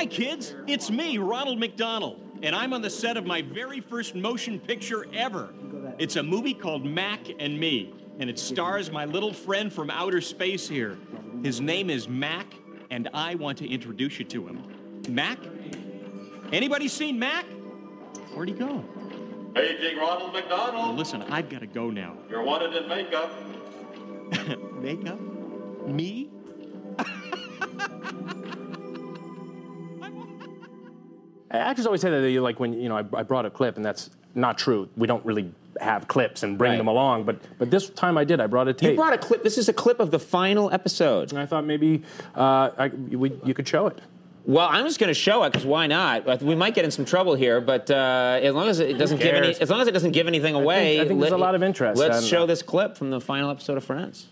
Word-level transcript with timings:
Hi, 0.00 0.06
kids. 0.06 0.54
It's 0.66 0.90
me, 0.90 1.18
Ronald 1.18 1.58
McDonald, 1.58 2.22
and 2.42 2.56
I'm 2.56 2.72
on 2.72 2.80
the 2.80 2.88
set 2.88 3.18
of 3.18 3.26
my 3.26 3.42
very 3.42 3.82
first 3.82 4.14
motion 4.14 4.58
picture 4.58 5.04
ever. 5.12 5.52
It's 5.98 6.16
a 6.16 6.22
movie 6.22 6.54
called 6.54 6.86
Mac 6.86 7.20
and 7.38 7.60
Me, 7.60 7.92
and 8.18 8.30
it 8.30 8.38
stars 8.38 8.90
my 8.90 9.04
little 9.04 9.34
friend 9.34 9.70
from 9.70 9.90
outer 9.90 10.22
space 10.22 10.66
here. 10.66 10.96
His 11.42 11.60
name 11.60 11.90
is 11.90 12.08
Mac, 12.08 12.46
and 12.90 13.10
I 13.12 13.34
want 13.34 13.58
to 13.58 13.68
introduce 13.68 14.18
you 14.18 14.24
to 14.24 14.46
him. 14.46 15.02
Mac? 15.10 15.38
Anybody 16.50 16.88
seen 16.88 17.18
Mac? 17.18 17.44
Where'd 18.32 18.48
he 18.48 18.54
go? 18.54 18.82
Paging 19.54 19.98
Ronald 19.98 20.32
Well, 20.32 20.42
McDonald. 20.42 20.96
listen, 20.96 21.20
I've 21.24 21.50
got 21.50 21.60
to 21.60 21.66
go 21.66 21.90
now. 21.90 22.16
You're 22.30 22.42
wanted 22.42 22.74
in 22.74 22.88
makeup. 22.88 23.30
Makeup? 24.80 25.20
Me? 25.86 26.30
Actors 31.50 31.86
always 31.86 32.00
say 32.00 32.10
that 32.10 32.20
they 32.20 32.38
like 32.38 32.60
when 32.60 32.72
you 32.74 32.88
know 32.88 32.96
I, 32.96 33.04
I 33.14 33.22
brought 33.22 33.44
a 33.46 33.50
clip, 33.50 33.76
and 33.76 33.84
that's 33.84 34.10
not 34.34 34.56
true. 34.58 34.88
We 34.96 35.06
don't 35.06 35.24
really 35.24 35.52
have 35.80 36.06
clips 36.08 36.42
and 36.42 36.58
bring 36.58 36.72
Right. 36.72 36.76
them 36.78 36.86
along, 36.88 37.24
but 37.24 37.36
but 37.58 37.70
this 37.70 37.90
time 37.90 38.16
I 38.18 38.24
did. 38.24 38.40
I 38.40 38.46
brought 38.46 38.68
a 38.68 38.72
tape. 38.72 38.90
You 38.90 38.96
brought 38.96 39.12
a 39.14 39.18
clip. 39.18 39.42
This 39.42 39.58
is 39.58 39.68
a 39.68 39.72
clip 39.72 39.98
of 40.00 40.10
the 40.10 40.18
final 40.18 40.72
episode. 40.72 41.30
and 41.32 41.40
I 41.40 41.46
thought 41.46 41.64
maybe 41.64 42.02
uh, 42.36 42.70
I, 42.78 42.88
we, 42.88 43.32
you 43.44 43.54
could 43.54 43.66
show 43.66 43.86
it. 43.88 44.00
Well, 44.46 44.66
I'm 44.70 44.84
just 44.86 44.98
going 44.98 45.08
to 45.08 45.14
show 45.14 45.42
it 45.44 45.50
because 45.52 45.66
why 45.66 45.86
not? 45.86 46.42
We 46.42 46.54
might 46.54 46.74
get 46.74 46.84
in 46.84 46.90
some 46.90 47.04
trouble 47.04 47.34
here, 47.34 47.60
but 47.60 47.90
uh, 47.90 48.40
as 48.42 48.54
long 48.54 48.68
as 48.68 48.80
it 48.80 48.96
doesn't 48.96 49.18
give 49.18 49.34
any, 49.34 49.54
as 49.60 49.68
long 49.70 49.80
as 49.80 49.86
it 49.86 49.92
doesn't 49.92 50.12
give 50.12 50.26
anything 50.26 50.54
away, 50.54 51.00
I 51.00 51.06
think 51.06 51.20
there's 51.20 51.32
a 51.32 51.36
lot 51.36 51.54
of 51.54 51.62
interest. 51.62 52.00
Let's 52.00 52.24
show 52.26 52.44
uh, 52.44 52.46
this 52.46 52.62
clip 52.62 52.96
from 52.96 53.10
the 53.10 53.20
final 53.20 53.50
episode 53.50 53.76
of 53.76 53.84
Friends. 53.84 54.28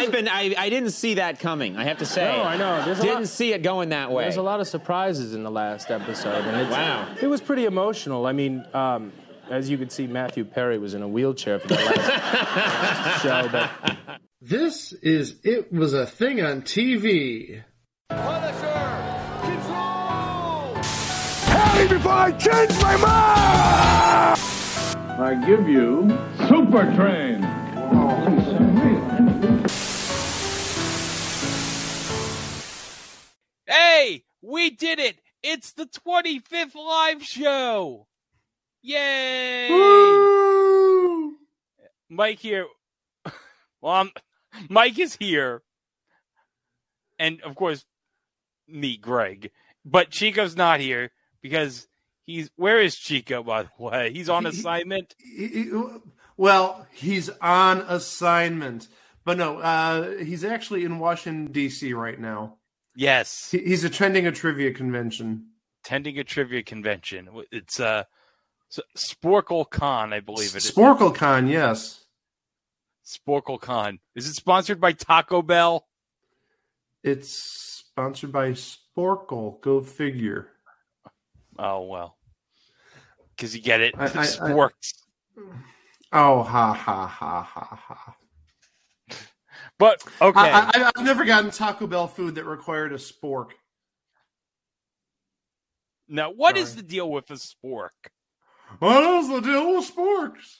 I've 0.00 0.12
been, 0.12 0.28
I, 0.28 0.54
I 0.58 0.68
didn't 0.70 0.90
see 0.90 1.14
that 1.14 1.38
coming. 1.40 1.76
I 1.76 1.84
have 1.84 1.98
to 1.98 2.06
say. 2.06 2.24
No, 2.24 2.42
I 2.42 2.56
know. 2.56 2.84
There's 2.84 3.00
didn't 3.00 3.14
lot- 3.20 3.28
see 3.28 3.52
it 3.52 3.62
going 3.62 3.90
that 3.90 4.10
way. 4.12 4.24
there's 4.24 4.36
a 4.36 4.42
lot 4.42 4.60
of 4.60 4.68
surprises 4.68 5.34
in 5.34 5.42
the 5.42 5.50
last 5.50 5.90
episode, 5.90 6.44
and 6.44 6.56
it's, 6.60 6.70
Wow. 6.70 7.08
it 7.20 7.26
was 7.26 7.40
pretty 7.40 7.64
emotional. 7.66 8.26
I 8.26 8.32
mean, 8.32 8.64
um, 8.74 9.12
as 9.50 9.68
you 9.68 9.76
could 9.78 9.90
see, 9.92 10.06
Matthew 10.06 10.44
Perry 10.44 10.78
was 10.78 10.94
in 10.94 11.02
a 11.02 11.08
wheelchair 11.08 11.58
for 11.58 11.68
the 11.68 11.74
last 11.74 13.22
show, 13.22 13.48
but 13.50 13.70
This 14.40 14.92
is 14.92 15.36
It 15.44 15.72
Was 15.72 15.92
a 15.94 16.06
Thing 16.06 16.40
on 16.42 16.62
TV. 16.62 17.62
Punisher, 18.08 19.40
control! 19.42 20.74
Harry, 21.46 21.88
before 21.88 22.12
I 22.12 22.32
change 22.32 22.70
my 22.82 22.96
mind! 22.96 24.40
I 25.20 25.34
give 25.46 25.68
you 25.68 26.08
Super 26.48 26.84
Train. 26.96 27.42
Hey, 33.70 34.24
we 34.42 34.70
did 34.70 34.98
it! 34.98 35.20
It's 35.44 35.72
the 35.72 35.86
25th 35.86 36.74
live 36.74 37.22
show! 37.22 38.08
Yay! 38.82 39.68
Mike 42.08 42.40
here. 42.40 42.66
Well, 43.82 43.94
I'm, 43.94 44.10
Mike 44.68 44.98
is 44.98 45.16
here. 45.16 45.62
And 47.18 47.40
of 47.40 47.54
course, 47.54 47.86
me, 48.68 48.98
Greg. 48.98 49.52
But 49.86 50.10
Chico's 50.10 50.54
not 50.54 50.80
here 50.80 51.12
because 51.40 51.88
he's. 52.26 52.50
Where 52.56 52.78
is 52.78 52.96
Chico, 52.96 53.42
by 53.42 53.62
the 53.62 53.70
way? 53.78 54.12
He's 54.12 54.28
on 54.28 54.44
assignment. 54.44 55.14
He- 55.18 55.46
he- 55.48 55.72
Well, 56.36 56.86
he's 56.92 57.30
on 57.40 57.78
assignment. 57.88 58.88
But 59.24 59.38
no, 59.38 59.56
uh, 59.60 60.18
he's 60.18 60.44
actually 60.44 60.84
in 60.84 60.98
Washington, 60.98 61.50
D.C. 61.52 61.94
right 61.94 62.20
now. 62.20 62.56
Yes. 63.00 63.50
He's 63.50 63.82
attending 63.82 64.26
a 64.26 64.32
trivia 64.32 64.72
convention. 64.74 65.46
Attending 65.82 66.18
a 66.18 66.24
trivia 66.24 66.62
convention. 66.62 67.30
It's 67.50 67.80
uh, 67.80 68.04
Sporcle 68.94 69.68
Con, 69.70 70.12
I 70.12 70.20
believe 70.20 70.50
it 70.50 70.56
is. 70.56 70.70
SporcleCon, 70.70 71.48
yes. 71.50 72.04
Sporcle 73.02 73.58
Con. 73.58 74.00
Is 74.14 74.28
it 74.28 74.34
sponsored 74.34 74.82
by 74.82 74.92
Taco 74.92 75.40
Bell? 75.40 75.86
It's 77.02 77.30
sponsored 77.30 78.32
by 78.32 78.50
Sporcle. 78.50 79.62
Go 79.62 79.80
figure. 79.80 80.48
Oh 81.58 81.86
well, 81.86 82.18
because 83.34 83.56
you 83.56 83.62
get 83.62 83.80
it. 83.80 83.94
I- 83.96 84.04
I- 84.04 84.06
I- 84.08 84.10
Sporks. 84.26 84.92
Oh, 86.12 86.42
ha, 86.42 86.74
ha, 86.74 87.06
ha, 87.06 87.42
ha, 87.42 87.64
ha. 87.80 88.14
But 89.80 90.04
okay, 90.22 90.38
I, 90.38 90.70
I, 90.74 90.92
I've 90.94 91.04
never 91.04 91.24
gotten 91.24 91.50
Taco 91.50 91.86
Bell 91.88 92.06
food 92.06 92.36
that 92.36 92.44
required 92.44 92.92
a 92.92 92.96
spork. 92.96 93.48
now 96.08 96.30
what 96.30 96.56
is 96.56 96.70
sorry. 96.70 96.82
the 96.82 96.88
deal 96.88 97.10
with 97.10 97.30
a 97.30 97.34
spork? 97.34 97.90
What 98.78 99.02
is 99.02 99.28
the 99.28 99.40
deal 99.40 99.74
with 99.76 99.92
sporks? 99.92 100.58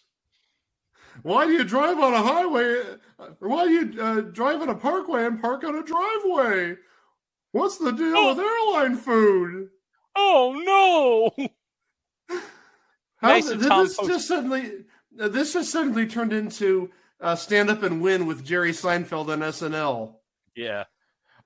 Why 1.23 1.47
do 1.47 1.53
you 1.53 1.65
drive 1.65 1.99
on 1.99 2.15
a 2.15 2.23
highway? 2.23 2.83
Why 3.41 3.67
do 3.67 3.71
you 3.73 4.03
uh, 4.03 4.21
drive 4.23 4.63
on 4.63 4.69
a 4.69 4.75
parkway 4.75 5.27
and 5.27 5.41
park 5.41 5.65
on 5.65 5.75
a 5.77 5.83
driveway? 5.85 6.77
What's 7.53 7.79
the 7.79 7.91
deal 7.93 8.15
Oh. 8.17 8.35
with 8.35 8.39
airline 8.45 8.97
food? 8.97 9.69
Oh 10.17 11.33
no! 11.39 11.51
How 13.19 13.29
Nice 13.29 13.47
th- 13.49 13.57
of 13.61 13.67
Tom 13.67 13.85
this 13.85 13.97
Post- 13.97 14.09
just 14.11 14.29
suddenly 14.29 14.73
uh, 15.21 15.29
this 15.29 15.53
just 15.53 15.71
suddenly 15.71 16.07
turned 16.07 16.33
into 16.33 16.91
uh, 17.21 17.37
stand 17.37 17.71
up 17.71 17.83
and 17.83 18.01
win 18.01 18.27
with 18.27 18.45
Jerry 18.45 18.73
Seinfeld 18.73 19.29
on 19.29 19.41
SNL. 19.41 20.15
yeah. 20.57 20.85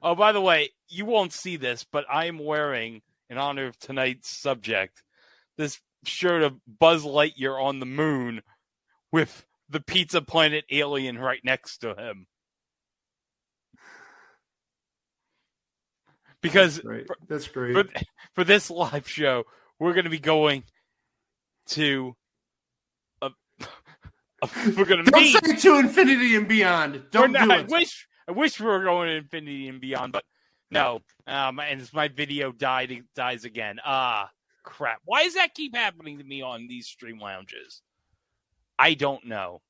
Oh, 0.03 0.15
by 0.15 0.33
the 0.33 0.41
way, 0.41 0.69
you 0.89 1.07
won't 1.07 1.33
see 1.33 1.57
this, 1.57 1.87
but 1.91 2.05
I 2.11 2.27
am 2.27 2.39
wearing, 2.39 3.01
in 3.31 3.39
honor 3.39 3.67
of 3.67 3.79
tonight's 3.79 4.29
subject, 4.29 5.03
this 5.57 5.81
shirt 6.05 6.43
of 6.43 6.61
Buzz 6.79 7.05
Lightyear 7.05 7.59
on 7.59 7.81
the 7.81 7.87
moon 7.87 8.43
with 9.11 9.47
the 9.69 9.81
Pizza 9.81 10.21
Planet 10.21 10.67
alien 10.71 11.17
right 11.17 11.41
next 11.43 11.79
to 11.79 11.95
him. 11.95 12.27
Because 16.43 16.85
Right, 16.85 17.07
that's 17.27 17.49
great. 17.49 17.73
for, 17.73 17.85
for 18.35 18.45
this 18.45 18.71
live 18.71 19.09
show, 19.09 19.45
we're 19.79 19.95
going 19.95 20.05
to 20.05 20.11
be 20.11 20.21
going 20.21 20.65
to. 21.69 22.15
We're 24.77 24.85
going 24.85 25.05
to 25.05 25.11
Don't 25.11 25.23
meet. 25.23 25.45
say 25.45 25.57
to 25.57 25.79
infinity 25.79 26.37
and 26.37 26.49
beyond. 26.49 27.03
Don't 27.11 27.33
We're 27.33 27.41
do 27.41 27.47
not- 27.47 27.59
I 27.59 27.63
wish 27.63 28.07
I 28.29 28.33
wish 28.33 28.59
we 28.61 28.67
were 28.67 28.83
going 28.83 29.09
to 29.09 29.15
infinity 29.17 29.69
and 29.69 29.81
beyond, 29.81 30.13
but 30.13 30.25
no. 30.71 31.01
Um, 31.27 31.61
and 31.61 31.81
it's 31.81 31.93
my 31.93 32.09
video 32.09 32.53
died 32.53 33.05
dies 33.15 33.45
again. 33.45 33.79
Ah, 33.85 34.31
crap! 34.63 35.01
Why 35.05 35.25
does 35.25 35.35
that 35.35 35.55
keep 35.55 35.75
happening 35.77 36.19
to 36.19 36.25
me 36.25 36.43
on 36.43 36.67
these 36.67 36.87
stream 36.87 37.19
lounges? 37.19 37.83
I 38.79 38.95
don't 38.95 39.27
know. 39.27 39.61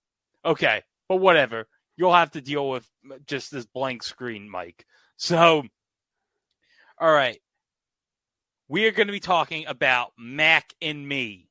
Okay, 0.45 0.83
but 1.09 1.17
whatever. 1.17 1.67
You'll 1.97 2.15
have 2.15 2.33
to 2.33 2.41
deal 2.41 2.69
with 2.71 2.89
just 3.27 3.53
this 3.53 3.67
blank 3.67 4.03
screen, 4.03 4.49
Mike. 4.51 4.85
So, 5.17 5.63
all 7.01 7.13
right, 7.13 7.41
we 8.69 8.87
are 8.87 8.91
going 8.91 9.07
to 9.07 9.13
be 9.13 9.21
talking 9.21 9.67
about 9.67 10.11
Mac 10.19 10.75
and 10.83 11.07
Me. 11.07 11.49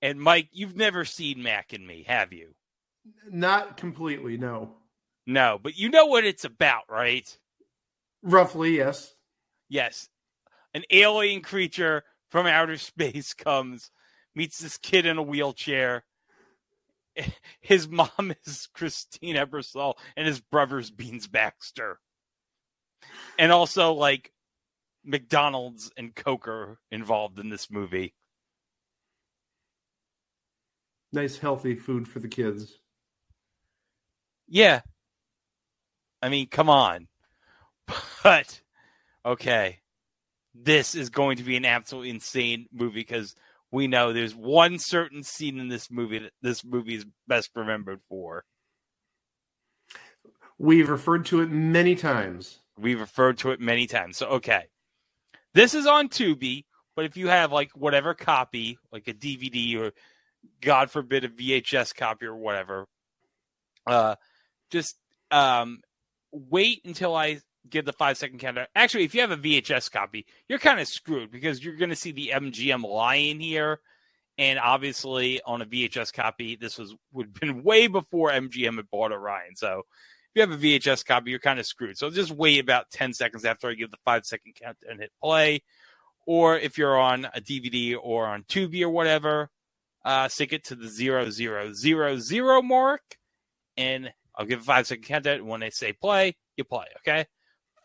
And 0.00 0.20
Mike, 0.20 0.48
you've 0.52 0.76
never 0.76 1.04
seen 1.04 1.42
Mac 1.42 1.72
and 1.72 1.86
Me, 1.86 2.04
have 2.06 2.32
you? 2.32 2.54
Not 3.30 3.76
completely, 3.76 4.36
no. 4.36 4.76
No, 5.26 5.58
but 5.62 5.76
you 5.76 5.90
know 5.90 6.06
what 6.06 6.24
it's 6.24 6.44
about, 6.44 6.84
right? 6.88 7.38
Roughly, 8.22 8.76
yes. 8.76 9.14
Yes. 9.68 10.08
An 10.74 10.84
alien 10.90 11.42
creature 11.42 12.04
from 12.28 12.46
outer 12.46 12.76
space 12.78 13.34
comes, 13.34 13.90
meets 14.34 14.58
this 14.58 14.78
kid 14.78 15.06
in 15.06 15.18
a 15.18 15.22
wheelchair. 15.22 16.04
His 17.60 17.88
mom 17.88 18.32
is 18.46 18.68
Christine 18.72 19.36
Ebersole, 19.36 19.94
and 20.16 20.26
his 20.26 20.40
brother's 20.40 20.90
Beans 20.90 21.26
Baxter. 21.26 21.98
And 23.38 23.50
also, 23.50 23.92
like, 23.92 24.32
McDonald's 25.04 25.90
and 25.96 26.14
Coke 26.14 26.46
are 26.46 26.78
involved 26.90 27.38
in 27.38 27.48
this 27.48 27.70
movie. 27.70 28.14
Nice, 31.12 31.38
healthy 31.38 31.74
food 31.74 32.06
for 32.06 32.18
the 32.18 32.28
kids. 32.28 32.78
Yeah. 34.46 34.80
I 36.22 36.28
mean, 36.28 36.48
come 36.48 36.70
on. 36.70 37.08
But, 38.22 38.60
okay. 39.24 39.78
this 40.54 40.94
is 40.94 41.08
going 41.08 41.38
to 41.38 41.42
be 41.42 41.56
an 41.56 41.64
absolutely 41.64 42.10
insane 42.10 42.66
movie 42.72 43.00
because 43.00 43.34
we 43.70 43.86
know 43.86 44.12
there's 44.12 44.34
one 44.34 44.78
certain 44.78 45.22
scene 45.22 45.58
in 45.58 45.68
this 45.68 45.90
movie 45.90 46.18
that 46.18 46.32
this 46.42 46.64
movie 46.64 46.96
is 46.96 47.06
best 47.26 47.50
remembered 47.54 48.00
for. 48.08 48.44
We've 50.58 50.88
referred 50.88 51.26
to 51.26 51.40
it 51.40 51.50
many 51.50 51.94
times. 51.94 52.58
We've 52.76 53.00
referred 53.00 53.38
to 53.38 53.52
it 53.52 53.60
many 53.60 53.86
times. 53.86 54.16
So 54.16 54.26
okay. 54.26 54.64
This 55.54 55.74
is 55.74 55.86
on 55.86 56.08
Tubi, 56.08 56.64
but 56.96 57.04
if 57.04 57.16
you 57.16 57.28
have 57.28 57.52
like 57.52 57.70
whatever 57.74 58.14
copy, 58.14 58.78
like 58.92 59.08
a 59.08 59.14
DVD 59.14 59.78
or 59.78 59.92
God 60.60 60.90
forbid 60.90 61.24
a 61.24 61.28
VHS 61.28 61.94
copy 61.94 62.26
or 62.26 62.36
whatever, 62.36 62.86
uh 63.86 64.16
just 64.70 64.96
um 65.30 65.80
wait 66.32 66.82
until 66.84 67.14
I 67.14 67.40
give 67.68 67.84
the 67.84 67.92
five 67.92 68.16
second 68.16 68.38
counter. 68.38 68.66
Actually, 68.74 69.04
if 69.04 69.14
you 69.14 69.20
have 69.20 69.30
a 69.30 69.36
VHS 69.36 69.90
copy, 69.90 70.26
you're 70.48 70.58
kind 70.58 70.80
of 70.80 70.88
screwed 70.88 71.30
because 71.30 71.62
you're 71.62 71.76
going 71.76 71.90
to 71.90 71.96
see 71.96 72.12
the 72.12 72.32
MGM 72.34 72.84
lion 72.88 73.40
here, 73.40 73.80
and 74.36 74.58
obviously 74.58 75.40
on 75.42 75.62
a 75.62 75.66
VHS 75.66 76.12
copy, 76.12 76.56
this 76.56 76.78
was 76.78 76.94
would 77.12 77.26
have 77.26 77.34
been 77.34 77.62
way 77.64 77.86
before 77.86 78.30
MGM 78.30 78.76
had 78.76 78.90
bought 78.90 79.12
Orion. 79.12 79.56
So 79.56 79.80
if 79.80 80.30
you 80.34 80.42
have 80.42 80.50
a 80.50 80.56
VHS 80.56 81.04
copy, 81.04 81.30
you're 81.30 81.40
kind 81.40 81.58
of 81.58 81.66
screwed. 81.66 81.98
So 81.98 82.10
just 82.10 82.30
wait 82.30 82.60
about 82.60 82.90
ten 82.90 83.12
seconds 83.12 83.44
after 83.44 83.68
I 83.68 83.74
give 83.74 83.90
the 83.90 83.98
five 84.04 84.24
second 84.24 84.54
count 84.60 84.78
and 84.88 85.00
hit 85.00 85.12
play. 85.22 85.62
Or 86.26 86.58
if 86.58 86.76
you're 86.76 86.98
on 86.98 87.24
a 87.24 87.40
DVD 87.40 87.96
or 87.98 88.26
on 88.26 88.42
Tubi 88.44 88.82
or 88.82 88.90
whatever, 88.90 89.48
uh, 90.08 90.28
stick 90.28 90.52
it 90.52 90.64
to 90.64 90.74
the 90.74 90.88
zero 90.88 91.30
zero 91.30 91.72
zero 91.72 92.18
zero 92.18 92.62
mark, 92.62 93.02
and 93.76 94.12
I'll 94.36 94.46
give 94.46 94.60
a 94.60 94.64
five 94.64 94.86
second 94.86 95.04
countdown. 95.04 95.46
When 95.46 95.60
they 95.60 95.70
say 95.70 95.92
play, 95.92 96.36
you 96.56 96.64
play. 96.64 96.86
Okay 96.98 97.26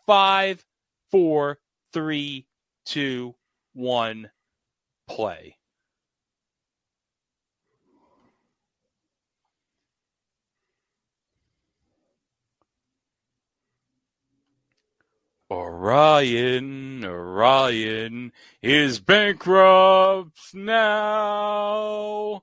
five, 0.06 0.64
four, 1.10 1.58
three, 1.92 2.46
two, 2.84 3.34
one, 3.72 4.30
play. 5.08 5.56
Orion, 15.54 17.04
Orion 17.04 18.32
is 18.60 18.98
bankrupt 18.98 20.52
now. 20.52 22.42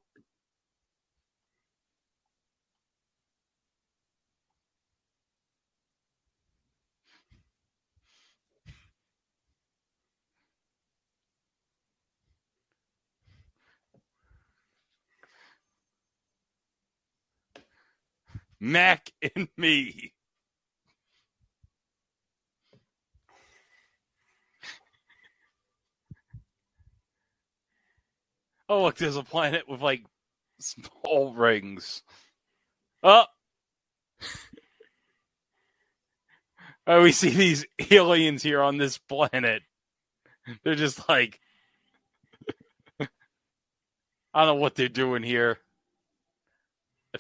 Mac 18.62 19.12
and 19.36 19.50
me. 19.58 20.14
Oh, 28.72 28.84
look, 28.84 28.96
there's 28.96 29.18
a 29.18 29.24
planet 29.24 29.68
with 29.68 29.82
like 29.82 30.06
small 30.62 31.34
rings. 31.34 32.04
Oh. 33.04 33.26
oh, 36.88 37.04
we 37.04 37.12
see 37.12 37.32
these 37.32 37.66
aliens 37.92 38.42
here 38.42 38.62
on 38.62 38.78
this 38.78 38.98
planet. 38.98 39.64
They're 40.64 40.76
just 40.76 41.10
like, 41.10 41.42
I 43.02 43.08
don't 44.34 44.48
know 44.48 44.56
what 44.56 44.76
they're 44.76 44.88
doing 44.88 45.24
here. 45.24 45.58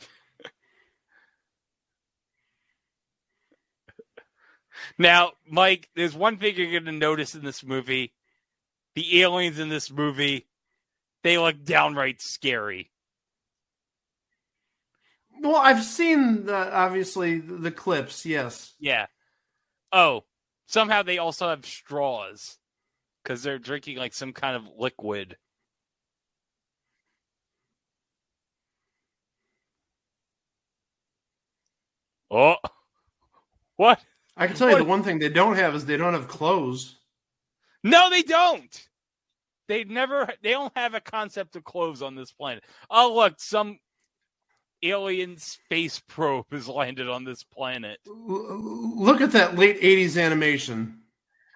Now, 4.98 5.34
Mike, 5.50 5.90
there's 5.96 6.16
one 6.16 6.38
thing 6.38 6.56
you're 6.56 6.72
going 6.72 6.86
to 6.86 6.92
notice 6.92 7.36
in 7.36 7.44
this 7.44 7.64
movie. 7.64 8.14
The 8.96 9.22
aliens 9.22 9.60
in 9.60 9.70
this 9.70 9.92
movie, 9.92 10.48
they 11.24 11.38
look 11.38 11.64
downright 11.64 12.22
scary. 12.22 12.92
Well, 15.42 15.56
I've 15.56 15.84
seen 15.84 16.46
the 16.46 16.74
obviously 16.74 17.40
the 17.40 17.72
clips. 17.72 18.26
Yes. 18.26 18.74
Yeah. 18.80 19.08
Oh, 19.92 20.24
somehow 20.68 21.04
they 21.04 21.18
also 21.18 21.50
have 21.50 21.66
straws 21.66 22.58
because 23.24 23.44
they're 23.44 23.60
drinking 23.60 23.98
like 23.98 24.14
some 24.14 24.34
kind 24.34 24.56
of 24.56 24.64
liquid. 24.78 25.38
Oh, 32.30 32.56
what? 33.76 34.00
I 34.38 34.48
can 34.48 34.56
tell 34.56 34.70
you 34.70 34.76
What? 34.76 34.80
the 34.80 34.86
one 34.90 35.04
thing 35.04 35.20
they 35.20 35.30
don't 35.30 35.56
have 35.58 35.76
is 35.76 35.86
they 35.86 35.98
don't 35.98 36.14
have 36.14 36.28
clothes. 36.28 36.96
No, 37.84 38.10
they 38.10 38.22
don't. 38.22 38.88
They 39.72 39.86
never. 39.86 40.28
They 40.44 40.50
don't 40.50 40.78
have 40.78 40.96
a 40.96 41.00
concept 41.00 41.56
of 41.56 41.64
clothes 41.64 42.02
on 42.02 42.14
this 42.14 42.34
planet. 42.34 42.66
Oh, 42.90 43.16
look, 43.16 43.36
some 43.38 43.80
alien 44.84 45.38
space 45.38 46.02
probe 46.10 46.52
has 46.52 46.68
landed 46.68 47.08
on 47.08 47.24
this 47.24 47.46
planet. 47.46 47.98
Look 48.06 49.22
at 49.22 49.32
that 49.32 49.56
late 49.56 49.80
'80s 49.80 50.22
animation. 50.22 51.00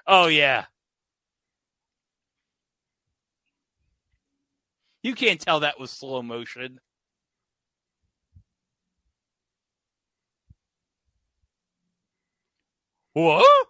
Oh 0.08 0.28
yeah. 0.28 0.64
You 5.04 5.14
can't 5.14 5.42
tell 5.42 5.60
that 5.60 5.78
was 5.78 5.92
slow 5.92 6.22
motion. 6.22 6.80
What? 13.12 13.68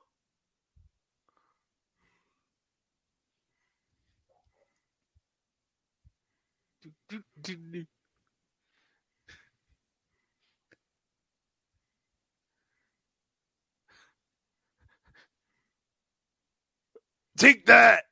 Take 17.37 17.65
that. 17.65 18.03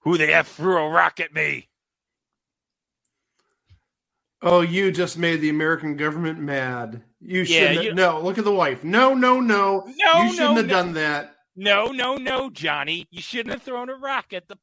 Who 0.00 0.18
the 0.18 0.32
F 0.34 0.48
threw 0.56 0.76
a 0.78 0.88
rock 0.90 1.20
at 1.20 1.32
me? 1.32 1.68
Oh, 4.42 4.60
you 4.60 4.92
just 4.92 5.16
made 5.16 5.40
the 5.40 5.48
American 5.48 5.96
government 5.96 6.38
mad. 6.38 7.02
You 7.20 7.40
Yeah, 7.42 7.68
shouldn't. 7.68 7.84
you- 7.84 7.94
No, 7.94 8.20
look 8.20 8.36
at 8.36 8.44
the 8.44 8.52
wife. 8.52 8.84
No, 8.84 9.14
no, 9.14 9.40
no. 9.40 9.84
No, 9.86 10.22
you 10.22 10.32
shouldn't 10.34 10.50
no, 10.50 10.56
have 10.56 10.66
no. 10.66 10.70
done 10.70 10.92
that. 10.94 11.33
No, 11.56 11.86
no, 11.86 12.16
no, 12.16 12.50
Johnny. 12.50 13.06
You 13.10 13.22
shouldn't 13.22 13.52
have 13.54 13.62
thrown 13.62 13.88
a 13.88 13.94
rock 13.94 14.32
at 14.32 14.48
the 14.48 14.56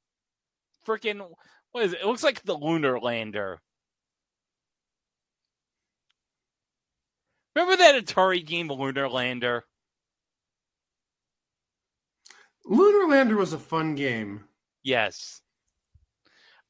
freaking. 0.86 1.26
What 1.72 1.86
is 1.86 1.94
it? 1.94 2.02
It 2.02 2.06
looks 2.06 2.24
like 2.24 2.44
the 2.44 2.58
lunar 2.58 3.00
lander. 3.00 3.62
Remember 7.56 7.78
that 7.78 8.04
Atari 8.04 8.46
game, 8.46 8.70
Lunar 8.72 9.10
Lander? 9.10 9.66
Lunar 12.66 13.10
Lander 13.10 13.36
was 13.36 13.54
a 13.54 13.60
fun 13.60 13.96
game. 13.96 14.46
Yes. 14.84 15.42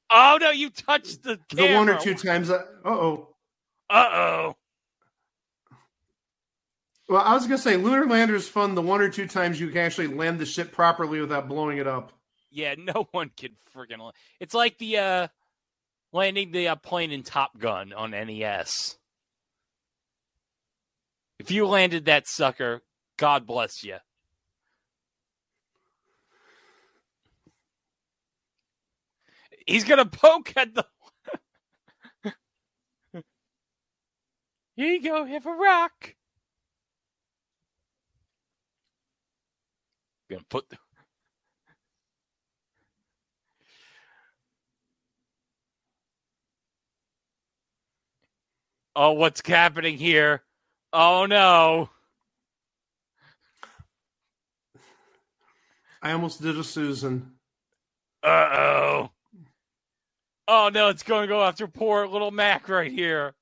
Oh 0.10 0.38
no, 0.42 0.50
you 0.50 0.70
touched 0.70 1.24
the 1.24 1.40
The 1.54 1.74
one 1.76 1.90
or 1.90 2.00
two 2.00 2.16
times. 2.16 2.50
Uh 2.50 2.64
oh. 2.84 3.36
Uh 3.90 4.10
oh. 4.12 4.56
Well, 7.12 7.22
I 7.22 7.34
was 7.34 7.44
gonna 7.44 7.58
say 7.58 7.76
Lunar 7.76 8.06
Lander 8.06 8.36
is 8.36 8.48
fun. 8.48 8.74
The 8.74 8.82
one 8.82 9.02
or 9.02 9.10
two 9.10 9.28
times 9.28 9.60
you 9.60 9.68
can 9.68 9.80
actually 9.80 10.08
land 10.08 10.40
the 10.40 10.46
ship 10.46 10.72
properly 10.72 11.20
without 11.20 11.50
blowing 11.50 11.78
it 11.78 11.86
up. 11.86 12.14
Yeah, 12.50 12.76
no 12.78 13.10
one 13.12 13.32
can 13.36 13.58
freaking. 13.76 14.14
It's 14.40 14.54
like 14.54 14.78
the 14.78 14.98
uh 14.98 15.28
landing 16.14 16.54
the 16.54 16.70
uh, 16.70 16.78
plane 16.78 17.12
in 17.12 17.24
Top 17.24 17.60
Gun 17.60 17.92
on 17.92 18.12
NES. 18.12 18.98
If 21.38 21.52
you 21.52 21.68
landed 21.68 22.06
that 22.06 22.30
sucker, 22.30 22.82
God 23.18 23.46
bless 23.46 23.84
you. 23.84 23.98
He's 29.68 29.84
gonna 29.84 30.06
poke 30.06 30.54
at 30.56 30.74
the. 30.76 30.86
Here 34.78 34.94
you 34.94 35.04
go. 35.04 35.26
Have 35.26 35.46
a 35.46 35.52
rock. 35.52 36.16
Then 40.32 40.46
put 40.50 40.70
the 40.70 40.78
Oh, 48.96 49.12
what's 49.12 49.46
happening 49.46 49.98
here? 49.98 50.44
Oh 50.94 51.26
no. 51.26 51.90
I 56.02 56.14
almost 56.14 56.42
did 56.42 56.58
a 56.58 56.64
Susan. 56.64 57.34
Uh 58.24 58.28
oh. 58.28 59.12
Oh 60.48 60.70
no, 60.74 60.88
it's 60.88 61.04
going 61.04 61.24
to 61.24 61.28
go 61.28 61.44
after 61.44 61.68
poor 61.68 62.08
little 62.08 62.32
Mac 62.32 62.70
right 62.70 62.92
here. 62.92 63.34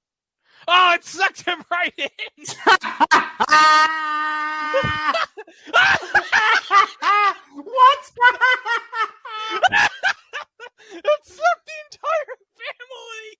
Oh, 0.71 0.93
it 0.93 1.03
sucked 1.03 1.41
him 1.41 1.63
right 1.71 1.91
in. 1.97 2.07
what? 2.07 2.49
it 10.93 11.21
sucked 11.23 11.65
the 11.65 11.73
entire 11.89 12.35
family. 12.59 13.31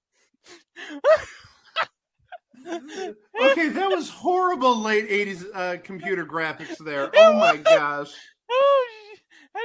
okay, 3.51 3.69
that 3.69 3.89
was 3.89 4.09
horrible 4.09 4.81
late 4.81 5.07
80s 5.07 5.45
uh, 5.53 5.77
computer 5.83 6.25
graphics 6.25 6.79
there. 6.83 7.11
Oh 7.15 7.33
my 7.33 7.57
gosh. 7.57 8.11
Oh, 8.49 8.87
and, 9.53 9.63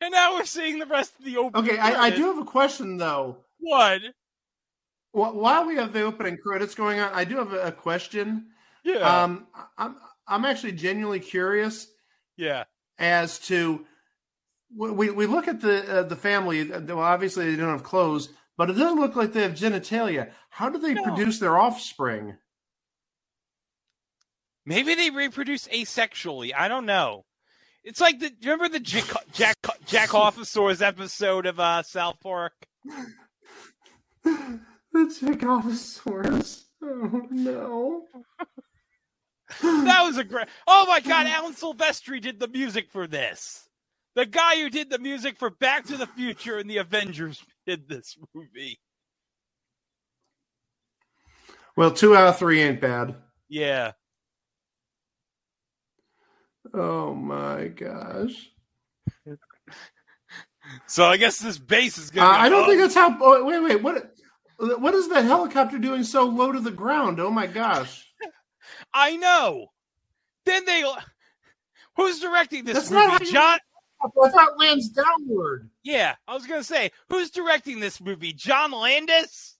and 0.00 0.10
now 0.12 0.34
we're 0.34 0.44
seeing 0.44 0.80
the 0.80 0.86
rest 0.86 1.12
of 1.20 1.24
the 1.24 1.36
opening. 1.36 1.70
Okay, 1.70 1.78
I, 1.78 2.06
I 2.06 2.10
do 2.10 2.24
have 2.24 2.38
a 2.38 2.44
question 2.44 2.96
though. 2.96 3.44
What? 3.60 4.00
Wh- 5.16 5.34
While 5.34 5.66
we 5.66 5.76
have 5.76 5.92
the 5.94 6.02
opening 6.02 6.36
credits 6.36 6.74
going 6.74 7.00
on, 7.00 7.10
I 7.14 7.24
do 7.24 7.36
have 7.38 7.52
a, 7.54 7.68
a 7.68 7.72
question. 7.72 8.48
Yeah. 8.84 8.96
Um, 9.22 9.46
I'm 9.78 9.96
I'm 10.28 10.44
actually 10.44 10.72
genuinely 10.72 11.20
curious 11.20 11.86
yeah. 12.36 12.64
as 12.98 13.38
to 13.48 13.86
we 14.76 15.08
we 15.10 15.26
look 15.26 15.48
at 15.48 15.60
the 15.62 16.00
uh, 16.00 16.02
the 16.02 16.16
family. 16.16 16.70
uh, 16.70 16.80
Well, 16.80 16.98
obviously 17.00 17.50
they 17.50 17.56
don't 17.56 17.70
have 17.70 17.82
clothes, 17.82 18.28
but 18.58 18.68
it 18.68 18.74
doesn't 18.74 19.00
look 19.00 19.16
like 19.16 19.32
they 19.32 19.42
have 19.42 19.52
genitalia. 19.54 20.30
How 20.50 20.68
do 20.68 20.78
they 20.78 20.92
No. 20.94 21.02
produce 21.02 21.38
their 21.38 21.56
offspring? 21.58 22.36
Maybe 24.66 24.94
they 24.94 25.10
reproduce 25.10 25.66
asexually. 25.68 26.52
I 26.56 26.68
don't 26.68 26.86
know. 26.86 27.24
It's 27.84 28.00
like 28.00 28.18
the 28.18 28.32
remember 28.42 28.68
the 28.68 28.80
Jack 28.80 29.06
Jack 29.32 29.56
Jack 29.86 30.12
Officer's 30.14 30.82
episode 30.82 31.46
of 31.46 31.58
uh, 31.58 31.82
South 31.84 32.20
Park. 32.20 32.52
Take 35.04 35.44
off 35.44 35.64
the 35.64 35.70
Jacobosaurus. 35.72 36.64
Oh 36.82 37.22
no. 37.30 38.04
That 39.62 40.02
was 40.04 40.18
a 40.18 40.24
great. 40.24 40.48
Oh 40.66 40.86
my 40.88 41.00
God! 41.00 41.26
Alan 41.26 41.54
Silvestri 41.54 42.20
did 42.20 42.40
the 42.40 42.48
music 42.48 42.90
for 42.90 43.06
this. 43.06 43.68
The 44.16 44.26
guy 44.26 44.56
who 44.60 44.70
did 44.70 44.90
the 44.90 44.98
music 44.98 45.38
for 45.38 45.50
Back 45.50 45.86
to 45.86 45.96
the 45.96 46.06
Future 46.06 46.58
and 46.58 46.68
the 46.70 46.78
Avengers 46.78 47.44
did 47.66 47.88
this 47.88 48.16
movie. 48.34 48.80
Well, 51.76 51.92
two 51.92 52.16
out 52.16 52.28
of 52.28 52.38
three 52.38 52.62
ain't 52.62 52.80
bad. 52.80 53.16
Yeah. 53.48 53.92
Oh 56.74 57.14
my 57.14 57.68
gosh. 57.68 58.50
So 60.86 61.04
I 61.06 61.16
guess 61.18 61.38
this 61.38 61.58
base 61.58 61.98
is 61.98 62.10
Uh, 62.18 62.32
gonna. 62.32 62.38
I 62.38 62.48
don't 62.48 62.64
oh, 62.64 62.68
think 62.68 62.80
that's 62.80 62.94
how. 62.94 63.16
Oh, 63.20 63.44
wait, 63.44 63.60
wait. 63.62 63.82
What? 63.82 64.15
What 64.58 64.94
is 64.94 65.08
that 65.10 65.24
helicopter 65.24 65.78
doing 65.78 66.02
so 66.04 66.24
low 66.24 66.52
to 66.52 66.60
the 66.60 66.70
ground? 66.70 67.20
Oh 67.20 67.30
my 67.30 67.46
gosh. 67.46 68.06
I 68.94 69.16
know. 69.16 69.68
Then 70.44 70.64
they. 70.64 70.84
Who's 71.96 72.20
directing 72.20 72.64
this 72.64 72.88
That's 72.88 72.90
movie? 72.90 73.26
you- 73.26 73.32
John. 73.32 73.58
I 74.02 74.28
thought 74.28 74.58
lands 74.58 74.90
downward. 74.90 75.70
Yeah, 75.82 76.16
I 76.28 76.34
was 76.34 76.46
gonna 76.46 76.62
say, 76.62 76.92
who's 77.08 77.30
directing 77.30 77.80
this 77.80 78.00
movie? 78.00 78.32
John 78.34 78.70
Landis. 78.70 79.56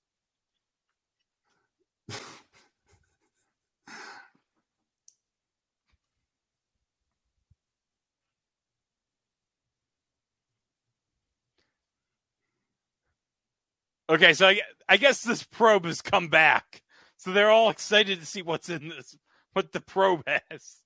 Okay, 14.09 14.35
so 14.35 14.53
I, 14.89 14.97
guess 14.97 15.23
this 15.23 15.43
probe 15.43 15.85
has 15.87 16.01
come 16.03 16.29
back. 16.29 16.83
So 17.17 17.33
they're 17.33 17.51
all 17.51 17.71
excited 17.71 18.21
to 18.21 18.27
see 18.27 18.43
what's 18.43 18.69
in 18.69 18.89
this, 18.89 19.17
what 19.53 19.73
the 19.73 19.81
probe 19.81 20.23
has. 20.27 20.77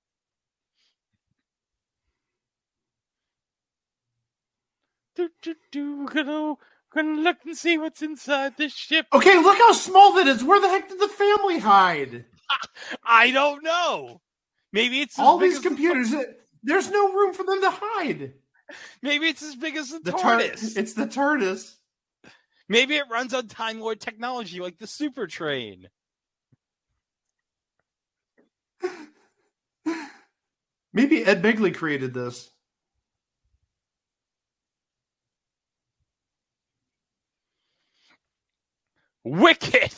Do, 5.16 5.28
do, 5.42 5.54
do. 5.73 5.99
We're 6.00 6.07
gonna, 6.25 6.42
we're 6.50 7.02
gonna 7.02 7.21
look 7.21 7.38
and 7.45 7.57
see 7.57 7.78
what's 7.78 8.02
inside 8.02 8.57
this 8.57 8.73
ship. 8.73 9.07
Okay, 9.12 9.37
look 9.37 9.59
how 9.59 9.73
small 9.73 10.14
that 10.14 10.26
is. 10.26 10.45
Where 10.45 10.61
the 10.61 10.69
heck 10.69 10.88
did 10.88 11.00
the 11.00 11.09
family 11.09 11.59
hide? 11.59 12.25
I 13.04 13.30
don't 13.30 13.62
know. 13.62 14.21
Maybe 14.73 15.00
it's 15.00 15.19
All 15.19 15.38
these 15.38 15.61
the- 15.61 15.69
computers. 15.69 16.12
it- 16.12 16.40
There's 16.62 16.90
no 16.90 17.12
room 17.12 17.33
for 17.35 17.45
them 17.45 17.61
to 17.61 17.71
hide. 17.73 18.33
maybe 19.02 19.26
it's 19.26 19.42
as 19.42 19.57
big 19.57 19.76
as 19.76 19.90
the, 19.90 19.99
The 20.00 20.12
tar- 20.12 20.38
TARDIS. 20.38 20.76
It's 20.76 20.95
the 20.95 21.07
TARDIS. 21.07 21.75
Maybe 22.71 22.95
it 22.95 23.11
runs 23.11 23.35
on 23.35 23.49
Time 23.49 23.81
Lord 23.81 24.00
technology 24.00 24.61
like 24.61 24.79
the 24.79 24.87
Super 24.87 25.27
Train. 25.27 25.89
Maybe 30.93 31.25
Ed 31.25 31.43
Begley 31.43 31.75
created 31.75 32.15
this. 32.15 32.49
Wicked. 39.25 39.93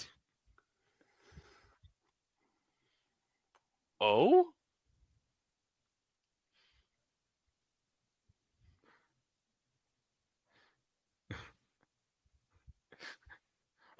Oh. 4.00 4.51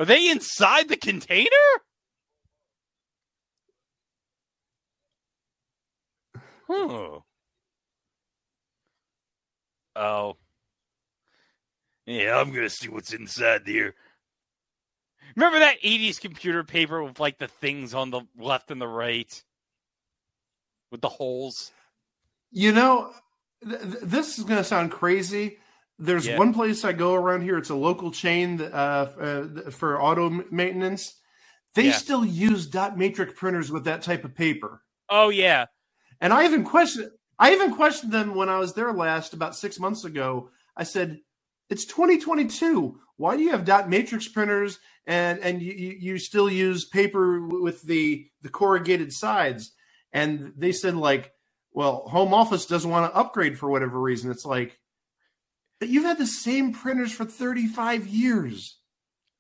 Are 0.03 0.05
they 0.05 0.29
inside 0.29 0.89
the 0.89 0.97
container? 0.97 1.47
Oh. 6.69 7.23
Yeah, 12.05 12.37
I'm 12.37 12.51
gonna 12.51 12.69
see 12.69 12.89
what's 12.89 13.13
inside 13.13 13.65
there. 13.65 13.95
Remember 15.37 15.61
that 15.61 15.81
80s 15.85 16.21
computer 16.21 16.65
paper 16.65 17.05
with 17.05 17.21
like 17.21 17.39
the 17.39 17.47
things 17.47 17.95
on 17.95 18.11
the 18.11 18.23
left 18.37 18.73
and 18.73 18.81
the 18.81 18.89
right? 18.89 19.41
With 20.91 21.01
the 21.01 21.11
holes? 21.11 21.71
You 22.51 22.73
know, 22.73 23.13
th- 23.65 23.81
th- 23.81 23.95
this 24.03 24.37
is 24.37 24.45
to 24.59 24.65
sound 24.65 24.91
crazy. 24.91 25.59
There's 26.03 26.27
Yeah. 26.27 26.39
one 26.39 26.55
place 26.55 26.85
I 26.85 26.93
go 26.93 27.15
around 27.15 27.43
here. 27.43 27.59
It's 27.59 27.71
a 27.71 27.77
local 27.77 28.13
chain 28.13 28.61
uh, 28.63 28.67
uh, 29.67 29.71
for 29.71 30.01
auto 30.03 30.31
maintenance. 30.51 31.17
They 31.75 31.87
Yeah. 31.89 31.93
still 31.93 32.25
use 32.25 32.67
dot 32.69 32.99
matrix 32.99 33.35
printers 33.39 33.73
with 33.73 33.85
that 33.85 34.03
type 34.03 34.25
of 34.25 34.35
paper. 34.35 34.83
Oh 35.11 35.31
yeah. 35.31 35.67
And 36.21 36.33
I 36.33 36.45
even 36.47 36.65
questioned 36.65 37.11
I 37.39 37.53
even 37.55 37.75
questioned 37.75 38.13
them 38.13 38.35
when 38.35 38.49
I 38.51 38.59
was 38.59 38.75
there 38.75 38.93
last 38.93 39.35
about 39.35 39.57
six 39.57 39.81
months 39.81 40.05
ago. 40.05 40.51
I 40.77 40.85
said, 40.85 41.21
It's 41.71 41.87
2022. 41.87 43.01
Why 43.19 43.37
do 43.37 43.45
you 43.45 43.53
have 43.53 43.65
dot 43.67 43.91
matrix 43.91 44.29
printers 44.29 44.81
and 45.07 45.41
and 45.41 45.63
you, 45.63 45.73
you 45.75 45.97
you 46.01 46.19
still 46.19 46.51
use 46.51 46.87
paper 46.87 47.47
with 47.49 47.83
the 47.83 48.27
the 48.43 48.51
corrugated 48.51 49.13
sides? 49.13 49.73
And 50.13 50.55
they 50.57 50.73
said 50.73 50.97
like, 50.97 51.33
well, 51.73 52.09
home 52.09 52.35
office 52.35 52.67
doesn't 52.67 52.91
want 52.91 53.11
to 53.13 53.17
upgrade 53.19 53.59
for 53.59 53.71
whatever 53.71 54.01
reason. 54.01 54.31
It's 54.33 54.47
like 54.47 54.79
but 55.83 55.89
you've 55.89 56.05
had 56.05 56.17
the 56.17 56.29
same 56.29 56.73
printers 56.73 57.11
for 57.11 57.25
35 57.25 58.07
years. 58.07 58.79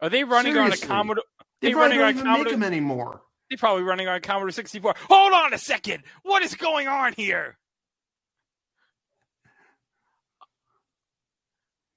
Are 0.00 0.08
they 0.08 0.24
running 0.24 0.56
on 0.56 0.72
a 0.72 0.76
Commodore? 0.76 1.22
They 1.60 1.68
They 1.68 1.74
probably 1.74 1.98
running 1.98 1.98
don't 1.98 2.06
on 2.08 2.10
even 2.14 2.24
make 2.24 2.34
Commodore? 2.34 2.52
them 2.54 2.62
anymore. 2.64 3.22
They're 3.48 3.58
probably 3.58 3.84
running 3.84 4.08
on 4.08 4.16
a 4.16 4.20
Commodore 4.20 4.50
64. 4.50 4.92
Hold 5.08 5.34
on 5.34 5.54
a 5.54 5.58
second. 5.58 6.02
What 6.24 6.42
is 6.42 6.56
going 6.56 6.88
on 6.88 7.12
here? 7.12 7.56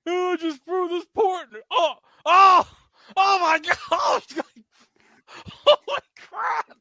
Oh, 0.05 0.33
I 0.33 0.35
just 0.35 0.63
threw 0.63 0.89
this 0.89 1.05
port. 1.15 1.47
Oh, 1.71 1.95
oh, 2.27 2.67
oh 3.17 3.39
my 3.39 3.57
gosh. 3.57 4.27
Holy 5.27 6.01
crap. 6.29 6.77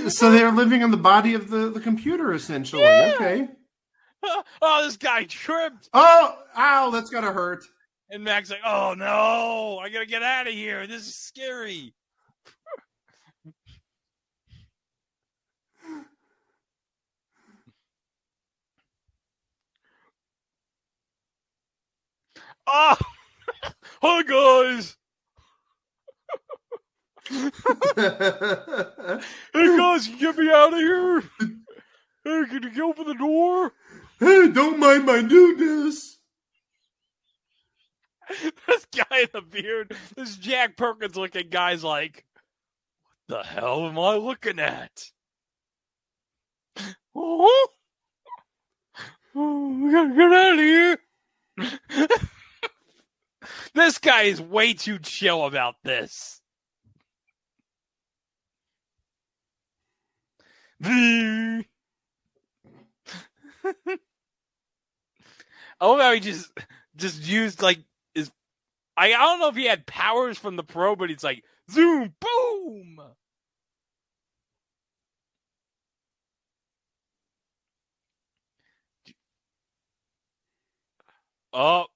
So 0.09 0.31
they're 0.31 0.51
living 0.51 0.81
in 0.81 0.91
the 0.91 0.97
body 0.97 1.33
of 1.33 1.49
the, 1.49 1.69
the 1.69 1.79
computer 1.79 2.33
essentially. 2.33 2.83
Yeah. 2.83 3.13
Okay. 3.15 3.47
Oh, 4.61 4.83
this 4.85 4.97
guy 4.97 5.23
tripped. 5.23 5.89
Oh, 5.95 6.37
ow, 6.55 6.91
that's 6.91 7.09
gotta 7.09 7.31
hurt. 7.31 7.63
And 8.11 8.23
Mac's 8.23 8.51
like, 8.51 8.59
oh 8.63 8.93
no, 8.95 9.79
I 9.81 9.89
gotta 9.89 10.05
get 10.05 10.21
out 10.21 10.47
of 10.47 10.53
here. 10.53 10.85
This 10.85 11.07
is 11.07 11.15
scary. 11.15 11.95
Oh, 22.67 22.95
hi 24.01 24.23
guys. 24.23 24.95
Hey 29.53 29.77
guys, 29.77 30.07
you 30.07 30.17
get 30.17 30.37
me 30.37 30.49
out 30.49 30.73
of 30.73 30.79
here. 30.79 31.21
Hey, 32.23 32.43
can 32.49 32.71
you 32.73 32.89
open 32.89 33.07
the 33.07 33.13
door? 33.13 33.71
hey, 34.19 34.49
don't 34.51 34.79
mind 34.79 35.05
my 35.05 35.21
newness. 35.21 36.19
this 38.67 38.85
guy 38.95 39.21
in 39.21 39.27
the 39.33 39.41
beard, 39.41 39.95
this 40.15 40.37
Jack 40.37 40.77
Perkins 40.77 41.15
looking 41.15 41.49
guy's 41.49 41.83
like, 41.83 42.25
what 43.27 43.37
the 43.39 43.43
hell 43.47 43.87
am 43.87 43.97
I 43.97 44.15
looking 44.15 44.59
at? 44.59 45.09
Oh, 47.15 47.67
oh 49.35 49.69
we 49.69 49.91
gotta 49.91 50.15
get 50.15 50.31
out 50.31 50.53
of 50.53 50.59
here. 50.59 50.99
this 53.73 53.97
guy 53.97 54.23
is 54.23 54.41
way 54.41 54.73
too 54.73 54.99
chill 54.99 55.45
about 55.45 55.75
this. 55.83 56.40
I 60.83 61.63
love 65.81 65.99
how 66.01 66.13
he 66.13 66.19
just 66.21 66.51
just 66.97 67.23
used 67.23 67.61
like 67.61 67.79
his 68.15 68.31
I, 68.97 69.07
I 69.07 69.19
don't 69.19 69.39
know 69.39 69.49
if 69.49 69.55
he 69.57 69.65
had 69.65 69.87
powers 69.87 70.37
from 70.37 70.55
the 70.57 70.63
pro, 70.63 70.95
but 70.95 71.11
it's 71.11 71.23
like 71.23 71.43
zoom 71.71 72.13
boom. 72.21 73.01
Oh. 81.53 81.87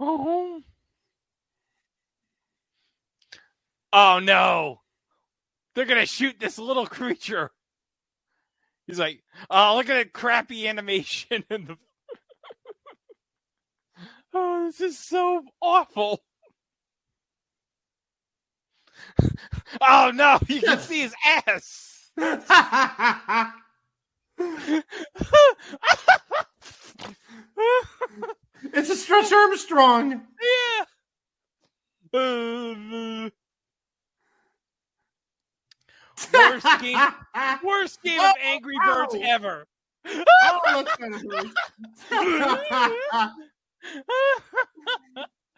Oh. 0.00 0.62
Oh 3.92 4.20
no. 4.22 4.81
They're 5.74 5.84
gonna 5.86 6.06
shoot 6.06 6.38
this 6.38 6.58
little 6.58 6.86
creature. 6.98 7.50
He's 8.86 8.98
like, 8.98 9.22
oh, 9.48 9.76
look 9.76 9.88
at 9.88 9.94
that 9.94 10.12
crappy 10.12 10.68
animation 10.68 11.44
in 11.50 11.66
the. 11.66 11.76
oh, 14.34 14.66
this 14.66 14.80
is 14.80 14.98
so 14.98 15.44
awful. 15.60 16.22
oh 19.80 20.10
no, 20.14 20.38
you 20.48 20.60
can 20.60 20.78
see 20.78 21.02
his 21.02 21.14
ass. 21.46 22.08
it's 28.72 28.90
a 28.90 28.96
Stretch 28.96 29.32
Armstrong. 29.32 30.22
yeah. 30.40 30.84
Uh, 32.14 33.30
worst 36.32 36.66
game, 36.80 36.98
worst 37.64 38.02
game 38.02 38.20
of 38.20 38.26
oh, 38.26 38.34
Angry 38.42 38.76
Birds 38.84 39.14
Ow. 39.14 39.20
ever. 39.22 39.66
Oh, 40.04 40.24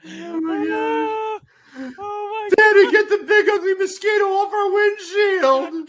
oh 0.07 0.41
my 0.41 0.67
god! 0.67 1.41
Oh 1.77 2.49
my 2.49 2.49
Daddy, 2.57 2.91
get 2.93 3.09
the 3.09 3.25
big 3.27 3.49
ugly 3.49 3.75
mosquito 3.75 4.27
off 4.27 4.53
our 4.53 4.73
windshield. 4.73 5.89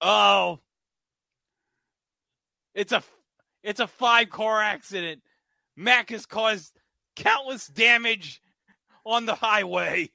oh, 0.00 0.58
it's 2.74 2.90
a 2.92 3.04
it's 3.62 3.80
a 3.80 3.86
five 3.86 4.30
car 4.30 4.60
accident. 4.60 5.22
Mac 5.76 6.10
has 6.10 6.26
caused 6.26 6.78
countless 7.14 7.66
damage 7.66 8.40
on 9.04 9.26
the 9.26 9.34
highway. 9.34 10.10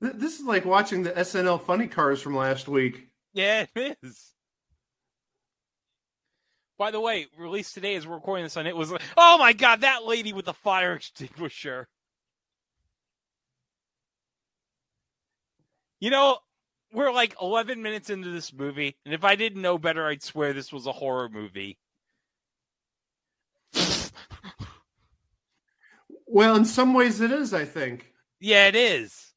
This 0.00 0.38
is 0.38 0.46
like 0.46 0.64
watching 0.64 1.02
the 1.02 1.10
SNL 1.10 1.60
funny 1.64 1.88
cars 1.88 2.22
from 2.22 2.36
last 2.36 2.68
week. 2.68 3.08
Yeah, 3.34 3.66
it 3.74 3.98
is. 4.02 4.32
By 6.78 6.92
the 6.92 7.00
way, 7.00 7.26
released 7.36 7.74
today 7.74 7.96
as 7.96 8.06
we're 8.06 8.14
recording 8.14 8.44
this, 8.44 8.56
and 8.56 8.68
it 8.68 8.76
was 8.76 8.92
oh 9.16 9.38
my 9.38 9.52
god, 9.52 9.80
that 9.80 10.04
lady 10.04 10.32
with 10.32 10.44
the 10.44 10.54
fire 10.54 10.92
extinguisher. 10.94 11.88
You 16.00 16.10
know, 16.10 16.38
we're 16.92 17.10
like 17.10 17.34
11 17.42 17.82
minutes 17.82 18.08
into 18.08 18.30
this 18.30 18.52
movie, 18.52 18.96
and 19.04 19.12
if 19.12 19.24
I 19.24 19.34
didn't 19.34 19.60
know 19.60 19.78
better, 19.78 20.06
I'd 20.06 20.22
swear 20.22 20.52
this 20.52 20.72
was 20.72 20.86
a 20.86 20.92
horror 20.92 21.28
movie. 21.28 21.76
Well, 26.28 26.56
in 26.56 26.64
some 26.66 26.94
ways 26.94 27.20
it 27.20 27.32
is, 27.32 27.54
I 27.54 27.64
think. 27.64 28.12
Yeah, 28.40 28.68
it 28.68 28.76
is. 28.76 29.32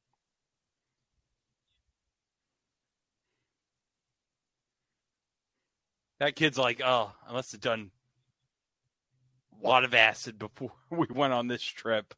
That 6.19 6.35
kid's 6.35 6.57
like, 6.57 6.81
oh, 6.83 7.13
I 7.27 7.33
must 7.33 7.51
have 7.53 7.61
done 7.61 7.91
a 9.63 9.67
lot 9.67 9.83
of 9.83 9.93
acid 9.93 10.37
before 10.39 10.71
we 10.89 11.07
went 11.09 11.33
on 11.33 11.47
this 11.47 11.63
trip. 11.63 12.13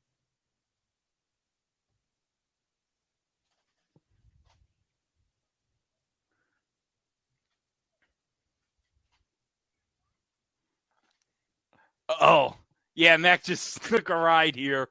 Oh, 12.09 12.55
yeah, 12.95 13.17
Mac 13.17 13.43
just 13.43 13.84
took 13.86 14.10
a 14.10 14.15
ride 14.15 14.56
here. 14.56 14.89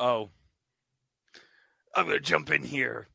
Oh. 0.00 0.30
I'm 1.96 2.06
going 2.06 2.18
to 2.18 2.24
jump 2.24 2.50
in 2.50 2.62
here. 2.64 3.08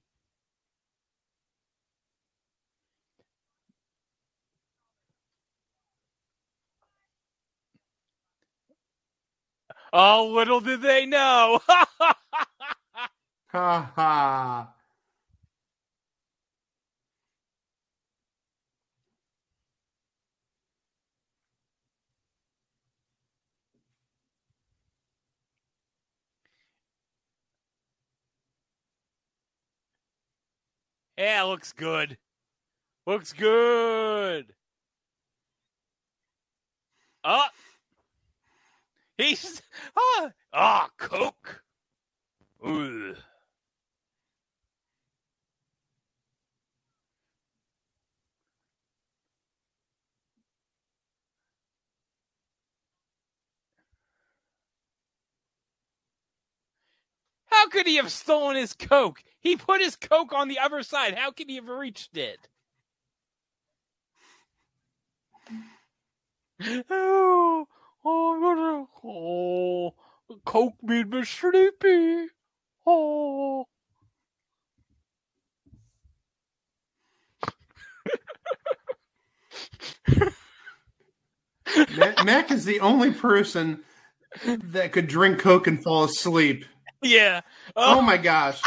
Oh, 9.93 10.31
little 10.35 10.61
did 10.61 10.81
they 10.81 11.05
know. 11.05 11.59
Ha 13.53 13.91
ha. 13.95 14.73
Yeah, 31.17 31.43
looks 31.43 31.73
good. 31.73 32.17
Looks 33.05 33.33
good. 33.33 34.53
Oh. 37.23 37.47
He's 39.17 39.61
ah, 39.97 40.31
ah 40.53 40.89
Coke. 40.97 41.63
Ugh. 42.65 43.15
How 57.47 57.69
could 57.69 57.87
he 57.87 57.95
have 57.95 58.11
stolen 58.11 58.55
his 58.55 58.73
Coke? 58.73 59.23
He 59.47 59.55
put 59.55 59.79
his 59.79 59.95
Coke 59.95 60.33
on 60.33 60.49
the 60.49 60.59
other 60.59 60.83
side. 60.83 61.17
How 61.17 61.31
could 61.31 61.49
he 61.49 61.55
have 61.55 61.69
reached 61.69 62.17
it? 62.17 62.49
Oh, 66.89 67.65
oh, 68.03 68.33
I'm 68.33 68.41
gonna. 68.41 68.87
Oh, 69.05 69.93
Coke 70.43 70.73
made 70.83 71.09
me 71.09 71.23
sleepy. 71.23 72.27
Oh. 72.85 73.63
Ma- 81.95 82.23
Mac 82.25 82.51
is 82.51 82.65
the 82.65 82.81
only 82.81 83.13
person 83.13 83.81
that 84.45 84.91
could 84.91 85.07
drink 85.07 85.39
Coke 85.39 85.67
and 85.67 85.81
fall 85.81 86.03
asleep. 86.03 86.65
Yeah. 87.01 87.41
Oh 87.77 87.99
Oh, 87.99 88.01
my 88.01 88.17
gosh. 88.17 88.61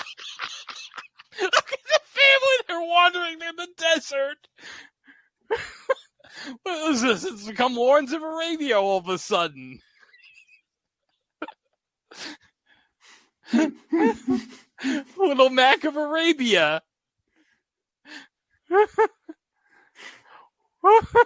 Look 1.42 1.72
at 1.72 1.84
the 1.84 2.00
family. 2.04 2.58
They're 2.68 2.80
wandering 2.80 3.38
in 3.40 3.56
the 3.56 3.68
desert. 3.76 4.48
what 6.62 6.92
is 6.92 7.02
this? 7.02 7.24
It's 7.24 7.46
become 7.46 7.74
Lawrence 7.74 8.12
of 8.12 8.22
Arabia 8.22 8.80
all 8.80 8.98
of 8.98 9.08
a 9.08 9.18
sudden. 9.18 9.80
Little 15.16 15.50
Mac 15.50 15.84
of 15.84 15.96
Arabia. 15.96 16.82
oh, 20.82 21.20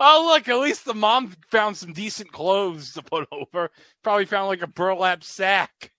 look, 0.00 0.48
at 0.48 0.58
least 0.58 0.84
the 0.84 0.94
mom 0.94 1.34
found 1.50 1.76
some 1.76 1.92
decent 1.92 2.32
clothes 2.32 2.92
to 2.92 3.02
put 3.02 3.26
over. 3.32 3.70
Probably 4.02 4.26
found 4.26 4.48
like 4.48 4.62
a 4.62 4.66
burlap 4.66 5.24
sack. 5.24 5.90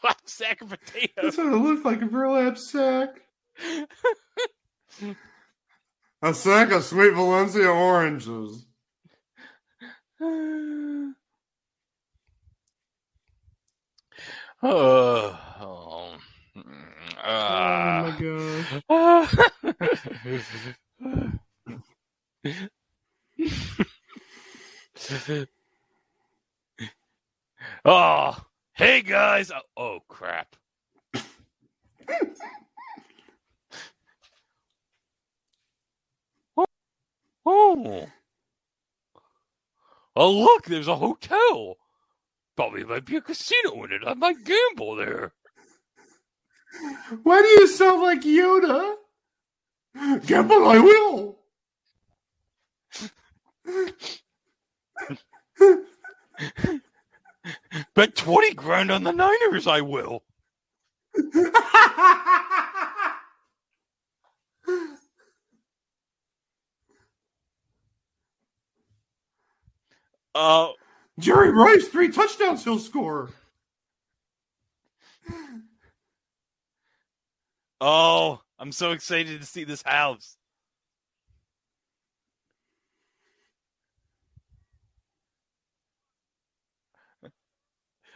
Burlap 0.02 0.20
sack 0.24 0.62
of 0.62 0.70
potatoes. 0.70 1.10
That's 1.22 1.36
what 1.36 1.46
it 1.46 1.56
looked 1.56 1.84
like 1.84 2.00
a 2.02 2.06
burlap 2.06 2.56
sack. 2.56 3.20
A 6.22 6.34
sack 6.34 6.70
of 6.70 6.84
sweet 6.84 7.14
Valencia 7.14 7.68
oranges. 7.68 8.66
Oh, 14.62 15.38
oh, 15.58 16.16
uh, 17.24 18.12
oh 18.12 18.12
my 18.12 18.14
god. 18.20 19.28
oh, 27.86 28.46
hey 28.80 29.02
guys. 29.02 29.52
Oh, 29.52 29.60
oh 29.76 29.98
crap. 30.08 30.56
Oh. 36.56 36.64
oh. 37.44 38.08
Oh, 40.16 40.32
look, 40.32 40.64
there's 40.64 40.88
a 40.88 40.96
hotel. 40.96 41.76
Probably 42.56 42.84
might 42.84 43.04
be 43.04 43.16
a 43.16 43.20
casino 43.20 43.84
in 43.84 43.92
it. 43.92 44.00
I 44.06 44.14
might 44.14 44.44
gamble 44.44 44.96
there. 44.96 45.34
Why 47.22 47.42
do 47.42 47.48
you 47.48 47.66
sound 47.66 48.00
like 48.00 48.22
Yoda? 48.22 48.94
Gamble 50.24 50.66
I 50.66 50.78
will. 50.78 51.36
Bet 57.94 58.14
20 58.16 58.54
grand 58.54 58.90
on 58.90 59.04
the 59.04 59.12
Niners, 59.12 59.66
I 59.66 59.80
will. 59.80 60.22
Uh, 70.34 70.68
Jerry 71.18 71.50
Rice, 71.50 71.88
three 71.88 72.10
touchdowns 72.10 72.64
he'll 72.64 72.78
score. 72.78 73.30
oh, 77.80 78.40
I'm 78.58 78.72
so 78.72 78.92
excited 78.92 79.40
to 79.40 79.46
see 79.46 79.64
this 79.64 79.82
house. 79.82 80.36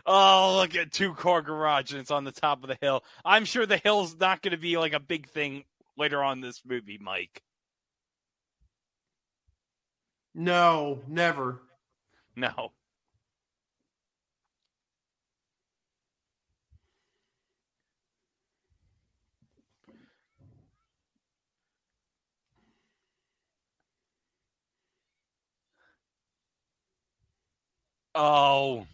Oh, 0.07 0.57
look 0.61 0.75
at 0.75 0.93
two 0.93 1.15
car 1.15 1.41
garage 1.41 1.93
and 1.93 2.01
it's 2.01 2.11
on 2.11 2.25
the 2.25 2.33
top 2.33 2.63
of 2.63 2.69
the 2.69 2.79
hill. 2.81 3.03
I'm 3.25 3.45
sure 3.47 3.65
the 3.65 3.79
hill's 3.79 4.19
not 4.19 4.43
going 4.43 4.53
to 4.53 4.59
be 4.59 4.77
like 4.77 4.93
a 4.93 5.01
big 5.01 5.29
thing 5.29 5.65
later 5.97 6.23
on 6.23 6.39
in 6.39 6.41
this 6.43 6.63
movie, 6.67 6.99
Mike. 7.01 7.43
No, 10.35 11.01
never. 11.09 11.63
No. 12.37 12.73
Oh. 28.15 28.87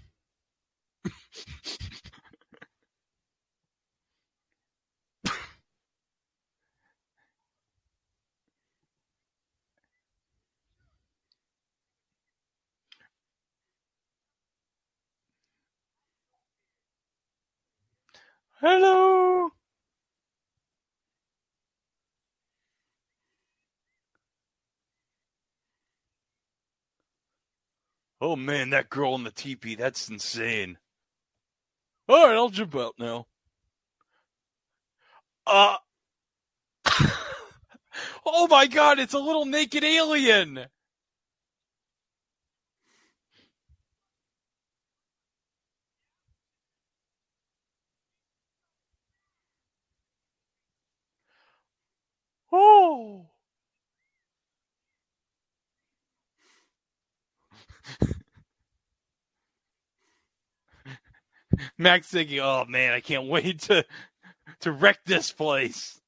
Hello. 18.61 19.51
Oh 28.21 28.37
man, 28.37 28.69
that 28.71 28.91
girl 28.91 29.15
in 29.15 29.25
the 29.25 29.31
teepee, 29.31 29.77
that's 29.77 30.11
insane. 30.11 30.77
All 32.11 32.27
right, 32.27 32.35
I'll 32.35 32.51
jump 32.51 32.75
out 32.77 32.97
now. 32.99 33.27
Uh 35.47 35.77
Oh 38.27 38.49
my 38.49 38.67
god, 38.67 38.99
it's 38.99 39.15
a 39.15 39.19
little 39.19 39.47
naked 39.47 39.85
alien. 39.85 40.67
Oh. 52.53 53.27
Mac's 61.79 62.09
thinking, 62.09 62.41
"Oh 62.41 62.65
man, 62.69 62.93
I 62.93 63.01
can't 63.01 63.27
wait 63.27 63.61
to 63.63 63.85
to 64.61 64.73
wreck 64.73 64.99
this 65.05 65.33
place." 65.33 66.01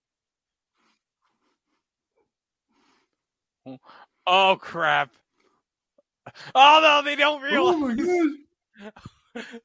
Oh 4.26 4.56
crap! 4.60 5.10
Oh 6.54 6.80
no, 6.82 7.02
they 7.08 7.16
don't 7.16 7.42
realize. 7.42 7.74
Oh 7.74 7.78
my 7.78 7.94
god. 7.94 8.28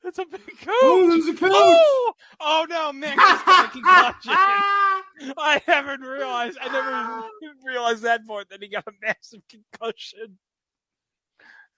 It's 0.04 0.18
a 0.20 0.26
big 0.26 0.46
coach. 0.46 0.68
Oh, 0.70 1.08
there's 1.10 1.28
a 1.28 1.34
couch. 1.34 1.52
Oh, 1.52 2.14
oh 2.40 2.66
no, 2.70 2.94
Mac's 2.94 3.44
got 3.44 3.66
a 3.66 3.70
concussion. 3.70 4.32
I 4.34 5.62
haven't 5.66 6.02
realized. 6.02 6.58
I 6.62 6.72
never 6.72 7.28
realized 7.66 8.04
that 8.04 8.26
part 8.26 8.50
that 8.50 8.62
he 8.62 8.70
got 8.70 8.86
a 8.88 8.92
massive 9.02 9.42
concussion. 9.50 10.38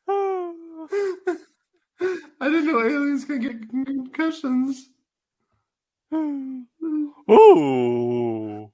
I 2.01 2.49
didn't 2.49 2.67
know 2.67 2.81
aliens 2.81 3.25
can 3.25 3.39
get 3.41 3.69
concussions. 3.69 4.89
Ooh. 6.13 6.67
oh 7.27 8.71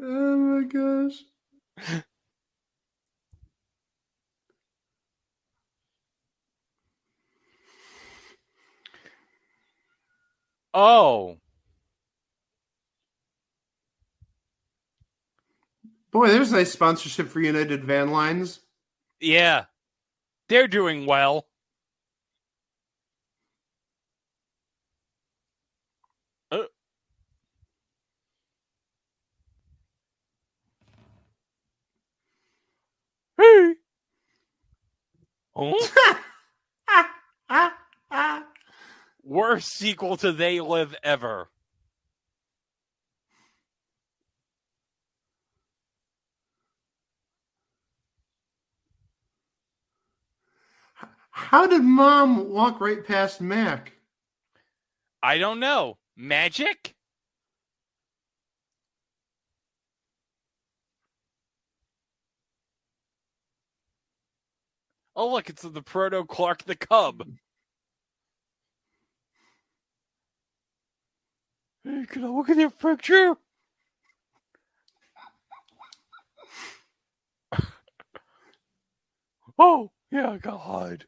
my 0.00 0.64
gosh. 0.64 1.24
Oh. 10.74 11.38
Boy, 16.12 16.28
there's 16.28 16.52
a 16.52 16.56
nice 16.56 16.70
sponsorship 16.70 17.28
for 17.28 17.40
United 17.40 17.84
Van 17.84 18.10
Lines. 18.10 18.60
Yeah. 19.18 19.64
They're 20.48 20.68
doing 20.68 21.06
well. 21.06 21.46
Uh. 26.50 26.64
Hey. 33.38 33.74
Oh. 35.56 35.88
Worst 39.24 39.72
sequel 39.72 40.18
to 40.18 40.32
They 40.32 40.60
Live 40.60 40.94
ever. 41.02 41.48
How 51.32 51.66
did 51.66 51.82
mom 51.82 52.50
walk 52.50 52.80
right 52.80 53.04
past 53.06 53.40
Mac? 53.40 53.92
I 55.22 55.38
don't 55.38 55.60
know. 55.60 55.96
Magic? 56.14 56.94
Oh, 65.16 65.32
look, 65.32 65.48
it's 65.48 65.62
the 65.62 65.82
proto 65.82 66.24
Clark 66.24 66.64
the 66.64 66.76
Cub. 66.76 67.22
Hey, 71.84 72.04
can 72.08 72.24
I 72.24 72.28
look 72.28 72.50
at 72.50 72.56
your 72.58 72.70
picture? 72.70 73.36
oh, 79.58 79.90
yeah, 80.10 80.30
I 80.30 80.38
got 80.38 80.58
hide. 80.58 81.06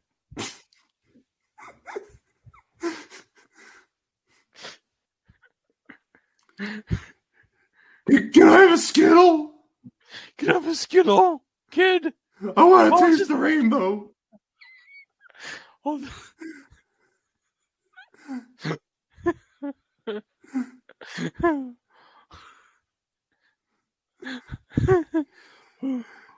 Can 6.57 8.49
I 8.49 8.59
have 8.61 8.73
a 8.73 8.77
Skittle? 8.77 9.51
Can 10.37 10.49
I 10.49 10.53
have 10.53 10.67
a 10.67 10.75
Skittle, 10.75 11.43
kid? 11.71 12.13
I 12.55 12.63
want 12.63 12.89
to 12.91 12.95
Oh, 12.95 12.99
taste 13.07 13.19
just- 13.19 13.29
the 13.29 13.35
rainbow. 13.35 14.11
Oh, 15.85 16.01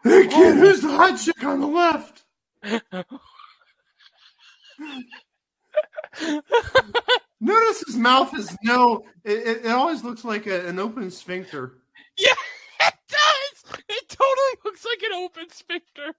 Hey 0.03 0.27
kid, 0.27 0.33
oh. 0.33 0.53
who's 0.55 0.81
the 0.81 0.89
hot 0.89 1.17
chick 1.19 1.43
on 1.43 1.59
the 1.61 1.67
left? 1.67 2.23
Notice 7.39 7.83
his 7.85 7.95
mouth 7.97 8.35
is 8.37 8.55
no. 8.63 9.03
It, 9.23 9.65
it, 9.65 9.67
always 9.67 10.03
looks 10.03 10.23
like 10.23 10.47
a, 10.47 10.67
an 10.67 10.79
open 10.79 11.11
sphincter. 11.11 11.73
yeah, 12.17 12.33
it 12.81 12.93
does. 13.09 13.79
It 13.87 14.09
totally 14.09 14.57
looks 14.65 14.85
like 14.85 15.03
an 15.03 15.13
open 15.13 15.49
sphincter. 15.51 16.15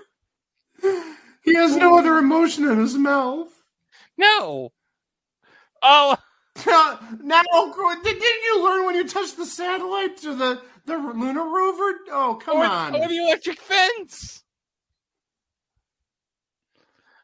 He 1.46 1.54
has 1.54 1.76
no 1.76 1.96
other 1.96 2.18
emotion 2.18 2.68
in 2.68 2.78
his 2.78 2.96
mouth. 2.96 3.52
No. 4.18 4.72
Oh, 5.80 6.16
now, 7.22 7.42
didn't 8.02 8.22
you 8.22 8.64
learn 8.64 8.84
when 8.84 8.96
you 8.96 9.06
touched 9.06 9.36
the 9.36 9.46
satellite 9.46 10.16
to 10.18 10.34
the 10.34 10.60
the 10.86 10.96
lunar 10.96 11.44
rover? 11.44 11.98
Oh, 12.10 12.38
come 12.42 12.58
or, 12.58 12.64
on! 12.64 12.96
or 12.96 13.06
the 13.06 13.18
electric 13.18 13.60
fence. 13.60 14.42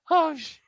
Oh, 0.09 0.37
sh- 0.37 0.59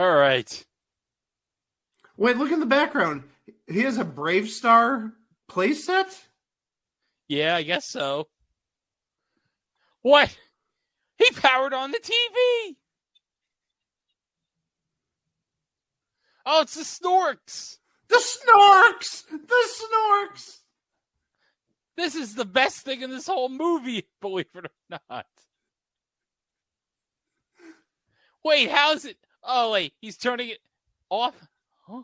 All 0.00 0.16
right. 0.16 0.64
Wait, 2.16 2.38
look 2.38 2.50
in 2.52 2.60
the 2.60 2.64
background. 2.64 3.22
He 3.68 3.80
has 3.80 3.98
a 3.98 4.04
BraveStarr 4.04 5.12
playset. 5.46 6.18
Yeah, 7.28 7.54
I 7.54 7.62
guess 7.64 7.84
so. 7.84 8.26
What? 10.00 10.34
He 11.18 11.30
powered 11.32 11.74
on 11.74 11.90
the 11.90 11.98
TV. 11.98 12.76
Oh, 16.46 16.62
it's 16.62 16.76
the 16.76 16.80
Snorks. 16.80 17.76
The 18.08 18.16
Snorks. 18.16 19.24
The 19.28 19.68
Snorks. 19.82 20.60
This 21.98 22.14
is 22.14 22.34
the 22.34 22.46
best 22.46 22.86
thing 22.86 23.02
in 23.02 23.10
this 23.10 23.26
whole 23.26 23.50
movie, 23.50 24.08
believe 24.22 24.46
it 24.54 24.64
or 24.64 24.98
not. 25.10 25.26
Wait, 28.42 28.70
how's 28.70 29.04
it? 29.04 29.18
Oh, 29.42 29.72
wait, 29.72 29.94
he's 30.00 30.16
turning 30.16 30.50
it 30.50 30.58
off. 31.08 31.34
Huh? 31.86 32.02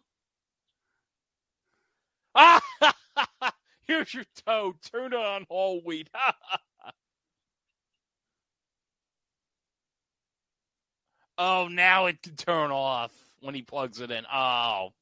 Ah! 2.35 2.63
Here's 3.83 4.13
your 4.15 4.25
toe. 4.47 4.75
Turn 4.93 5.13
it 5.13 5.17
on 5.17 5.47
whole 5.49 5.81
wheat. 5.83 6.09
oh, 11.39 11.69
now 11.69 12.07
it 12.07 12.23
can 12.23 12.37
turn 12.37 12.71
off 12.71 13.13
when 13.41 13.55
he 13.55 13.63
plugs 13.63 14.01
it 14.01 14.11
in. 14.11 14.25
Oh. 14.33 14.93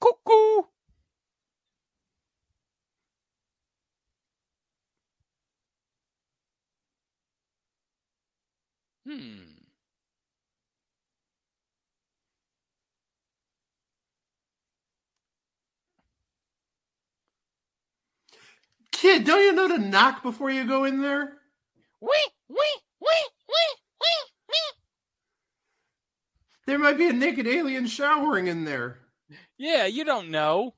Cuckoo. 0.00 0.62
Hmm. 9.06 9.54
Kid, 18.92 19.24
don't 19.24 19.42
you 19.42 19.52
know 19.52 19.68
to 19.68 19.78
knock 19.78 20.22
before 20.22 20.50
you 20.50 20.66
go 20.66 20.84
in 20.84 21.02
there? 21.02 21.34
Wee, 22.00 22.08
wee, 22.48 22.56
wee, 23.00 23.06
wee, 23.48 23.74
wee, 24.00 24.30
wee. 24.48 24.72
There 26.66 26.78
might 26.78 26.96
be 26.96 27.08
a 27.08 27.12
naked 27.12 27.46
alien 27.46 27.86
showering 27.86 28.46
in 28.46 28.64
there. 28.64 29.00
Yeah, 29.58 29.84
you 29.84 30.04
don't 30.04 30.30
know. 30.30 30.74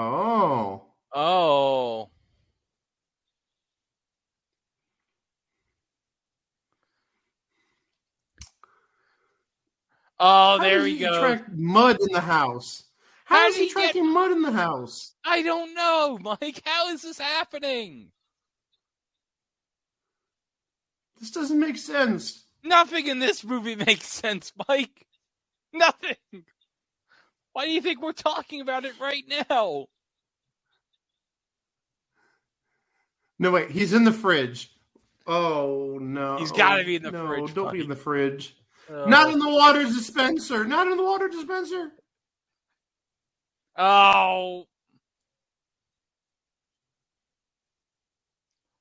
Oh. 0.00 0.82
Oh. 1.12 2.10
Oh, 10.18 10.58
How 10.58 10.58
there 10.58 10.82
we 10.82 10.92
he 10.92 10.98
go. 10.98 11.14
Attract 11.14 11.50
mud 11.52 11.98
in 12.00 12.12
the 12.12 12.20
house. 12.20 12.84
How, 13.24 13.36
How 13.36 13.48
is 13.48 13.56
he 13.56 13.62
he 13.62 13.68
get- 13.68 13.72
tracking 13.92 14.12
mud 14.12 14.32
in 14.32 14.42
the 14.42 14.52
house? 14.52 15.14
I 15.24 15.42
don't 15.42 15.74
know, 15.74 16.18
Mike. 16.22 16.62
How 16.64 16.88
is 16.90 17.02
this 17.02 17.18
happening? 17.18 18.10
This 21.18 21.30
doesn't 21.30 21.58
make 21.58 21.76
sense. 21.78 22.44
Nothing 22.62 23.06
in 23.06 23.18
this 23.18 23.44
movie 23.44 23.76
makes 23.86 24.08
sense, 24.08 24.52
Mike. 24.68 25.06
Nothing. 25.72 26.16
Why 27.52 27.66
do 27.66 27.72
you 27.72 27.80
think 27.80 28.00
we're 28.00 28.12
talking 28.12 28.60
about 28.60 28.84
it 28.84 28.92
right 29.00 29.24
now? 29.50 29.86
No, 33.38 33.50
wait, 33.50 33.70
he's 33.70 33.92
in 33.92 34.04
the 34.04 34.12
fridge. 34.12 34.70
Oh 35.26 35.98
no. 36.00 36.36
He's 36.36 36.52
gotta 36.52 36.84
be 36.84 36.96
in 36.96 37.02
the 37.02 37.10
no, 37.10 37.26
fridge, 37.26 37.54
Don't 37.54 37.72
be 37.72 37.80
in 37.80 37.88
the 37.88 37.96
fridge. 37.96 38.56
Oh. 38.90 39.06
Not 39.06 39.32
in 39.32 39.38
the 39.38 39.48
water 39.48 39.82
dispenser. 39.82 40.64
Not 40.64 40.88
in 40.88 40.96
the 40.96 41.04
water 41.04 41.28
dispenser. 41.28 41.92
Oh. 43.78 44.66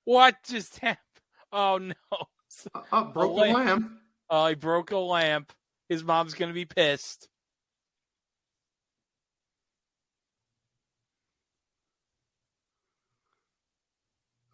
What 0.05 0.36
just 0.47 0.79
happened? 0.79 0.97
Oh 1.51 1.77
no. 1.77 1.93
Uh, 2.73 2.82
uh, 2.91 3.03
broke 3.05 3.32
a 3.32 3.34
lamp. 3.36 3.55
lamp. 3.55 3.91
Oh, 4.29 4.47
he 4.47 4.55
broke 4.55 4.91
a 4.91 4.97
lamp. 4.97 5.53
His 5.88 6.03
mom's 6.03 6.34
gonna 6.34 6.53
be 6.53 6.65
pissed. 6.65 7.29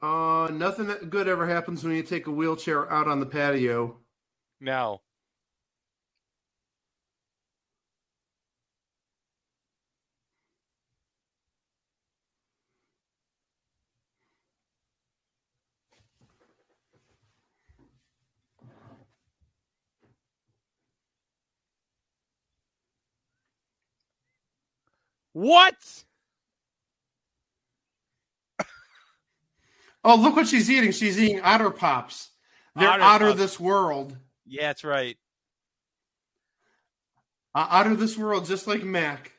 Uh, 0.06 0.50
nothing 0.52 1.10
good 1.10 1.28
ever 1.28 1.48
happens 1.48 1.84
when 1.84 1.96
you 1.96 2.04
take 2.04 2.28
a 2.28 2.32
wheelchair 2.32 2.92
out 2.94 3.08
on 3.08 3.20
the 3.20 3.26
patio. 3.26 3.98
No. 4.62 5.02
What? 25.34 26.06
Oh, 30.08 30.16
look 30.16 30.36
what 30.36 30.48
she's 30.48 30.70
eating. 30.70 30.92
She's 30.92 31.20
eating 31.20 31.42
otter 31.42 31.72
pops. 31.72 32.30
They're 32.76 32.88
Otter 32.88 33.02
out 33.02 33.22
of 33.24 33.28
Pops. 33.30 33.40
this 33.40 33.60
world. 33.60 34.16
Yeah, 34.46 34.68
that's 34.68 34.84
right. 34.84 35.18
Uh, 37.56 37.66
out 37.72 37.88
of 37.88 37.98
this 38.00 38.16
world, 38.16 38.46
just 38.46 38.68
like 38.68 38.84
Mac. 38.84 39.32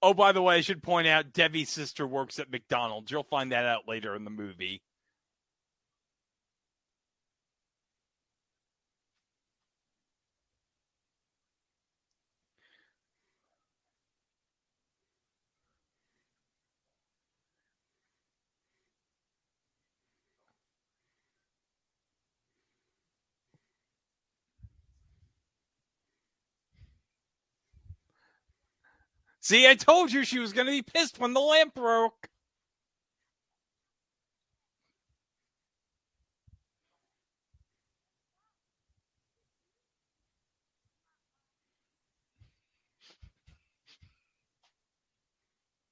Oh, 0.00 0.14
by 0.14 0.30
the 0.32 0.42
way, 0.42 0.56
I 0.56 0.60
should 0.60 0.82
point 0.82 1.06
out 1.08 1.32
Debbie's 1.32 1.70
sister 1.70 2.06
works 2.06 2.38
at 2.38 2.50
McDonald's. 2.50 3.10
You'll 3.10 3.22
find 3.24 3.50
that 3.52 3.64
out 3.64 3.88
later 3.88 4.14
in 4.14 4.24
the 4.24 4.30
movie. 4.30 4.82
See, 29.42 29.68
I 29.68 29.74
told 29.74 30.12
you 30.12 30.24
she 30.24 30.38
was 30.38 30.52
going 30.52 30.66
to 30.66 30.72
be 30.72 30.82
pissed 30.82 31.18
when 31.18 31.34
the 31.34 31.40
lamp 31.40 31.74
broke. 31.74 32.28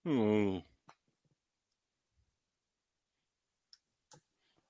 Hmm. 0.05 0.59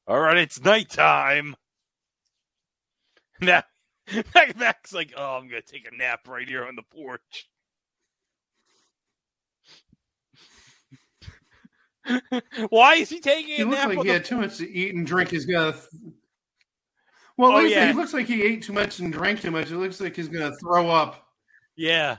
All 0.06 0.18
right, 0.20 0.38
it's 0.38 0.62
nighttime. 0.62 1.56
Now, 3.42 3.62
Mac's 4.56 4.92
like, 4.92 5.14
oh, 5.16 5.38
I'm 5.38 5.48
going 5.48 5.62
to 5.62 5.72
take 5.72 5.88
a 5.90 5.96
nap 5.96 6.28
right 6.28 6.46
here 6.46 6.66
on 6.66 6.76
the 6.76 6.82
porch. 6.82 7.48
Why 12.70 12.94
is 12.94 13.08
he 13.08 13.20
taking 13.20 13.56
He 13.56 13.62
a 13.62 13.64
looks 13.64 13.78
nap? 13.78 13.88
like 13.88 13.98
he 13.98 14.04
the 14.04 14.12
had 14.14 14.24
too 14.24 14.36
much 14.36 14.58
to 14.58 14.70
eat 14.70 14.94
and 14.94 15.06
drink. 15.06 15.30
He's 15.30 15.46
gonna. 15.46 15.74
Well, 17.36 17.52
Oh, 17.52 17.60
yeah. 17.60 17.86
he 17.88 17.92
looks 17.94 18.12
like 18.12 18.26
he 18.26 18.42
ate 18.42 18.62
too 18.62 18.72
much 18.72 18.98
and 18.98 19.12
drank 19.12 19.40
too 19.40 19.50
much. 19.50 19.70
It 19.70 19.76
looks 19.78 20.00
like 20.00 20.14
he's 20.16 20.28
gonna 20.28 20.54
throw 20.56 20.88
up. 20.90 21.26
Yeah. 21.76 22.16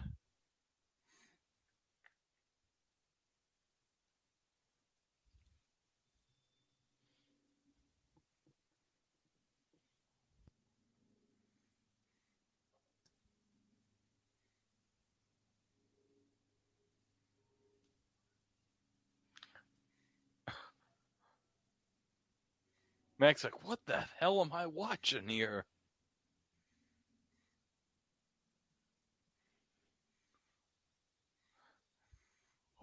Mac's 23.21 23.45
like, 23.45 23.65
what 23.67 23.79
the 23.87 24.03
hell 24.19 24.41
am 24.41 24.51
I 24.53 24.67
watching 24.67 25.29
here? 25.29 25.65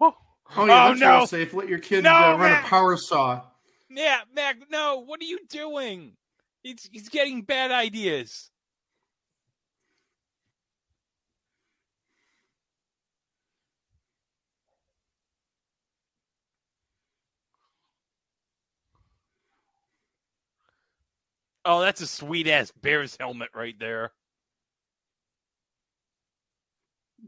Oh, 0.01 0.13
Oh 0.57 0.65
yeah, 0.65 0.81
Oh, 0.89 0.89
that's 0.89 0.99
no. 0.99 1.27
safe. 1.27 1.53
Let 1.53 1.69
your 1.69 1.79
kid 1.79 2.05
No, 2.05 2.11
uh, 2.19 2.37
run 2.37 2.51
Mac. 2.51 2.65
a 2.65 2.67
power 2.67 2.97
saw. 2.97 3.41
yeah, 3.89 4.21
Mac, 4.33 4.57
no, 4.71 4.99
what 5.05 5.21
are 5.21 5.25
you 5.25 5.39
doing? 5.49 6.13
He's 6.63 6.89
he's 6.91 7.09
getting 7.09 7.43
bad 7.43 7.71
ideas. 7.71 8.51
Oh, 21.71 21.81
that's 21.81 22.01
a 22.01 22.07
sweet 22.07 22.47
ass 22.47 22.71
Bears 22.81 23.15
helmet 23.19 23.49
right 23.53 23.77
there. 23.77 24.11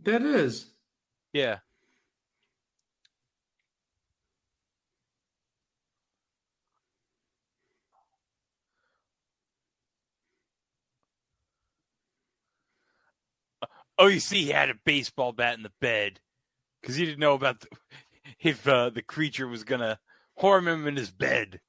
That 0.01 0.23
is. 0.23 0.65
Yeah. 1.31 1.59
Oh, 13.99 14.07
you 14.07 14.19
see, 14.19 14.45
he 14.45 14.49
had 14.49 14.71
a 14.71 14.75
baseball 14.85 15.33
bat 15.33 15.55
in 15.55 15.61
the 15.61 15.71
bed 15.79 16.19
because 16.81 16.95
he 16.95 17.05
didn't 17.05 17.19
know 17.19 17.35
about 17.35 17.59
the, 17.59 17.67
if 18.39 18.67
uh, 18.67 18.89
the 18.89 19.03
creature 19.03 19.47
was 19.47 19.63
gonna 19.63 19.99
harm 20.39 20.67
him 20.67 20.87
in 20.87 20.95
his 20.95 21.11
bed. 21.11 21.61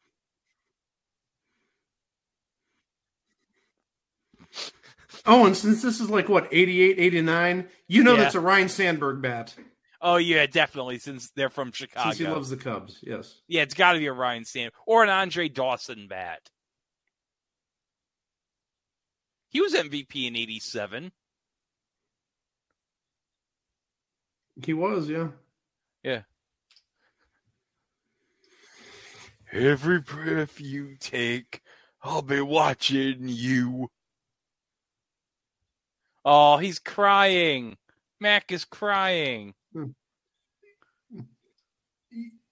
Oh, 5.25 5.47
and 5.47 5.57
since 5.57 5.83
this 5.83 6.01
is 6.01 6.11
like 6.11 6.29
what 6.29 6.49
88, 6.51 6.99
89, 6.99 7.69
you 7.87 8.03
know 8.03 8.15
Yeah. 8.15 8.23
that's 8.23 8.35
a 8.35 8.41
Ryne 8.41 8.69
Sandberg 8.69 9.23
bat 9.23 9.55
Oh 10.05 10.17
yeah, 10.17 10.47
definitely. 10.47 10.99
Since 10.99 11.31
they're 11.31 11.49
from 11.49 11.71
Chicago, 11.71 12.11
since 12.11 12.19
he 12.19 12.27
loves 12.27 12.51
the 12.51 12.57
Cubs. 12.57 12.99
Yes. 13.03 13.41
yeah, 13.47 13.63
it's 13.63 13.75
got 13.75 13.93
to 13.93 14.01
be 14.01 14.07
a 14.07 14.13
Ryne 14.13 14.45
Sand 14.45 14.73
or 14.85 15.05
an 15.05 15.09
Andre 15.09 15.49
Dawson 15.49 16.09
bat. 16.09 16.51
He 19.51 19.61
was 19.61 19.75
MVP 19.75 20.27
in 20.27 20.35
'87. 20.35 21.13
He 24.65 24.73
was, 24.75 25.09
yeah. 25.09 25.29
Yeah. 26.03 26.23
Every 29.53 30.01
breath 30.01 30.61
you 30.61 30.97
take, 30.99 31.61
I'll 32.03 32.23
be 32.23 32.41
watching 32.41 33.29
you. 33.29 33.89
Oh, 36.25 36.57
he's 36.59 36.79
crying. 36.79 37.77
Mac 38.21 38.53
is 38.53 38.65
crying. 38.65 39.55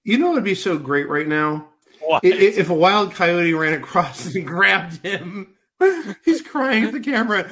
You 0.02 0.18
know 0.18 0.28
what 0.28 0.34
would 0.36 0.44
be 0.44 0.54
so 0.54 0.78
great 0.78 1.08
right 1.08 1.28
now? 1.28 1.68
What? 2.00 2.24
If 2.24 2.70
a 2.70 2.74
wild 2.74 3.14
coyote 3.14 3.52
ran 3.52 3.74
across 3.74 4.34
and 4.34 4.46
grabbed 4.46 5.04
him, 5.04 5.54
he's 6.24 6.42
crying 6.42 6.84
at 6.84 6.92
the 6.92 7.00
camera. 7.00 7.44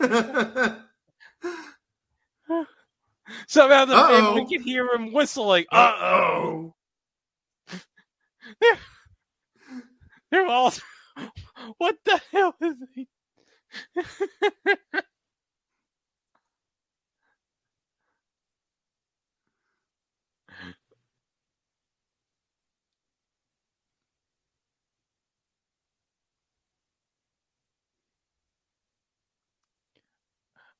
Somehow 3.46 3.84
the 3.84 3.94
Uh-oh. 3.94 4.34
we 4.34 4.46
can 4.46 4.62
hear 4.62 4.88
him 4.92 5.12
whistling. 5.12 5.66
Uh 5.70 5.92
oh. 6.00 6.74
They're, 8.60 8.78
they're 10.30 10.46
all. 10.46 10.72
What 11.78 11.96
the 12.04 12.20
hell 12.32 12.54
is 12.60 12.76
he? 12.94 13.08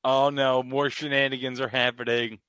Oh 0.05 0.31
no, 0.31 0.63
more 0.63 0.91
shenanigans 0.91 1.61
are 1.61 1.69
happening. 1.69 2.41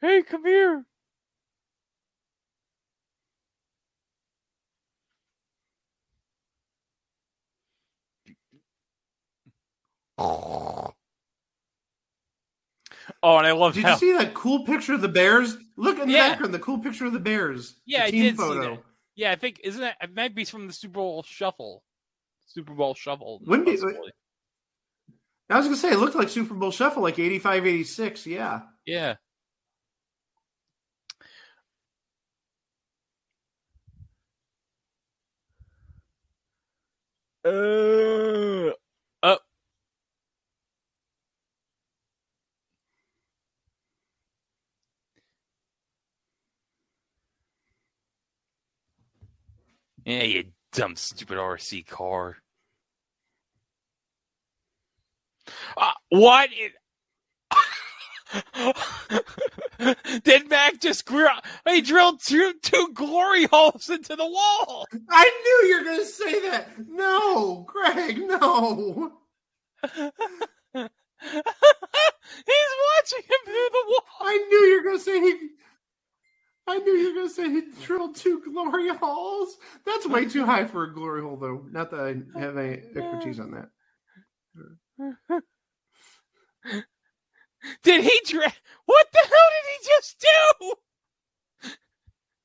Hey, 0.00 0.22
come 0.22 0.44
here. 0.46 0.86
Oh, 13.26 13.38
and 13.38 13.46
I 13.46 13.52
love 13.52 13.72
Did 13.72 13.84
how 13.84 13.92
you 13.92 13.96
see 13.98 14.12
that 14.18 14.34
cool 14.34 14.66
picture 14.66 14.92
of 14.92 15.00
the 15.00 15.08
Bears? 15.08 15.56
Look 15.78 15.98
in 15.98 16.08
the 16.08 16.12
Yeah. 16.12 16.28
background, 16.28 16.52
the 16.52 16.58
cool 16.58 16.78
picture 16.78 17.06
of 17.06 17.14
the 17.14 17.18
Bears. 17.18 17.76
Yeah, 17.86 18.00
the 18.02 18.06
I 18.06 18.10
did 18.10 18.36
photo. 18.36 18.60
see 18.62 18.68
that. 18.76 18.82
Yeah, 19.16 19.30
I 19.32 19.36
think 19.36 19.60
isn't 19.64 19.80
that 19.80 19.96
it 20.02 20.14
might 20.14 20.34
be 20.34 20.44
from 20.44 20.66
the 20.66 20.74
Super 20.74 20.92
Bowl 20.94 21.22
Shuffle. 21.22 21.82
Super 22.44 22.74
Bowl 22.74 22.94
Shuffle. 22.94 23.40
Wouldn't 23.46 23.66
be- 23.66 23.78
I 25.48 25.56
was 25.56 25.64
gonna 25.66 25.76
say 25.76 25.90
it 25.90 25.98
looked 25.98 26.16
like 26.16 26.28
Super 26.28 26.52
Bowl 26.52 26.70
Shuffle, 26.70 27.02
like 27.02 27.18
85, 27.18 27.66
86. 27.66 28.26
Yeah. 28.26 28.60
Yeah. 28.84 29.14
Uh, 37.44 38.70
Yeah, 50.04 50.22
you 50.22 50.44
dumb, 50.72 50.96
stupid 50.96 51.38
RC 51.38 51.86
car. 51.86 52.36
Uh, 55.76 55.92
what? 56.10 56.50
It... 56.52 56.72
Did 60.24 60.48
Mac 60.48 60.80
just 60.80 61.04
grew? 61.06 61.26
He 61.68 61.80
drilled 61.80 62.20
two 62.22 62.54
two 62.62 62.90
glory 62.94 63.46
holes 63.46 63.90
into 63.90 64.14
the 64.16 64.26
wall. 64.26 64.86
I 65.10 65.30
knew 65.42 65.68
you 65.68 65.78
were 65.78 65.84
going 65.84 66.00
to 66.00 66.06
say 66.06 66.40
that. 66.50 66.68
No, 66.88 67.64
Greg, 67.66 68.18
no. 68.18 69.12
He's 70.72 70.88
watching 72.90 73.22
him 73.22 73.40
through 73.44 73.68
the 73.70 73.84
wall. 73.88 74.04
I 74.20 74.36
knew 74.48 74.58
you 74.58 74.76
were 74.78 74.84
going 74.84 74.98
to 74.98 75.04
say 75.04 75.20
he. 75.20 75.48
I 76.66 76.78
knew 76.78 76.92
you 76.92 77.08
were 77.08 77.14
going 77.14 77.28
to 77.28 77.34
say 77.34 77.50
he 77.50 77.62
drilled 77.84 78.16
two 78.16 78.40
glory 78.42 78.88
holes. 78.88 79.56
That's 79.84 80.06
way 80.06 80.24
too 80.24 80.46
high 80.46 80.64
for 80.64 80.84
a 80.84 80.94
glory 80.94 81.20
hole, 81.22 81.36
though. 81.36 81.66
Not 81.70 81.90
that 81.90 82.00
I 82.00 82.38
have 82.38 82.56
any 82.56 82.74
expertise 82.96 83.38
on 83.38 83.50
that. 83.50 83.68
Did 87.82 88.04
he 88.04 88.20
dra- 88.26 88.52
What 88.86 89.06
the 89.12 89.18
hell 89.18 89.50
did 89.52 89.64
he 89.70 89.88
just 89.88 90.26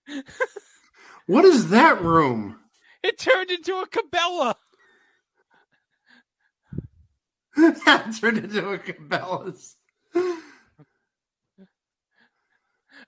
do? 0.08 0.24
What 1.28 1.46
is 1.46 1.70
that 1.70 2.02
room? 2.02 2.58
It 3.04 3.18
turned 3.20 3.52
into 3.52 3.76
a 3.76 3.88
Cabela. 3.88 4.56
That 7.86 8.16
turned 8.20 8.38
into 8.38 8.70
a 8.70 8.78
Cabela's. 8.78 9.76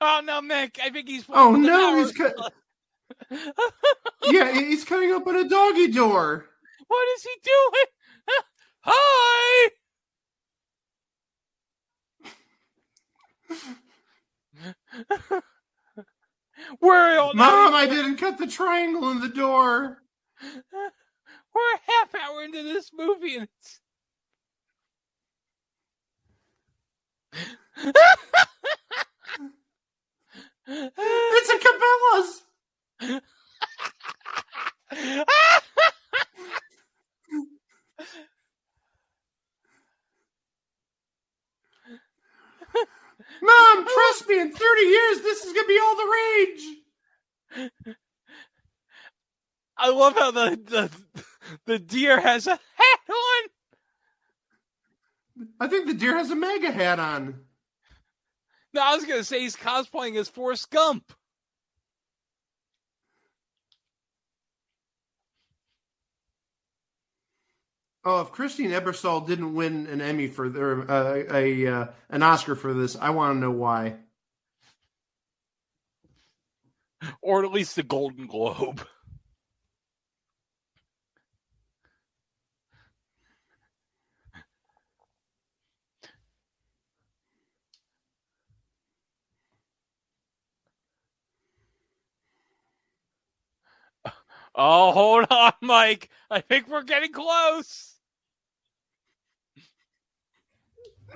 Oh 0.01 0.21
no, 0.25 0.41
Mick! 0.41 0.79
I 0.83 0.89
think 0.89 1.07
he's. 1.07 1.25
Oh 1.29 1.55
no, 1.55 1.97
he's 1.97 2.11
cut. 2.11 2.35
Yeah, 4.29 4.53
he's 4.53 4.85
cutting 4.85 5.11
open 5.11 5.35
a 5.35 5.47
doggy 5.47 5.87
door. 5.87 6.45
What 6.87 7.07
is 7.15 7.23
he 7.23 7.31
doing? 7.43 7.85
Hi. 8.81 9.69
We're 16.79 17.17
all 17.17 17.33
Mom, 17.33 17.73
I 17.73 17.87
didn't 17.87 18.17
cut 18.17 18.37
the 18.37 18.45
triangle 18.47 19.09
in 19.11 19.19
the 19.19 19.29
door. 19.29 20.03
We're 20.71 21.73
a 21.75 21.79
half 21.87 22.13
hour 22.15 22.43
into 22.43 22.63
this 22.63 22.91
movie 22.93 23.37
and 23.37 23.47
it's 23.59 23.81
It's 30.73 31.49
a 31.49 31.57
Cabela's. 31.57 32.43
Mom, 43.41 43.85
trust 43.85 44.29
me, 44.29 44.39
in 44.39 44.51
30 44.51 44.81
years, 44.81 45.21
this 45.21 45.43
is 45.45 45.53
going 45.53 45.65
to 45.65 45.67
be 45.67 45.79
all 45.81 45.95
the 45.95 46.13
rage. 46.13 47.71
I 49.77 49.89
love 49.89 50.13
how 50.13 50.31
the, 50.31 50.59
the 50.63 50.89
the 51.65 51.79
deer 51.79 52.19
has 52.19 52.47
a 52.47 52.51
hat 52.51 52.99
on. 53.09 53.49
I 55.59 55.67
think 55.67 55.87
the 55.87 55.93
deer 55.93 56.15
has 56.17 56.29
a 56.29 56.35
mega 56.35 56.71
hat 56.71 56.99
on. 56.99 57.41
No, 58.73 58.81
I 58.81 58.95
was 58.95 59.05
gonna 59.05 59.23
say 59.23 59.41
he's 59.41 59.55
cosplaying 59.55 60.17
as 60.17 60.29
Forrest 60.29 60.69
Gump. 60.69 61.13
Oh, 68.03 68.21
if 68.21 68.31
Christine 68.31 68.71
Ebersole 68.71 69.27
didn't 69.27 69.53
win 69.53 69.85
an 69.87 70.01
Emmy 70.01 70.27
for 70.27 70.45
or 70.47 70.89
uh, 70.89 71.23
a 71.31 71.67
uh, 71.67 71.87
an 72.09 72.23
Oscar 72.23 72.55
for 72.55 72.73
this, 72.73 72.95
I 72.95 73.11
want 73.11 73.35
to 73.35 73.39
know 73.39 73.51
why. 73.51 73.97
Or 77.21 77.43
at 77.45 77.51
least 77.51 77.75
the 77.75 77.83
Golden 77.83 78.27
Globe. 78.27 78.85
Oh, 94.55 94.91
hold 94.93 95.27
on, 95.31 95.53
Mike. 95.61 96.09
I 96.31 96.41
think 96.41 96.67
we're 96.69 96.83
getting 96.83 97.11
close. 97.13 97.95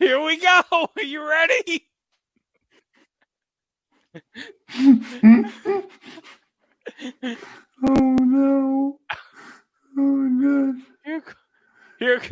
Here 0.00 0.20
we 0.22 0.38
go. 0.38 0.62
Are 0.72 1.02
you 1.02 1.28
ready? 1.28 1.86
Oh 7.88 8.16
no! 8.20 8.98
Oh 9.98 10.30
god! 10.42 10.76
Here, 11.04 11.22
here. 11.98 12.22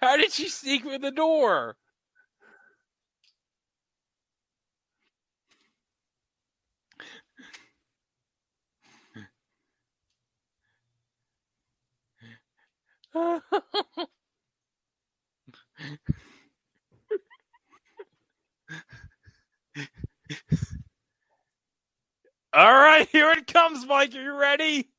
How 0.00 0.16
did 0.16 0.32
she 0.32 0.48
sneak 0.48 0.82
through 0.82 0.98
the 1.00 1.12
door? 1.12 1.76
All 13.14 13.40
right, 22.54 23.08
here 23.12 23.30
it 23.32 23.46
comes, 23.52 23.86
Mike. 23.86 24.14
Are 24.14 24.22
you 24.22 24.34
ready? 24.38 24.90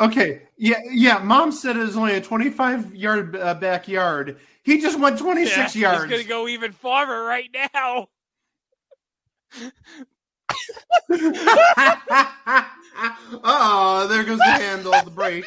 Okay, 0.00 0.42
yeah, 0.56 0.80
yeah. 0.90 1.18
Mom 1.18 1.52
said 1.52 1.76
it 1.76 1.80
was 1.80 1.96
only 1.96 2.14
a 2.14 2.20
25 2.20 2.96
yard 2.96 3.36
uh, 3.36 3.54
backyard. 3.54 4.38
He 4.64 4.80
just 4.80 4.98
went 4.98 5.18
26 5.18 5.76
Yeah, 5.76 5.80
yards. 5.80 6.10
He's 6.10 6.24
gonna 6.24 6.28
go 6.28 6.48
even 6.48 6.72
farther 6.72 7.22
right 7.22 7.48
now. 7.72 8.08
oh, 13.44 14.06
there 14.08 14.24
goes 14.24 14.38
the 14.38 14.44
handle, 14.44 14.92
the 15.04 15.10
brake. 15.10 15.46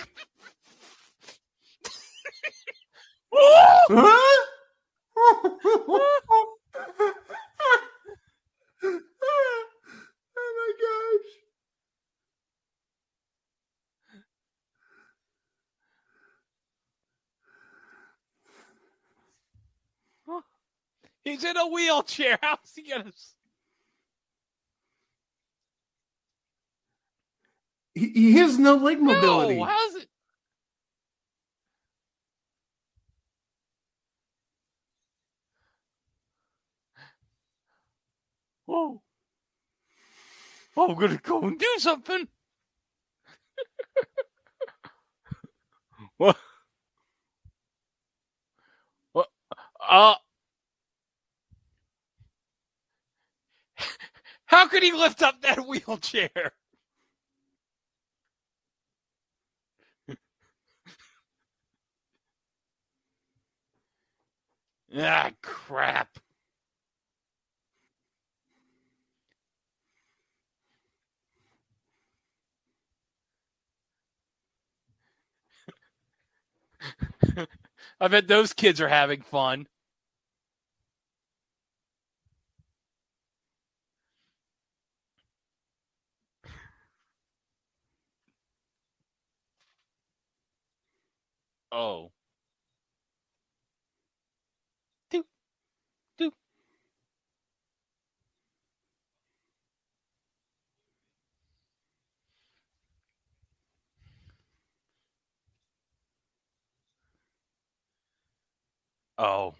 Oh 10.40 10.54
my 10.56 10.72
gosh. 10.82 11.47
He's 21.28 21.44
in 21.44 21.58
a 21.58 21.68
wheelchair. 21.68 22.40
How's 22.42 22.72
he 22.74 22.84
gonna? 22.84 23.12
He, 27.94 28.12
he 28.12 28.38
has 28.38 28.58
no 28.58 28.76
leg 28.76 29.02
mobility. 29.02 29.58
No, 29.58 29.66
how's 29.66 29.96
it? 29.96 30.08
Oh. 38.70 39.02
Oh, 40.78 40.92
I'm 40.92 40.96
gonna 40.96 41.18
go 41.18 41.42
and 41.42 41.60
do 41.60 41.76
something. 41.80 42.26
what? 46.18 46.38
What? 49.12 49.28
Uh. 49.86 50.16
How 54.48 54.68
could 54.68 54.84
he 54.84 54.94
lift 54.94 55.24
up 55.24 55.42
that 55.44 55.68
wheelchair? 55.68 56.54
Ah, 64.98 65.32
crap. 65.42 66.20
I 78.02 78.08
bet 78.10 78.28
those 78.28 78.54
kids 78.54 78.82
are 78.82 78.88
having 78.90 79.22
fun. 79.22 79.68
Oh. 91.72 92.12
Do, 95.12 95.24
do. 96.20 96.32
Oh. 109.18 109.56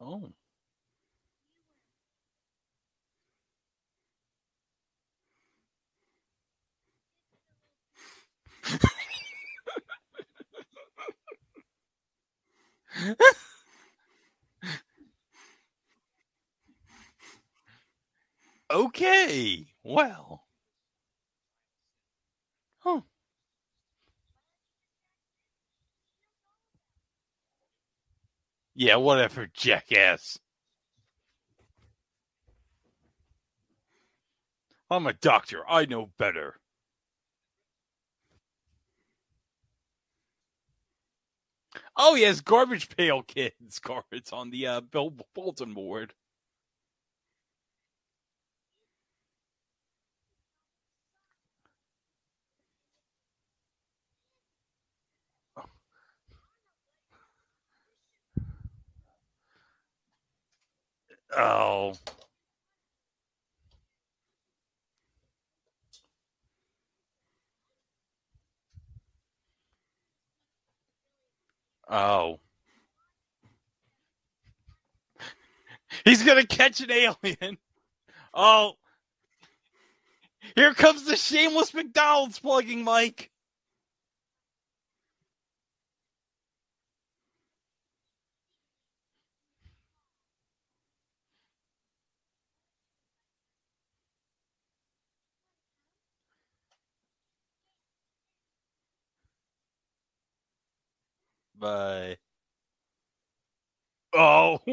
Oh. 0.00 0.37
Okay. 18.70 19.66
Well. 19.82 20.44
Huh. 22.80 23.02
Yeah, 28.74 28.96
whatever, 28.96 29.46
jackass. 29.52 30.38
I'm 34.90 35.06
a 35.06 35.12
doctor. 35.12 35.62
I 35.68 35.84
know 35.86 36.10
better. 36.18 36.60
Oh, 41.98 42.16
yes, 42.16 42.40
garbage 42.42 42.90
pail 42.96 43.22
kids 43.22 43.78
cards 43.80 44.32
on 44.32 44.50
the 44.50 44.66
uh, 44.68 44.82
Bill 44.82 45.14
bulletin 45.34 45.74
board. 45.74 46.14
Oh. 55.56 55.64
Oh. 61.36 61.94
Oh. 71.88 72.38
He's 76.04 76.22
gonna 76.22 76.46
catch 76.46 76.80
an 76.80 76.90
alien. 76.90 77.58
Oh. 78.34 78.74
Here 80.54 80.74
comes 80.74 81.04
the 81.04 81.16
shameless 81.16 81.72
McDonald's 81.74 82.38
plugging 82.38 82.84
Mike. 82.84 83.30
Bye. 101.58 102.18
Oh. 104.14 104.60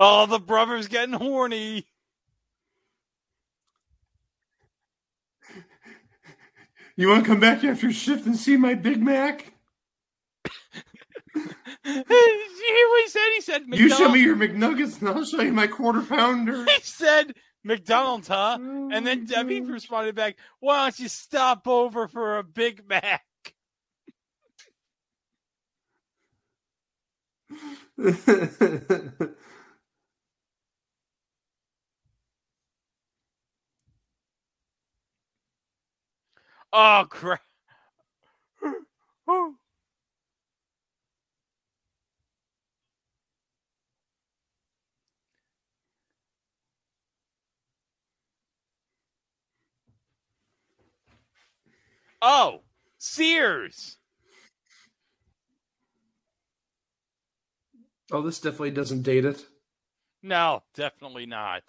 oh, 0.00 0.26
the 0.26 0.38
brother's 0.38 0.88
getting 0.88 1.14
horny. 1.14 1.86
You 6.96 7.08
want 7.08 7.24
to 7.24 7.30
come 7.30 7.40
back 7.40 7.64
after 7.64 7.90
shift 7.92 8.26
and 8.26 8.36
see 8.36 8.56
my 8.56 8.74
Big 8.74 9.02
Mac? 9.02 9.54
you 11.34 12.04
hear 12.04 12.04
what 12.04 13.02
he 13.02 13.08
said? 13.08 13.28
He 13.34 13.40
said, 13.40 13.62
You 13.68 13.88
show 13.88 14.10
me 14.10 14.20
your 14.20 14.36
McNuggets 14.36 15.00
and 15.00 15.08
I'll 15.08 15.24
show 15.24 15.40
you 15.40 15.52
my 15.52 15.66
quarter 15.66 16.02
pounder. 16.02 16.64
He 16.68 16.80
said, 16.82 17.32
McDonald's, 17.64 18.28
huh? 18.28 18.58
And 18.60 19.06
then 19.06 19.20
mm-hmm. 19.20 19.24
Debbie 19.26 19.60
responded 19.60 20.14
back, 20.14 20.36
Why 20.60 20.84
don't 20.84 20.98
you 20.98 21.08
stop 21.08 21.68
over 21.68 22.08
for 22.08 22.38
a 22.38 22.44
Big 22.44 22.84
Mac? 22.88 23.22
Oh, 36.72 37.04
crap. 37.08 37.40
Oh. 52.22 52.60
Sears. 52.98 53.96
oh, 58.12 58.22
this 58.22 58.40
definitely 58.40 58.72
doesn't 58.72 59.02
date 59.02 59.24
it. 59.24 59.44
No, 60.22 60.62
definitely 60.74 61.26
not. 61.26 61.62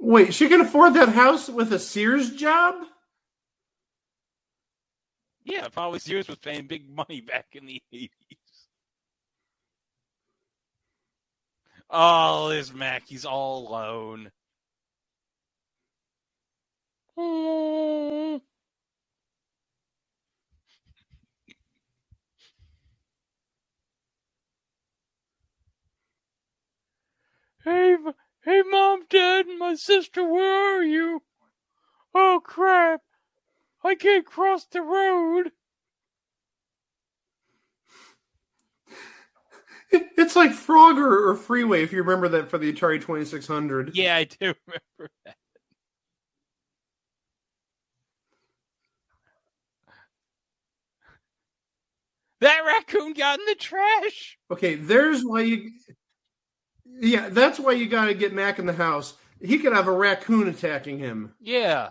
Wait, 0.00 0.34
she 0.34 0.48
can 0.48 0.62
afford 0.62 0.94
that 0.94 1.10
house 1.10 1.48
with 1.48 1.72
a 1.72 1.78
Sears 1.80 2.32
job? 2.32 2.76
Yeah, 5.44 5.68
probably 5.68 6.00
Sears 6.00 6.28
was 6.28 6.38
paying 6.38 6.66
big 6.68 6.88
money 6.90 7.20
back 7.22 7.46
in 7.54 7.66
the 7.66 7.82
80s. 7.94 8.10
Oh, 11.90 12.48
there's 12.50 12.74
Mac. 12.74 13.04
He's 13.06 13.24
all 13.26 13.68
alone. 13.68 14.30
Oh. 17.16 18.40
Hey, 27.64 27.94
m- 27.94 28.14
hey, 28.44 28.62
mom, 28.68 29.04
dad, 29.08 29.46
and 29.46 29.58
my 29.58 29.74
sister, 29.74 30.26
where 30.26 30.78
are 30.78 30.82
you? 30.82 31.22
Oh, 32.14 32.40
crap. 32.44 33.02
I 33.84 33.94
can't 33.94 34.26
cross 34.26 34.66
the 34.66 34.82
road. 34.82 35.52
It's 39.90 40.36
like 40.36 40.50
Frogger 40.50 41.28
or 41.28 41.34
Freeway, 41.34 41.82
if 41.82 41.92
you 41.92 42.02
remember 42.02 42.28
that 42.28 42.50
for 42.50 42.58
the 42.58 42.70
Atari 42.72 43.00
2600. 43.00 43.96
Yeah, 43.96 44.16
I 44.16 44.24
do 44.24 44.36
remember 44.40 45.10
that. 45.24 45.36
That 52.40 52.60
raccoon 52.66 53.14
got 53.14 53.38
in 53.38 53.46
the 53.46 53.54
trash. 53.54 54.38
Okay, 54.50 54.74
there's 54.74 55.24
why 55.24 55.42
you. 55.42 55.70
Yeah, 57.00 57.28
that's 57.28 57.58
why 57.58 57.72
you 57.72 57.86
got 57.88 58.06
to 58.06 58.14
get 58.14 58.32
Mac 58.32 58.58
in 58.58 58.66
the 58.66 58.72
house. 58.72 59.14
He 59.40 59.58
could 59.58 59.72
have 59.72 59.86
a 59.86 59.92
raccoon 59.92 60.48
attacking 60.48 60.98
him. 60.98 61.34
Yeah. 61.40 61.90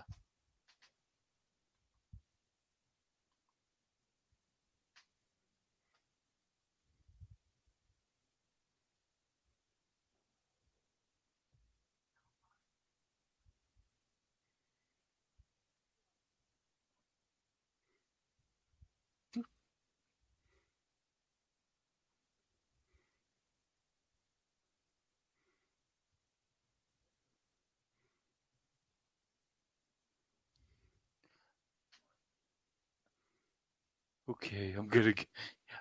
Okay, 34.30 34.74
I'm 34.78 34.88
gonna. 34.88 35.14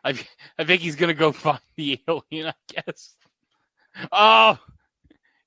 I 0.05 0.18
I 0.59 0.64
think 0.64 0.82
he's 0.82 0.97
gonna 0.97 1.14
go 1.14 1.32
find 1.32 1.61
the 1.76 2.01
alien. 2.09 2.49
I 2.49 2.55
guess. 2.68 3.16
Oh, 4.12 4.59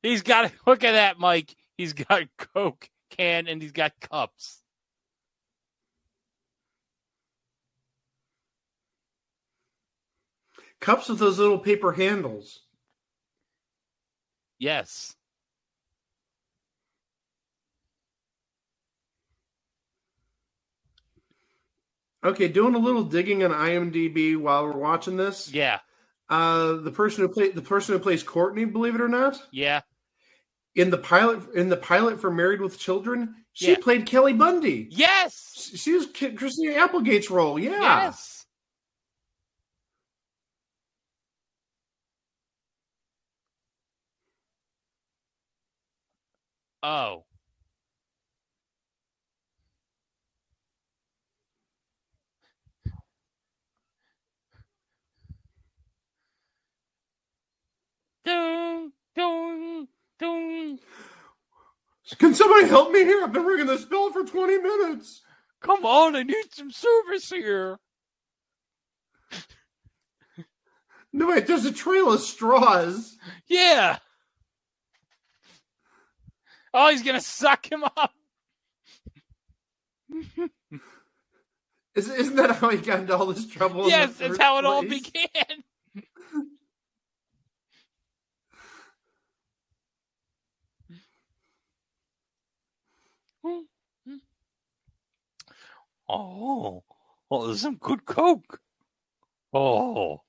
he's 0.04 0.22
got. 0.22 0.46
It 0.46 0.54
look 0.68 0.84
at 0.84 0.94
that, 0.94 1.20
Mike. 1.20 1.56
He's 1.78 1.94
got 1.94 2.24
Coke 2.38 2.90
can 3.10 3.48
and 3.48 3.62
he's 3.62 3.72
got 3.72 3.94
cups. 4.00 4.62
Cups 10.80 11.10
with 11.10 11.20
those 11.20 11.40
little 11.40 11.60
paper 11.60 11.92
handles. 11.92 12.62
Yes. 14.60 15.16
Okay, 22.24 22.48
doing 22.50 22.76
a 22.76 22.80
little 22.80 23.04
digging 23.04 23.44
on 23.44 23.52
IMDb 23.52 24.36
while 24.36 24.66
we're 24.66 24.78
watching 24.78 25.16
this. 25.16 25.54
Yeah. 25.54 25.80
Uh, 26.30 26.74
the 26.74 26.92
person 26.92 27.22
who 27.22 27.30
played 27.30 27.56
the 27.56 27.62
person 27.62 27.94
who 27.94 28.00
plays 28.00 28.24
Courtney, 28.24 28.66
believe 28.66 28.94
it 28.96 29.02
or 29.02 29.08
not, 29.08 29.42
Yeah. 29.52 29.82
in 30.76 30.90
the 30.90 30.98
pilot 30.98 31.50
in 31.56 31.70
the 31.70 31.78
pilot 31.78 32.20
for 32.20 32.30
Married 32.30 32.62
with 32.62 32.78
Children, 32.78 33.36
she 33.54 33.72
Yeah. 33.72 33.78
played 33.82 34.06
Kelly 34.06 34.34
Bundy. 34.34 34.88
Yes. 34.92 35.72
She 35.76 35.94
was 35.94 36.08
Christina 36.08 36.74
Applegate's 36.74 37.32
role. 37.32 37.58
Yeah. 37.58 37.80
Yes. 37.82 38.46
Oh. 46.84 47.26
Can 62.18 62.34
somebody 62.34 62.68
help 62.68 62.92
me 62.92 63.04
here? 63.04 63.24
I've 63.24 63.34
been 63.34 63.46
ringing 63.46 63.68
this 63.68 63.86
bell 63.86 64.12
for 64.12 64.24
20 64.24 64.58
minutes. 64.58 65.22
Come 65.62 65.86
on, 65.86 66.16
I 66.16 66.24
need 66.24 66.46
some 66.52 66.72
service 66.72 67.30
here. 67.30 67.80
No, 71.12 71.28
wait, 71.28 71.48
there's 71.48 71.66
a 71.66 71.72
trail 71.72 72.12
of 72.12 72.22
straws. 72.22 73.18
Yeah. 73.48 73.98
Oh, 76.74 76.90
he's 76.90 77.02
gonna 77.02 77.22
suck 77.22 77.72
him 77.72 77.84
up. 77.84 78.14
Is, 81.96 82.10
isn't 82.10 82.36
that 82.36 82.58
how 82.58 82.70
he 82.70 82.78
got 82.78 83.00
into 83.00 83.18
all 83.18 83.26
this 83.26 83.48
trouble? 83.48 83.88
yes, 83.88 84.16
that's 84.18 84.38
how 84.38 84.60
it 84.60 84.66
all 84.66 84.84
began. 84.84 85.64
Hmm. 93.44 93.62
Hmm. 94.06 94.16
Oh, 96.08 96.84
oh, 97.30 97.48
there's 97.48 97.62
some 97.62 97.78
good 97.78 98.06
coke. 98.06 98.60
Oh, 99.54 100.22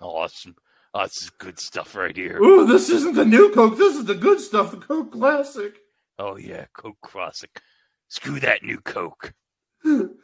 oh, 0.00 0.22
that's 0.22 0.42
some, 0.42 0.56
oh, 0.94 1.04
this 1.04 1.22
is 1.22 1.30
good 1.30 1.58
stuff 1.58 1.94
right 1.94 2.16
here. 2.16 2.40
Ooh, 2.42 2.66
this 2.66 2.88
isn't 2.88 3.14
the 3.14 3.24
new 3.24 3.52
Coke. 3.52 3.76
This 3.76 3.96
is 3.96 4.04
the 4.04 4.14
good 4.14 4.40
stuff, 4.40 4.72
the 4.72 4.78
Coke 4.78 5.12
Classic. 5.12 5.76
Oh 6.18 6.36
yeah, 6.36 6.66
Coke 6.72 7.00
Classic. 7.02 7.60
Screw 8.08 8.40
that 8.40 8.64
new 8.64 8.80
Coke. 8.80 9.34
Screw 9.84 10.16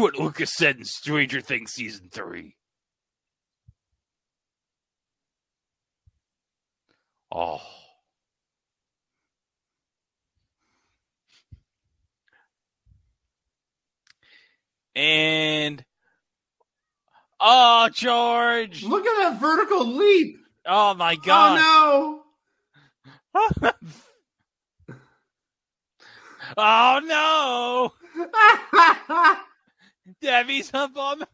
what 0.00 0.16
Lucas 0.16 0.54
said 0.54 0.78
in 0.78 0.84
Stranger 0.84 1.40
Things 1.40 1.72
season 1.72 2.08
three. 2.10 2.56
Oh. 7.30 7.81
And 14.94 15.84
oh, 17.40 17.88
George! 17.92 18.82
Look 18.84 19.06
at 19.06 19.30
that 19.30 19.40
vertical 19.40 19.86
leap. 19.86 20.36
Oh 20.66 20.94
my 20.94 21.16
oh, 21.18 22.22
God! 23.34 23.72
Oh 26.56 27.00
no! 27.02 27.92
oh 28.34 28.96
no! 29.08 29.36
Debbie's 30.20 30.70
up 30.74 30.96
on 30.96 31.20
the, 31.20 31.28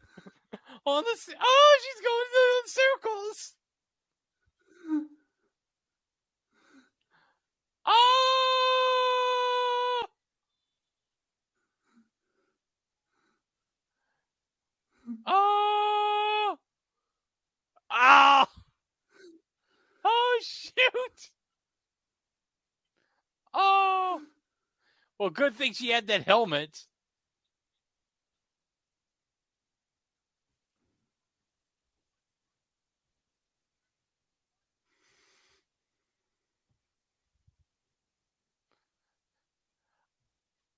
on 0.85 1.03
the. 1.03 1.35
Oh, 1.41 1.79
she's 1.83 2.01
going 2.05 2.25
in 2.45 2.67
circles. 2.67 3.53
Oh! 7.91 9.08
Oh! 15.27 16.57
Oh! 17.91 18.45
Oh, 20.05 20.41
shoot! 20.43 21.31
Oh! 23.53 24.21
Well, 25.17 25.29
good 25.29 25.55
thing 25.55 25.73
she 25.73 25.89
had 25.89 26.07
that 26.07 26.25
helmet. 26.25 26.85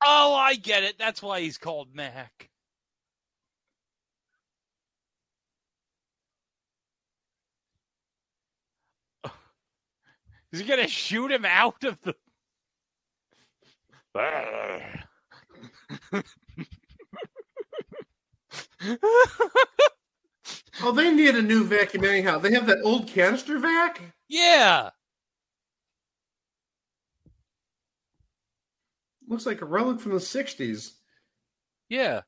Oh, 0.03 0.35
I 0.35 0.55
get 0.55 0.83
it. 0.83 0.97
That's 0.97 1.21
why 1.21 1.41
he's 1.41 1.57
called 1.57 1.93
Mac. 1.93 2.50
Is 10.51 10.59
he 10.59 10.65
gonna 10.65 10.87
shoot 10.87 11.31
him 11.31 11.45
out 11.45 11.83
of 11.83 11.97
the? 12.01 12.15
oh, 20.83 20.91
they 20.93 21.13
need 21.13 21.35
a 21.35 21.41
new 21.41 21.63
vacuum 21.63 22.03
anyhow. 22.03 22.37
They 22.39 22.51
have 22.53 22.67
that 22.67 22.81
old 22.83 23.07
canister 23.07 23.57
vac. 23.59 24.01
yeah. 24.27 24.89
Looks 29.27 29.45
like 29.45 29.61
a 29.61 29.65
relic 29.65 30.01
from 30.01 30.11
the 30.11 30.17
60s. 30.17 30.91
Yeah. 31.87 32.21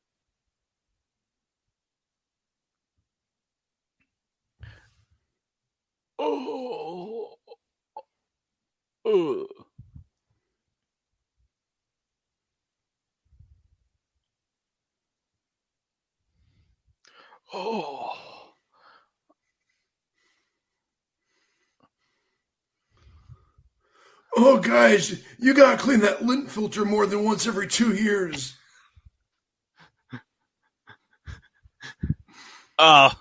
Oh. 6.17 6.92
Ugh. 9.05 9.45
Oh. 17.53 18.09
Oh, 24.35 24.57
guys, 24.57 25.21
you 25.37 25.53
gotta 25.53 25.77
clean 25.77 25.99
that 25.99 26.25
lint 26.25 26.49
filter 26.49 26.85
more 26.85 27.05
than 27.05 27.23
once 27.23 27.45
every 27.45 27.67
two 27.67 27.93
years. 27.93 28.55
Oh. 32.79 33.11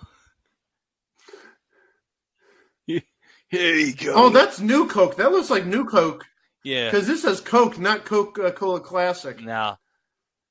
Here 3.53 3.75
you 3.75 3.93
go. 3.93 4.13
Oh, 4.15 4.29
that's 4.29 4.59
new 4.59 4.87
Coke. 4.87 5.17
That 5.17 5.31
looks 5.31 5.51
like 5.51 5.67
new 5.67 5.85
Coke 5.85 6.25
yeah. 6.63 6.89
because 6.89 7.05
this 7.05 7.21
says 7.21 7.39
Coke, 7.39 7.77
not 7.77 8.03
Coca 8.03 8.51
Cola 8.51 8.79
Classic. 8.79 9.39
No. 9.39 9.75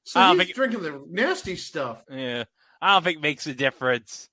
So 0.05 0.20
I 0.20 0.28
don't 0.28 0.38
he's 0.38 0.46
think- 0.46 0.57
drinking 0.57 0.82
the 0.82 1.05
nasty 1.11 1.57
stuff. 1.57 2.05
Yeah. 2.09 2.44
I 2.80 2.94
don't 2.94 3.03
think 3.03 3.18
it 3.18 3.22
makes 3.22 3.48
a 3.48 3.55
difference. 3.55 4.28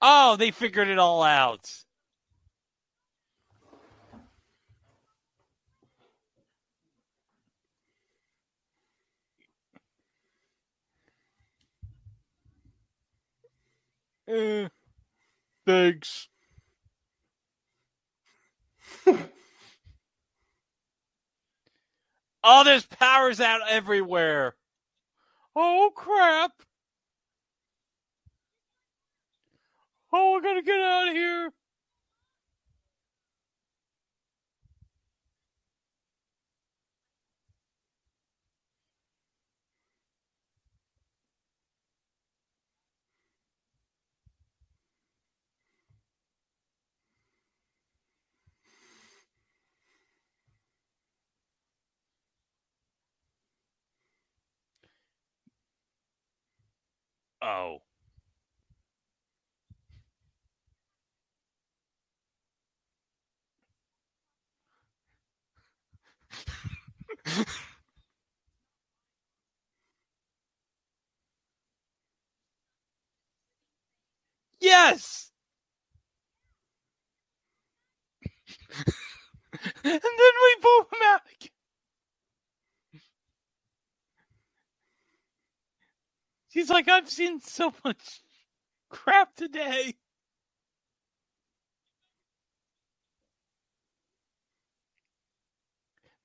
Oh, 0.00 0.36
they 0.36 0.50
figured 0.50 0.88
it 0.88 0.98
all 0.98 1.22
out. 1.22 1.70
Eh, 14.32 14.68
thanks. 15.66 16.28
oh, 22.42 22.64
there's 22.64 22.86
powers 22.86 23.40
out 23.40 23.60
everywhere. 23.68 24.54
Oh 25.54 25.90
crap! 25.94 26.52
Oh, 30.14 30.38
I 30.38 30.40
gotta 30.40 30.62
get 30.62 30.80
out 30.80 31.08
of 31.08 31.14
here. 31.14 31.52
Oh. 57.42 57.78
yes. 74.60 75.32
and 79.84 80.02
then 80.02 80.02
we 80.02 80.56
boom 80.62 80.84
him 80.92 81.00
out 81.06 81.22
again. 81.40 81.51
She's 86.52 86.68
like, 86.68 86.86
I've 86.86 87.08
seen 87.08 87.40
so 87.40 87.72
much 87.82 88.20
crap 88.90 89.34
today. 89.34 89.94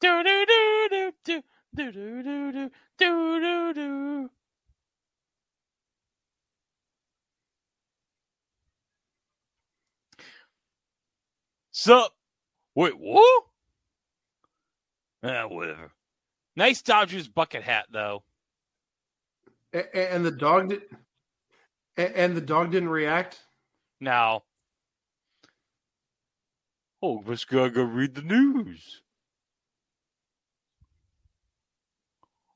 Do 0.02 0.24
do 0.24 0.46
do 0.46 0.90
do 0.92 1.14
do 1.30 1.44
do 1.76 1.92
do 1.92 2.24
do 2.24 2.52
do 2.52 2.72
do 2.98 3.40
do 3.40 3.74
do. 3.74 4.30
Sup? 11.72 12.12
Wait, 12.76 13.00
what? 13.00 13.44
Ah, 15.24 15.48
whatever. 15.48 15.94
Nice 16.58 16.82
Dodgers 16.82 17.30
bucket 17.30 17.64
hat, 17.64 17.86
though. 17.92 18.24
And 19.94 20.26
the 20.26 20.32
dog 20.32 20.70
did. 20.70 20.82
And 21.98 22.36
the 22.36 22.42
dog 22.42 22.72
didn't 22.72 22.90
react. 22.90 23.40
Now, 24.00 24.44
oh, 27.02 27.24
let's 27.26 27.46
go 27.46 27.68
go 27.70 27.84
read 27.84 28.14
the 28.14 28.22
news. 28.22 29.02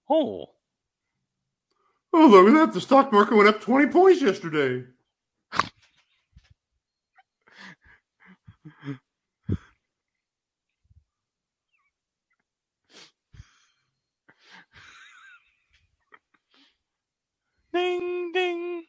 Oh, 0.08 0.52
Oh, 2.14 2.28
look 2.28 2.48
at 2.48 2.54
that. 2.54 2.74
The 2.74 2.82
stock 2.82 3.12
market 3.12 3.36
went 3.36 3.48
up 3.50 3.62
20 3.62 3.88
points 3.88 4.22
yesterday. 4.22 4.84
Ding 17.74 18.32
ding. 18.34 18.84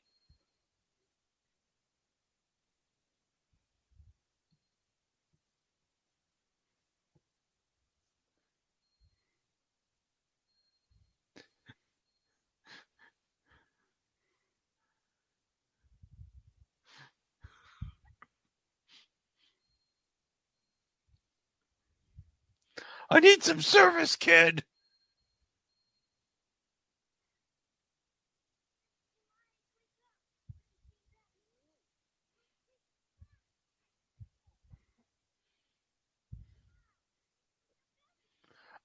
I 23.11 23.20
need 23.20 23.43
some 23.45 23.62
service, 23.62 24.16
kid. 24.16 24.64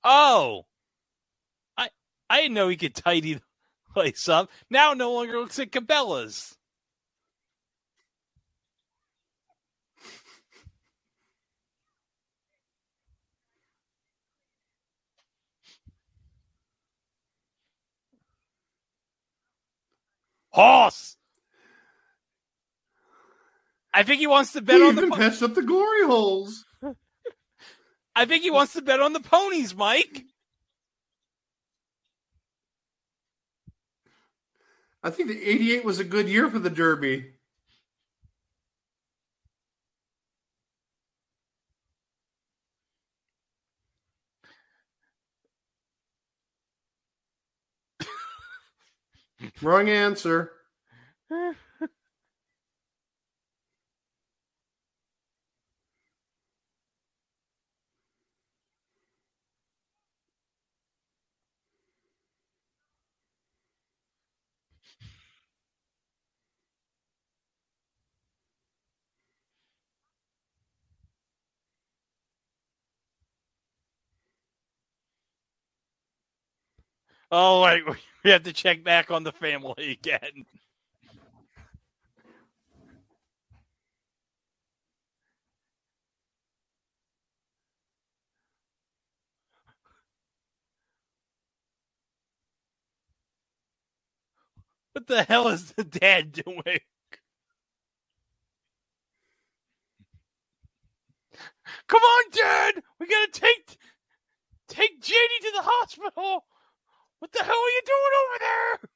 Oh, 0.10 0.66
I 1.78 1.90
I 2.30 2.42
didn't 2.44 2.54
know 2.54 2.70
he 2.70 2.78
could 2.78 2.96
tidy 2.96 3.34
the 3.36 3.42
place 3.94 4.30
up. 4.30 4.50
Now 4.70 4.94
no 4.94 5.12
longer 5.12 5.38
looks 5.38 5.60
like 5.60 5.72
Cabela's. 5.72 6.56
Hoss. 20.52 21.18
I 23.94 24.04
think 24.04 24.20
he 24.20 24.28
wants 24.28 24.54
to 24.54 24.62
bet 24.62 24.78
He 24.78 24.84
on 24.84 24.96
the. 24.96 25.04
even 25.04 25.12
patched 25.12 25.42
up 25.44 25.56
the 25.56 25.62
glory 25.64 26.04
holes. 26.06 26.66
I 28.18 28.26
think 28.26 28.42
he 28.42 28.50
wants 28.50 28.74
to 28.74 28.82
bet 28.82 29.00
on 29.00 29.14
the 29.14 29.20
ponies, 29.20 29.76
Mike. 29.76 30.26
I 35.04 35.12
think 35.12 35.30
the 35.30 35.48
'88 35.48 35.86
was 35.86 36.00
a 36.00 36.04
good 36.04 36.28
year 36.28 36.50
for 36.50 36.58
the 36.58 36.72
Derby. 36.72 37.34
Wrong 49.62 49.88
answer. 49.90 50.54
Oh 77.32 77.64
wait, 77.64 77.84
we 78.24 78.32
have 78.32 78.44
to 78.44 78.54
check 78.54 78.84
back 78.84 79.12
on 79.12 79.24
the 79.24 79.32
family 79.32 79.92
again. 79.92 80.46
What 94.94 95.08
the 95.08 95.24
hell 95.24 95.48
is 95.50 95.74
the 95.74 95.84
dad 95.84 96.32
doing? 96.32 96.80
Come 101.88 102.02
on, 102.02 102.24
Dad! 102.32 102.84
We 103.00 103.08
gotta 103.08 103.32
take 103.32 103.78
take 104.68 105.02
Janie 105.02 105.40
to 105.42 105.52
the 105.56 105.62
hospital. 105.64 106.46
What 107.20 107.32
the 107.32 107.44
hell 107.44 107.56
are 107.56 107.70
you 107.70 107.82
doing 107.86 108.12
over 108.24 108.40
there? 108.40 108.90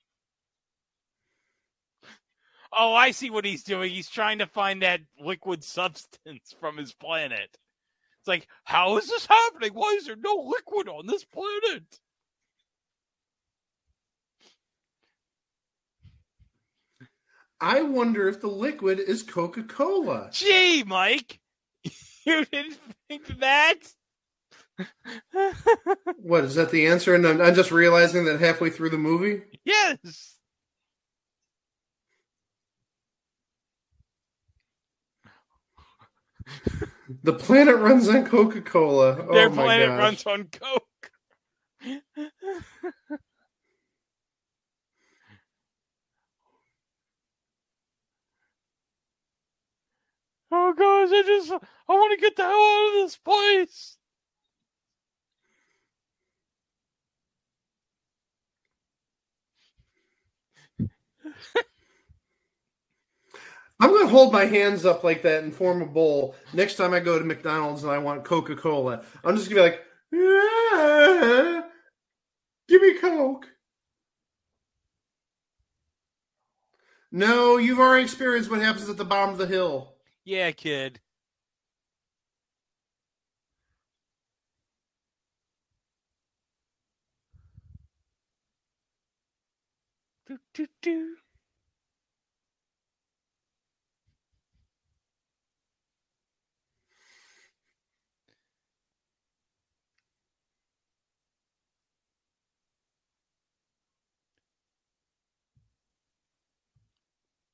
Oh, 2.73 2.93
I 2.93 3.11
see 3.11 3.29
what 3.29 3.45
he's 3.45 3.63
doing. 3.63 3.91
He's 3.91 4.09
trying 4.09 4.39
to 4.39 4.47
find 4.47 4.81
that 4.81 5.01
liquid 5.19 5.63
substance 5.63 6.55
from 6.59 6.77
his 6.77 6.93
planet. 6.93 7.57
It's 8.19 8.27
like, 8.27 8.47
how 8.63 8.97
is 8.97 9.07
this 9.07 9.25
happening? 9.25 9.71
Why 9.73 9.95
is 9.97 10.05
there 10.05 10.15
no 10.15 10.35
liquid 10.47 10.87
on 10.87 11.07
this 11.07 11.25
planet? 11.25 11.83
I 17.59 17.81
wonder 17.81 18.27
if 18.27 18.41
the 18.41 18.47
liquid 18.47 18.99
is 18.99 19.21
Coca 19.21 19.63
Cola. 19.63 20.29
Gee, 20.31 20.83
Mike, 20.83 21.39
you 22.25 22.45
didn't 22.45 22.77
think 23.07 23.27
that? 23.39 23.77
What 26.17 26.45
is 26.45 26.55
that 26.55 26.71
the 26.71 26.87
answer? 26.87 27.15
And 27.15 27.27
I'm, 27.27 27.41
I'm 27.41 27.55
just 27.55 27.71
realizing 27.71 28.25
that 28.25 28.39
halfway 28.41 28.69
through 28.71 28.91
the 28.91 28.97
movie. 28.97 29.43
yes. 29.65 30.37
The 37.23 37.33
planet 37.33 37.77
runs 37.77 38.09
on 38.09 38.25
Coca 38.25 38.61
Cola. 38.61 39.25
Oh 39.29 39.33
Their 39.33 39.49
my 39.49 39.65
planet 39.65 39.87
gosh. 39.87 39.97
runs 39.97 40.25
on 40.25 40.45
Coke. 40.45 41.11
oh 50.51 50.73
gosh, 50.73 51.09
I 51.13 51.23
just 51.25 51.51
I 51.51 51.93
want 51.93 52.19
to 52.19 52.21
get 52.21 52.35
the 52.37 52.43
hell 52.43 52.51
out 52.51 52.87
of 52.89 52.93
this 53.05 53.17
place. 53.17 53.97
I'm 63.79 63.89
going 63.89 64.05
to 64.05 64.11
hold 64.11 64.31
my 64.31 64.45
hands 64.45 64.85
up 64.85 65.03
like 65.03 65.23
that 65.23 65.43
and 65.43 65.53
form 65.53 65.81
a 65.81 65.87
bowl 65.87 66.35
next 66.53 66.75
time 66.75 66.93
I 66.93 66.99
go 66.99 67.17
to 67.17 67.25
McDonald's 67.25 67.83
and 67.83 67.91
I 67.91 67.97
want 67.97 68.23
Coca 68.23 68.55
Cola. 68.55 69.03
I'm 69.23 69.35
just 69.35 69.49
going 69.49 69.71
to 69.71 69.77
be 70.11 70.19
like, 70.21 70.31
"Ah, 70.73 71.63
give 72.67 72.81
me 72.81 72.99
Coke. 72.99 73.47
No, 77.11 77.57
you've 77.57 77.79
already 77.79 78.03
experienced 78.03 78.49
what 78.49 78.61
happens 78.61 78.87
at 78.87 78.97
the 78.97 79.05
bottom 79.05 79.33
of 79.33 79.37
the 79.39 79.47
hill. 79.47 79.95
Yeah, 80.23 80.51
kid. 80.51 80.99
Do, 90.27 90.37
do, 90.53 90.67
do. 90.81 91.15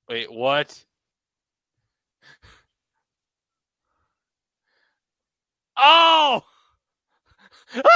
Wait, 0.09 0.31
what? 0.31 0.85
Oh! 5.77 6.43
Because 7.73 7.93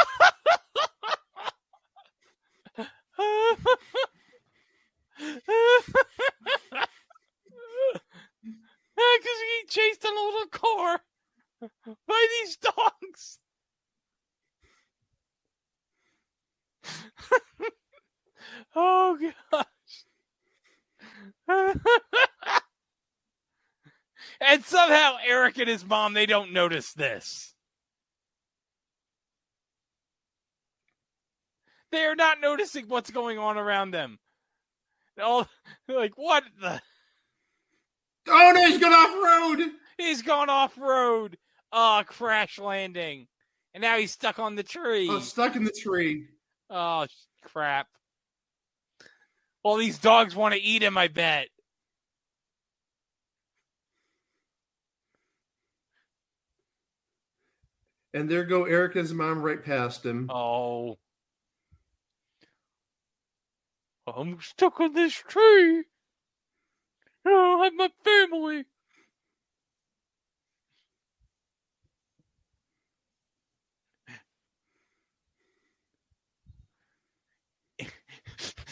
he 9.62 9.68
chased 9.68 10.04
a 10.04 10.10
little 10.10 10.48
car 10.52 11.00
by 12.08 12.28
these 12.42 12.58
dogs. 12.58 13.40
oh 18.76 19.18
gosh. 19.52 19.66
And 24.42 24.64
somehow 24.64 25.18
Eric 25.26 25.58
and 25.58 25.68
his 25.68 25.86
mom 25.86 26.14
they 26.14 26.26
don't 26.26 26.54
notice 26.54 26.94
this. 26.94 27.54
They 31.92 32.06
are 32.06 32.16
not 32.16 32.40
noticing 32.40 32.88
what's 32.88 33.12
going 33.12 33.38
on 33.38 33.58
around 33.58 33.92
them. 33.92 34.20
All 35.22 35.48
like 35.88 36.14
what 36.16 36.44
the 36.62 36.82
Oh 38.28 38.52
no, 38.56 38.66
he's 38.66 38.80
gone 38.80 38.94
off 38.94 39.10
road. 39.24 39.72
He's 39.98 40.22
gone 40.22 40.50
off 40.50 40.78
road. 40.78 41.38
Oh, 41.72 42.04
crash 42.06 42.60
landing. 42.60 43.28
And 43.74 43.82
now 43.82 43.98
he's 43.98 44.12
stuck 44.12 44.40
on 44.40 44.56
the 44.56 44.64
tree. 44.64 45.08
Oh, 45.10 45.20
stuck 45.20 45.56
in 45.56 45.64
the 45.64 45.72
tree. 45.72 46.26
Oh, 46.70 47.08
crap. 47.44 47.88
Well, 49.64 49.76
these 49.78 50.00
dogs 50.00 50.36
want 50.36 50.56
to 50.56 50.62
eat 50.62 50.82
him, 50.82 50.98
I 50.98 51.08
bet. 51.08 51.48
And 58.14 58.30
there 58.30 58.44
go 58.44 58.66
Eric 58.66 58.96
and 58.96 59.04
his 59.04 59.14
mom 59.14 59.42
right 59.42 59.64
past 59.64 60.06
him. 60.06 60.30
Oh. 60.30 60.98
I'm 64.08 64.40
stuck 64.42 64.80
on 64.82 64.94
this 64.94 65.14
tree. 65.14 65.84
I 67.26 67.30
don't 67.30 67.64
have 67.64 67.74
my 67.74 67.90
family. 68.04 68.66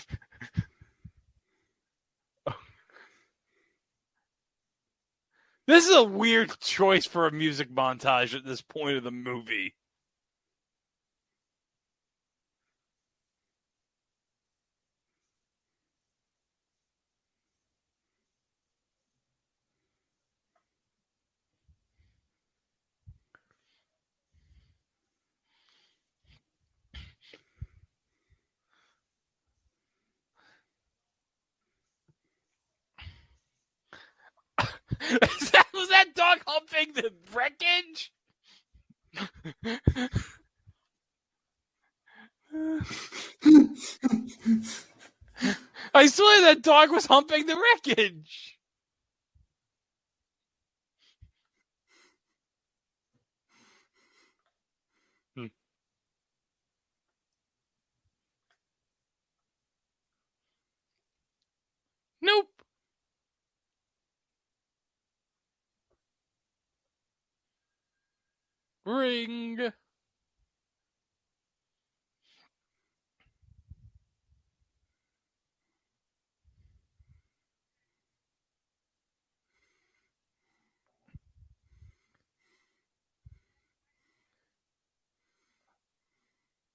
This 5.69 5.87
is 5.87 5.95
a 5.95 6.03
weird 6.03 6.59
choice 6.59 7.05
for 7.05 7.27
a 7.27 7.31
music 7.31 7.69
montage 7.69 8.33
at 8.33 8.43
this 8.43 8.59
point 8.59 8.97
of 8.97 9.03
the 9.03 9.11
movie. 9.11 9.75
That, 35.51 35.67
was 35.73 35.89
that 35.89 36.15
dog 36.15 36.39
humping 36.47 36.93
the 36.95 37.11
wreckage? 37.33 38.11
I 45.93 46.07
swear 46.07 46.41
that 46.41 46.61
dog 46.63 46.91
was 46.91 47.05
humping 47.07 47.45
the 47.47 47.57
wreckage. 47.57 48.57
Hmm. 55.35 55.47
Nope. 62.21 62.58
Ring. 68.89 69.71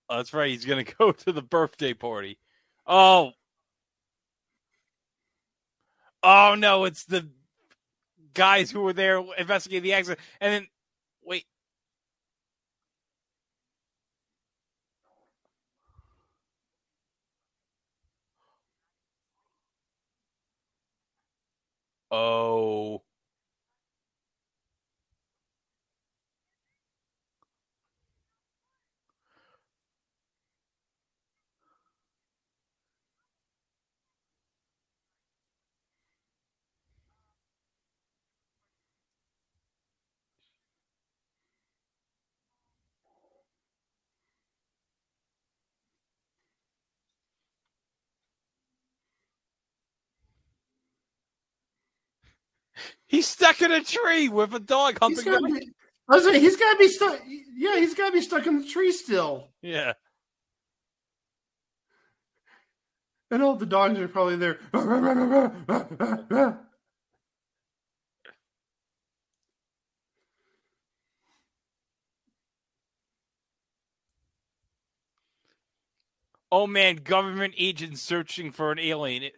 Oh, 0.08 0.16
that's 0.18 0.32
right. 0.34 0.50
He's 0.50 0.64
going 0.64 0.84
to 0.86 0.94
go 0.96 1.12
to 1.12 1.32
the 1.32 1.42
birthday 1.42 1.94
party. 1.94 2.38
Oh. 2.86 3.32
Oh, 6.22 6.54
no. 6.58 6.84
It's 6.84 7.04
the 7.04 7.28
guys 8.34 8.70
who 8.70 8.82
were 8.82 8.92
there 8.92 9.22
investigating 9.38 9.82
the 9.84 9.94
accident. 9.94 10.20
And 10.40 10.52
then, 10.52 10.66
wait. 11.24 11.46
Oh. 22.16 23.03
He's 53.14 53.28
stuck 53.28 53.62
in 53.62 53.70
a 53.70 53.80
tree 53.80 54.28
with 54.28 54.52
a 54.54 54.58
dog 54.58 54.98
He's 55.00 55.22
humping. 55.22 55.24
gotta 55.24 55.60
be, 55.60 55.70
I 56.08 56.16
was 56.16 56.24
like, 56.24 56.34
he's 56.34 56.56
got 56.56 56.72
to 56.72 56.78
be 56.78 56.88
stuck. 56.88 57.20
Yeah, 57.56 57.76
he's 57.76 57.94
got 57.94 58.06
to 58.06 58.12
be 58.12 58.20
stuck 58.20 58.44
in 58.48 58.60
the 58.60 58.66
tree 58.66 58.90
still. 58.90 59.50
Yeah. 59.62 59.92
And 63.30 63.40
all 63.40 63.54
the 63.54 63.66
dogs 63.66 64.00
are 64.00 64.08
probably 64.08 64.34
there. 64.34 64.58
Oh 76.50 76.66
man, 76.66 76.96
government 76.96 77.54
agents 77.58 78.02
searching 78.02 78.50
for 78.50 78.72
an 78.72 78.80
alien. 78.80 79.30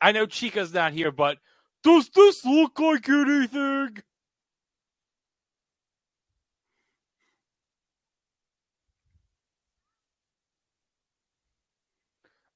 I 0.00 0.10
know 0.10 0.26
Chica's 0.26 0.74
not 0.74 0.92
here, 0.92 1.12
but 1.12 1.38
does 1.82 2.08
this 2.10 2.44
look 2.44 2.78
like 2.80 3.08
anything? 3.08 3.98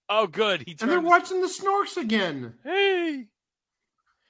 Oh, 0.09 0.27
good. 0.27 0.63
He 0.63 0.73
And 0.81 0.89
they're 0.91 0.97
turned. 0.99 1.07
watching 1.07 1.41
the 1.41 1.49
snorks 1.49 1.97
again. 1.97 2.55
hey, 2.63 3.27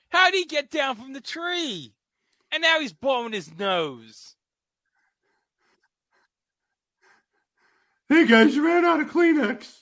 how'd 0.08 0.32
he 0.34 0.44
get 0.46 0.70
down 0.70 0.96
from 0.96 1.12
the 1.12 1.20
tree? 1.20 1.92
And 2.50 2.62
now 2.62 2.80
he's 2.80 2.92
blowing 2.92 3.32
his 3.32 3.52
nose. 3.58 4.34
Hey 8.08 8.24
guys, 8.26 8.54
you 8.54 8.64
ran 8.64 8.84
out 8.84 9.00
of 9.00 9.08
Kleenex. 9.08 9.80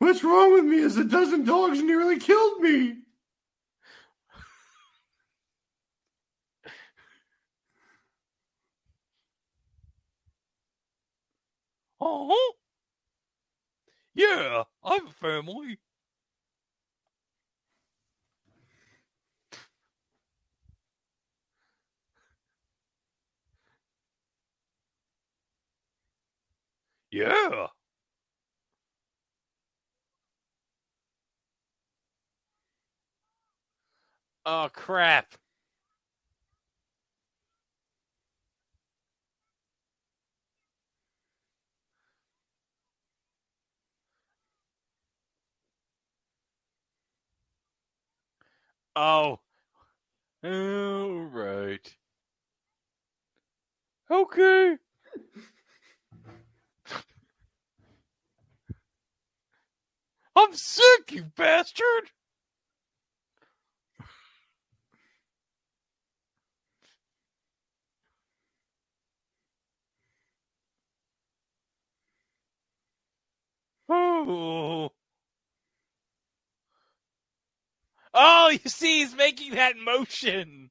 What's 0.00 0.24
wrong 0.24 0.54
with 0.54 0.64
me 0.66 0.78
is 0.78 0.98
a 0.98 1.04
dozen 1.04 1.44
dogs 1.44 1.82
nearly 1.82 2.20
killed 2.20 2.60
me. 2.62 2.98
Oh, 12.00 12.54
yeah, 14.14 14.64
I 14.84 14.94
have 14.94 15.06
a 15.08 15.12
family. 15.12 15.78
Yeah. 27.12 27.68
Oh 34.44 34.68
crap. 34.72 35.34
Oh. 48.96 49.40
All 50.44 51.10
right. 51.32 51.96
Okay. 54.10 54.76
I'm 60.36 60.54
sick, 60.54 61.12
you 61.12 61.24
bastard. 61.36 62.10
Oh. 73.90 74.92
You 78.52 78.58
see, 78.70 79.00
he's 79.00 79.16
making 79.16 79.54
that 79.56 79.76
motion. 79.78 80.70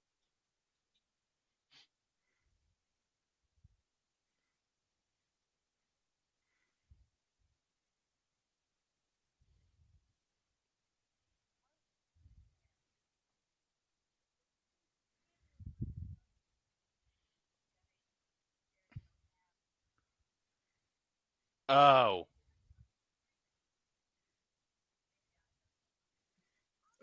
Oh. 21.69 22.28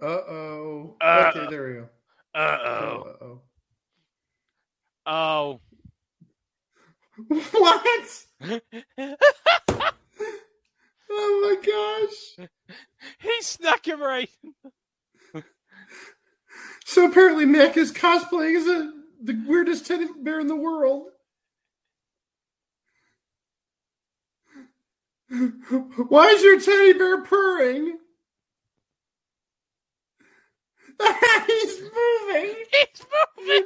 Uh 0.02 0.06
oh. 0.06 0.96
Okay, 1.02 1.46
there 1.50 1.68
we 1.68 1.74
go. 1.74 1.88
Uh 2.34 2.58
Oh. 2.64 3.16
oh. 3.20 3.40
Uh-oh. 5.06 5.60
Oh. 5.60 5.60
What? 7.52 8.24
Oh 11.10 11.56
my 11.64 12.06
gosh. 12.36 12.48
he 13.20 13.42
snuck 13.42 13.86
him 13.86 14.02
right. 14.02 14.30
So 16.86 17.04
apparently 17.06 17.44
Mac 17.46 17.76
is 17.76 17.92
cosplaying 17.92 18.56
as 18.56 18.66
a, 18.66 18.92
the 19.22 19.42
weirdest 19.46 19.86
teddy 19.86 20.06
bear 20.22 20.40
in 20.40 20.46
the 20.46 20.56
world. 20.56 21.08
Why 26.08 26.26
is 26.28 26.42
your 26.42 26.60
teddy 26.60 26.92
bear 26.94 27.22
purring? 27.22 27.98
He's 31.46 31.80
moving. 31.82 32.56
He's 32.72 33.06
moving. 33.12 33.64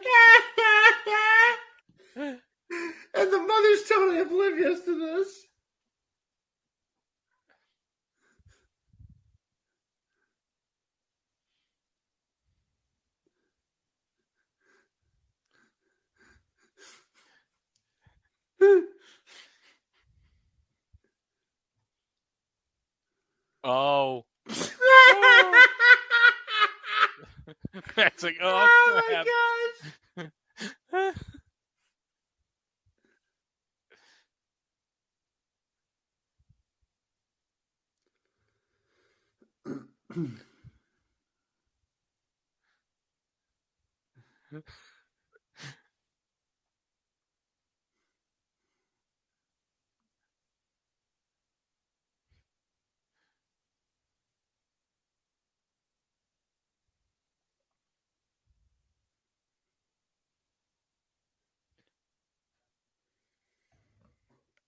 and 3.14 3.32
the 3.32 3.38
mother's 3.38 3.84
totally 3.88 4.20
oblivious 4.20 4.80
to 4.86 4.98
this. 4.98 5.46
Oh. 23.64 24.24
That's 27.96 28.22
like, 28.22 28.36
oh, 28.42 28.66
oh 28.68 29.02
my 30.16 30.26
gosh. 30.96 31.14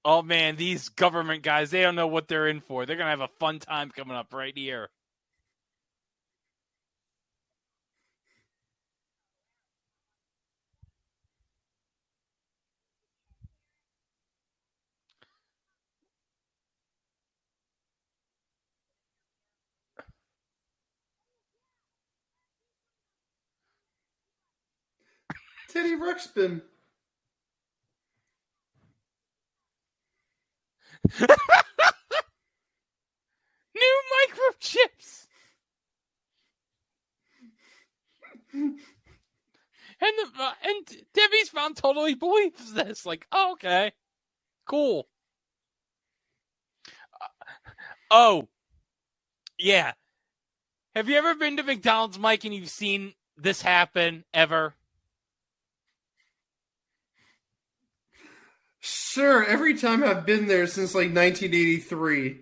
Oh 0.04 0.22
man, 0.22 0.56
these 0.56 0.88
government 0.88 1.42
guys, 1.44 1.70
they 1.70 1.82
don't 1.82 1.94
know 1.96 2.08
what 2.08 2.28
they're 2.28 2.48
in 2.48 2.60
for. 2.60 2.86
They're 2.86 2.96
gonna 2.96 3.10
have 3.10 3.20
a 3.20 3.28
fun 3.40 3.60
time 3.60 3.90
coming 3.90 4.16
up 4.16 4.34
right 4.34 4.56
here. 4.56 4.90
Teddy 25.68 25.96
Ruxpin. 25.96 26.62
New 33.74 34.00
microchips. 34.28 35.26
and 38.54 38.78
the, 40.00 40.26
uh, 40.38 40.52
and 40.62 40.86
Debbie's 41.14 41.52
mom 41.54 41.74
totally 41.74 42.14
believes 42.14 42.72
this. 42.72 43.06
Like, 43.06 43.26
oh, 43.32 43.52
okay, 43.52 43.92
cool. 44.66 45.08
Uh, 47.20 47.26
oh, 48.10 48.48
yeah. 49.58 49.92
Have 50.94 51.08
you 51.08 51.16
ever 51.16 51.34
been 51.34 51.56
to 51.56 51.62
McDonald's, 51.62 52.18
Mike, 52.18 52.44
and 52.44 52.54
you've 52.54 52.68
seen 52.68 53.14
this 53.36 53.62
happen 53.62 54.24
ever? 54.34 54.74
Sure, 59.12 59.44
every 59.44 59.76
time 59.76 60.02
I've 60.02 60.24
been 60.24 60.46
there 60.46 60.66
since 60.66 60.94
like 60.94 61.14
1983. 61.14 62.40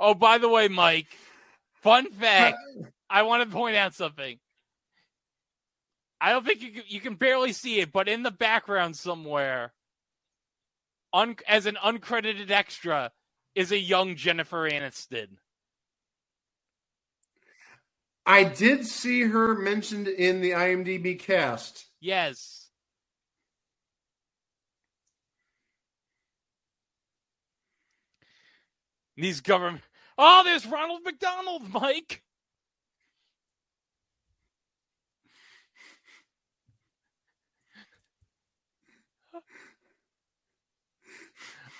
Oh, 0.00 0.12
by 0.12 0.38
the 0.38 0.48
way, 0.48 0.66
Mike, 0.66 1.06
fun 1.82 2.10
fact. 2.10 2.56
I 3.10 3.22
want 3.22 3.48
to 3.48 3.56
point 3.56 3.76
out 3.76 3.94
something. 3.94 4.40
I 6.20 6.32
don't 6.32 6.44
think 6.44 6.62
you 6.62 6.72
can, 6.72 6.82
you 6.88 6.98
can 6.98 7.14
barely 7.14 7.52
see 7.52 7.78
it, 7.78 7.92
but 7.92 8.08
in 8.08 8.24
the 8.24 8.32
background 8.32 8.96
somewhere, 8.96 9.72
un, 11.12 11.36
as 11.46 11.66
an 11.66 11.76
uncredited 11.76 12.50
extra, 12.50 13.12
is 13.54 13.70
a 13.70 13.78
young 13.78 14.16
Jennifer 14.16 14.68
Aniston. 14.68 15.28
I 18.26 18.42
did 18.42 18.84
see 18.84 19.22
her 19.22 19.54
mentioned 19.54 20.08
in 20.08 20.40
the 20.40 20.50
IMDb 20.50 21.16
cast. 21.16 21.86
Yes. 22.00 22.65
These 29.16 29.40
government. 29.40 29.82
Oh, 30.18 30.42
there's 30.44 30.66
Ronald 30.66 31.02
McDonald, 31.04 31.72
Mike. 31.72 32.22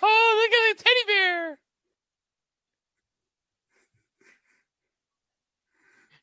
Oh, 0.03 0.41
look 0.43 0.53
at 0.53 0.77
the 0.77 0.85
teddy 0.85 1.05
bear. 1.07 1.59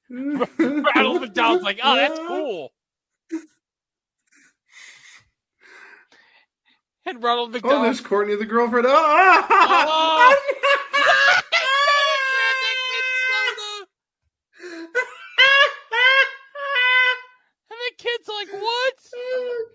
Ronald 0.95 1.21
McDonald's 1.21 1.63
like, 1.63 1.79
oh, 1.83 1.95
that's 1.95 2.19
cool. 2.27 2.72
And 7.05 7.23
Ronald 7.23 7.53
Oh, 7.63 7.83
there's 7.83 8.01
Courtney, 8.01 8.35
the 8.35 8.45
girlfriend. 8.45 8.87
Oh, 8.89 8.93
Oh. 8.95 10.35
And 17.71 17.79
the 17.79 18.03
kid's 18.03 18.27
like, 18.27 18.49
what? 18.61 18.93
oh 19.15 19.65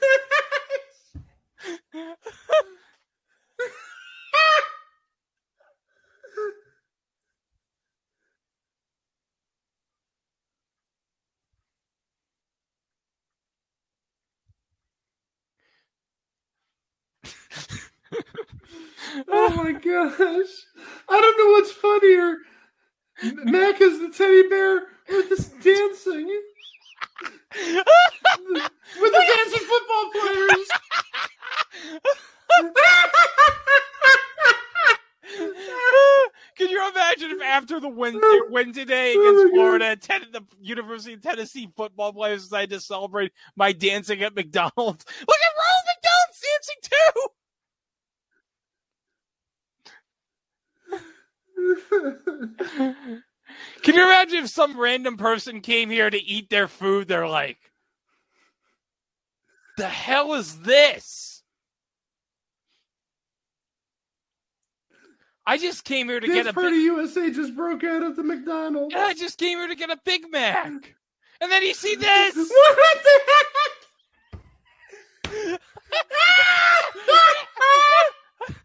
Oh 19.28 19.50
my 19.56 19.72
gosh! 19.72 20.52
I 21.08 21.20
don't 21.20 21.38
know 21.38 21.52
what's 21.52 21.72
funnier. 21.72 22.36
Mac 23.44 23.80
is 23.80 24.00
the 24.00 24.10
teddy 24.10 24.48
bear 24.48 24.78
or 24.78 25.22
this 25.28 25.48
dancing 25.48 26.28
with 27.54 29.12
the 29.12 29.24
dancing 29.28 29.66
football 29.68 30.10
players. 30.12 30.68
Can 36.56 36.68
you 36.68 36.90
imagine 36.90 37.30
if 37.32 37.42
after 37.42 37.80
the 37.80 37.88
win, 37.88 38.20
Oh 38.22 38.46
win 38.50 38.72
today 38.72 39.12
against 39.14 39.52
Florida, 39.52 39.96
ten, 39.96 40.26
the 40.32 40.42
University 40.60 41.14
of 41.14 41.22
Tennessee 41.22 41.68
football 41.76 42.12
players 42.12 42.44
decided 42.44 42.70
to 42.70 42.80
celebrate 42.80 43.32
my 43.56 43.72
dancing 43.72 44.22
at 44.22 44.34
McDonald's? 44.34 44.76
Look 44.76 44.88
at 44.88 45.54
Ronald 45.56 45.86
McDonald's 45.86 46.40
dancing 46.40 46.76
too! 46.82 47.28
Can 53.82 53.94
you 53.94 54.02
imagine 54.02 54.44
if 54.44 54.50
some 54.50 54.78
random 54.78 55.16
person 55.16 55.60
came 55.60 55.90
here 55.90 56.08
to 56.08 56.22
eat 56.22 56.48
their 56.50 56.68
food? 56.68 57.08
They're 57.08 57.28
like, 57.28 57.58
the 59.76 59.88
hell 59.88 60.34
is 60.34 60.60
this? 60.60 61.42
I 65.44 65.58
just 65.58 65.84
came 65.84 66.08
here 66.08 66.20
to 66.20 66.26
Dance 66.26 66.38
get 66.38 66.46
a 66.46 66.52
Party 66.52 66.76
big, 66.76 66.84
USA 66.84 67.30
just 67.30 67.56
broke 67.56 67.82
out 67.82 68.04
at 68.04 68.14
the 68.14 68.22
McDonald's. 68.22 68.94
I 68.94 69.14
just 69.14 69.38
came 69.38 69.58
here 69.58 69.66
to 69.66 69.74
get 69.74 69.90
a 69.90 69.98
Big 70.04 70.30
Mac. 70.30 70.66
And 71.40 71.50
then 71.50 71.62
you 71.62 71.74
see 71.74 71.96
this. 71.96 72.36
What 72.52 72.98
the 73.02 73.20
heck? 73.26 73.72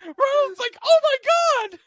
Ronald's 0.05 0.59
like, 0.59 0.77
oh 0.83 0.99
my 1.03 1.17
god! 1.69 1.79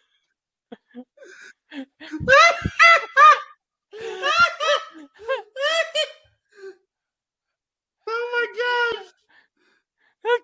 Oh 8.08 8.30
my 8.32 8.46
gosh! 8.56 9.06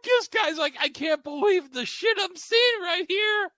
This 0.05 0.29
guy's 0.29 0.59
like, 0.59 0.75
I 0.81 0.89
can't 0.89 1.23
believe 1.23 1.73
the 1.73 1.85
shit 1.87 2.17
I'm 2.21 2.37
seeing 2.37 2.81
right 2.83 3.05
here. 3.09 3.51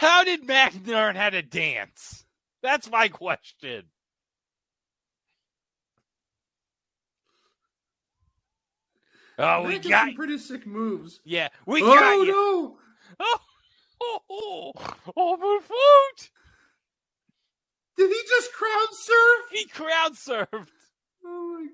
How 0.00 0.24
did 0.24 0.46
Mac 0.46 0.72
learn 0.86 1.14
how 1.14 1.28
to 1.28 1.42
dance? 1.42 2.24
That's 2.62 2.90
my 2.90 3.08
question. 3.08 3.82
Oh, 9.38 9.64
we 9.66 9.78
got 9.78 10.06
some 10.06 10.14
pretty 10.14 10.38
sick 10.38 10.66
moves. 10.66 11.20
yeah, 11.22 11.48
we 11.66 11.82
oh 11.82 11.94
got 11.94 12.14
you. 12.14 12.32
no! 12.32 12.78
Oh, 13.20 13.38
oh, 14.00 14.20
oh, 14.30 14.72
oh, 15.14 15.36
my 15.36 15.58
foot! 15.62 16.30
Did 17.98 18.08
he 18.08 18.22
just 18.26 18.54
crowd 18.54 18.88
surf? 18.92 19.50
He 19.52 19.66
crowd 19.66 20.12
surfed. 20.12 20.68
Oh 21.26 21.58
my 21.60 21.66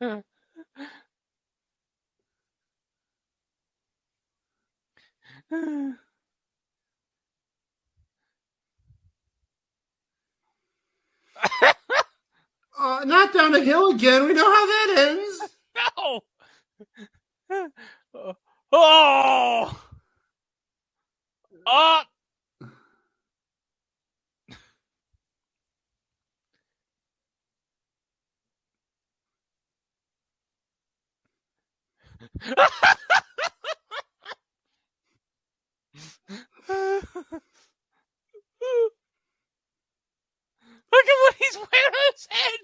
gosh! 0.00 0.22
Uh, 12.80 13.04
not 13.06 13.32
down 13.34 13.54
a 13.54 13.60
hill 13.60 13.90
again. 13.90 14.26
We 14.26 14.34
know 14.34 14.44
how 14.44 14.66
that 14.66 14.94
ends. 14.98 15.40
no. 15.98 16.20
Oh. 18.72 19.80
Oh. 21.66 22.02
Look 40.92 41.06
at 41.06 41.18
what 41.22 41.34
he's 41.38 41.56
wearing 41.56 41.94
on 41.94 42.12
his 42.14 42.26
head. 42.30 42.60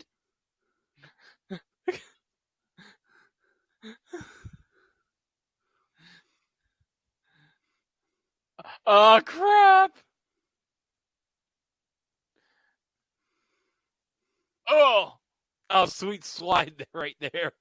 oh 8.87 9.21
crap! 9.25 9.99
Oh, 14.69 15.15
oh, 15.71 15.87
sweet 15.87 16.25
slide 16.25 16.87
right 16.95 17.17
there. 17.21 17.53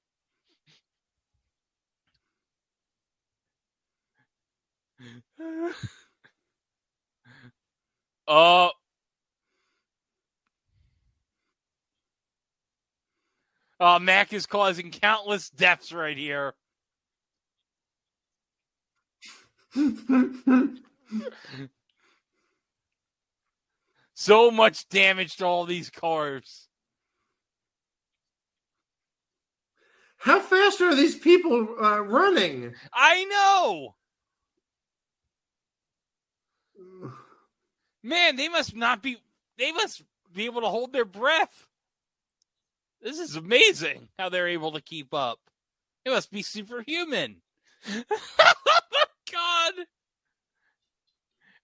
Oh. 8.26 8.70
Mac 14.00 14.32
is 14.32 14.46
causing 14.46 14.90
countless 14.90 15.50
deaths 15.50 15.92
right 15.92 16.16
here. 16.16 16.54
so 24.14 24.50
much 24.50 24.88
damage 24.88 25.36
to 25.36 25.44
all 25.44 25.66
these 25.66 25.90
cars. 25.90 26.68
How 30.16 30.40
fast 30.40 30.80
are 30.80 30.94
these 30.94 31.16
people 31.16 31.68
uh, 31.82 32.00
running? 32.00 32.72
I 32.94 33.24
know. 33.24 33.94
Man, 38.02 38.36
they 38.36 38.48
must 38.48 38.76
not 38.76 39.02
be. 39.02 39.16
They 39.58 39.72
must 39.72 40.02
be 40.32 40.44
able 40.46 40.60
to 40.62 40.68
hold 40.68 40.92
their 40.92 41.04
breath. 41.04 41.66
This 43.00 43.18
is 43.18 43.36
amazing 43.36 44.08
how 44.18 44.28
they're 44.28 44.48
able 44.48 44.72
to 44.72 44.80
keep 44.80 45.12
up. 45.12 45.38
It 46.04 46.10
must 46.10 46.30
be 46.30 46.42
superhuman. 46.42 47.36
God. 47.86 49.72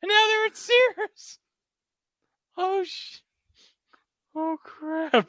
And 0.03 0.09
now 0.09 0.27
they're 0.29 0.47
at 0.47 0.57
Sears. 0.57 1.39
Oh 2.57 2.85
sh. 2.85 3.19
Oh 4.35 4.57
crap. 4.63 5.29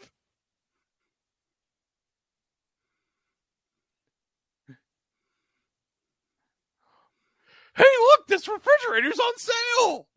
Hey, 7.75 7.83
look, 7.83 8.27
this 8.27 8.47
refrigerator's 8.47 9.19
on 9.19 9.37
sale. 9.37 10.07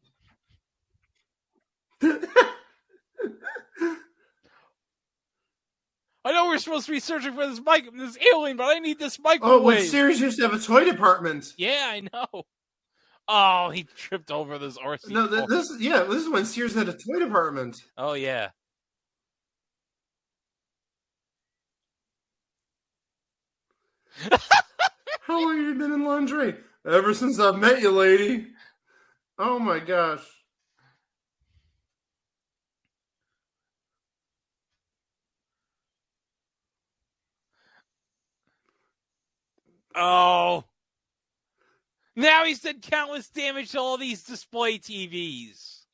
I 6.27 6.33
know 6.33 6.47
we're 6.47 6.59
supposed 6.59 6.87
to 6.87 6.93
be 6.93 7.01
searching 7.01 7.35
for 7.35 7.47
this 7.47 7.61
mic, 7.61 7.85
this 7.97 8.17
alien, 8.33 8.57
but 8.57 8.65
I 8.65 8.79
need 8.79 8.99
this 8.99 9.19
microwave. 9.19 9.61
Oh, 9.61 9.63
when 9.63 9.83
Sears 9.85 10.21
used 10.21 10.39
to 10.39 10.45
have 10.45 10.55
a 10.55 10.59
toy 10.59 10.85
department. 10.85 11.53
yeah, 11.59 11.87
I 11.91 12.01
know. 12.13 12.45
Oh, 13.29 13.71
he 13.71 13.85
tripped 13.85 14.31
over 14.31 14.59
this 14.59 14.77
RC. 14.79 15.09
No, 15.09 15.27
th- 15.27 15.47
this 15.49 15.73
yeah, 15.79 16.03
this 16.03 16.23
is 16.23 16.29
when 16.29 16.45
Sears 16.45 16.75
had 16.75 16.89
a 16.89 16.93
toy 16.93 17.19
department. 17.19 17.83
oh 17.97 18.15
yeah. 18.15 18.51
How 25.23 25.43
long 25.43 25.57
have 25.57 25.67
you 25.67 25.75
been 25.75 25.93
in 25.93 26.05
lingerie? 26.05 26.55
Ever 26.87 27.15
since 27.15 27.39
I've 27.39 27.57
met 27.57 27.81
you, 27.81 27.91
lady. 27.91 28.49
Oh 29.39 29.59
my 29.59 29.79
gosh. 29.79 30.21
Oh. 39.95 40.65
Now 42.17 42.45
he's 42.45 42.61
done 42.61 42.81
countless 42.81 43.29
damage 43.29 43.73
to 43.73 43.81
all 43.81 43.97
these 43.97 44.23
display 44.23 44.79
TVs. 44.79 45.85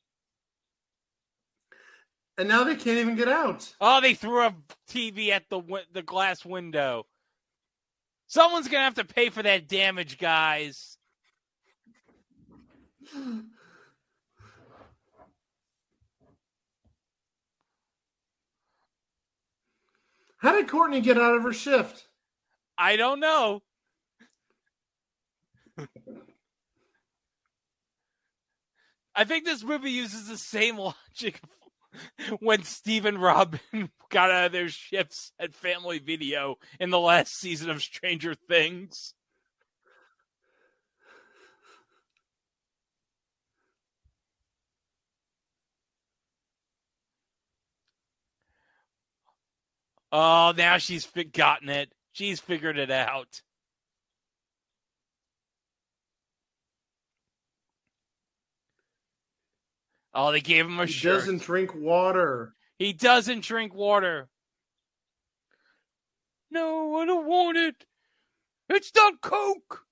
And 2.37 2.49
now 2.49 2.63
they 2.63 2.75
can't 2.75 2.97
even 2.97 3.15
get 3.15 3.27
out. 3.27 3.73
Oh, 3.79 4.01
they 4.01 4.13
threw 4.13 4.41
a 4.41 4.55
TV 4.89 5.29
at 5.29 5.49
the 5.49 5.61
the 5.93 6.01
glass 6.01 6.43
window. 6.43 7.05
Someone's 8.31 8.69
gonna 8.69 8.85
have 8.85 8.93
to 8.93 9.03
pay 9.03 9.29
for 9.29 9.43
that 9.43 9.67
damage, 9.67 10.17
guys. 10.17 10.97
How 20.37 20.53
did 20.53 20.69
Courtney 20.69 21.01
get 21.01 21.17
out 21.17 21.35
of 21.35 21.43
her 21.43 21.51
shift? 21.51 22.07
I 22.77 22.95
don't 22.95 23.19
know. 23.19 23.63
I 29.13 29.25
think 29.25 29.43
this 29.43 29.61
movie 29.61 29.91
uses 29.91 30.29
the 30.29 30.37
same 30.37 30.77
logic 31.17 31.41
when 32.39 32.63
Steve 32.63 33.05
and 33.05 33.21
Robin 33.21 33.59
got 34.09 34.31
out 34.31 34.45
of 34.45 34.51
their 34.51 34.69
shifts 34.69 35.31
at 35.39 35.53
Family 35.53 35.99
Video 35.99 36.55
in 36.79 36.89
the 36.89 36.99
last 36.99 37.37
season 37.37 37.69
of 37.69 37.81
Stranger 37.81 38.35
Things. 38.35 39.13
Oh, 50.11 50.53
now 50.57 50.77
she's 50.77 51.07
gotten 51.31 51.69
it. 51.69 51.93
She's 52.11 52.41
figured 52.41 52.77
it 52.77 52.91
out. 52.91 53.41
Oh, 60.13 60.31
they 60.31 60.41
gave 60.41 60.65
him 60.65 60.79
a 60.79 60.87
shirt. 60.87 60.87
He 60.87 60.93
shirt. 60.93 61.19
doesn't 61.19 61.41
drink 61.43 61.75
water. 61.75 62.53
He 62.77 62.93
doesn't 62.93 63.43
drink 63.43 63.73
water. 63.73 64.27
No, 66.49 66.97
I 66.97 67.05
don't 67.05 67.27
want 67.27 67.57
it. 67.57 67.85
It's 68.69 68.91
not 68.95 69.21
Coke. 69.21 69.85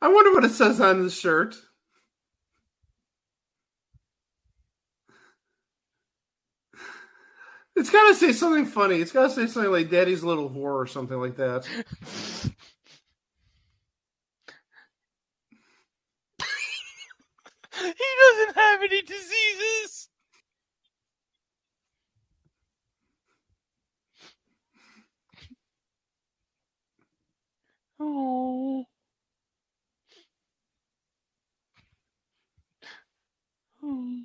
I 0.00 0.08
wonder 0.08 0.32
what 0.32 0.44
it 0.44 0.50
says 0.52 0.80
on 0.80 1.02
the 1.02 1.10
shirt. 1.10 1.56
It's 7.74 7.90
got 7.90 8.08
to 8.08 8.14
say 8.14 8.32
something 8.32 8.64
funny. 8.64 8.96
It's 8.96 9.12
got 9.12 9.24
to 9.24 9.30
say 9.30 9.46
something 9.46 9.70
like 9.70 9.90
"Daddy's 9.90 10.22
little 10.22 10.48
whore" 10.48 10.80
or 10.80 10.86
something 10.86 11.18
like 11.20 11.36
that. 11.36 11.66
he 17.86 18.08
doesn't 18.22 18.56
have 18.56 18.82
any 18.82 19.02
diseases. 19.02 20.08
Oh. 28.00 28.86
Oh. 33.82 34.20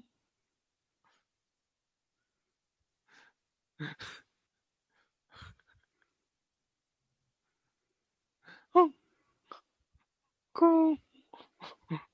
Oh. 8.75 8.91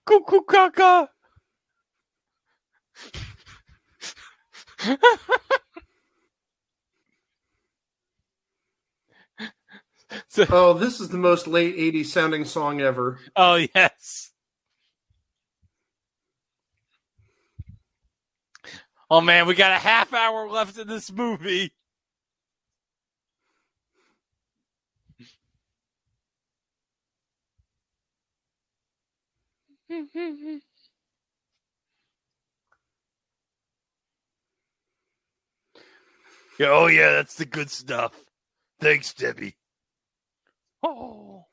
Cuckoo 0.05 0.41
caca. 0.45 1.09
So- 10.29 10.45
Oh, 10.49 10.73
this 10.73 10.99
is 11.01 11.09
the 11.09 11.17
most 11.17 11.47
late 11.47 11.75
'80s 11.77 12.05
sounding 12.07 12.45
song 12.45 12.81
ever. 12.81 13.19
oh 13.35 13.55
yes. 13.75 14.31
Oh 19.09 19.21
man, 19.21 19.47
we 19.47 19.55
got 19.55 19.71
a 19.71 19.77
half 19.77 20.13
hour 20.13 20.49
left 20.49 20.77
in 20.77 20.87
this 20.87 21.11
movie. 21.11 21.71
Yeah, 36.59 36.69
oh 36.71 36.87
yeah, 36.87 37.11
that's 37.13 37.35
the 37.35 37.45
good 37.45 37.69
stuff. 37.69 38.13
Thanks, 38.79 39.13
Debbie. 39.13 39.55
Oh. 40.83 41.45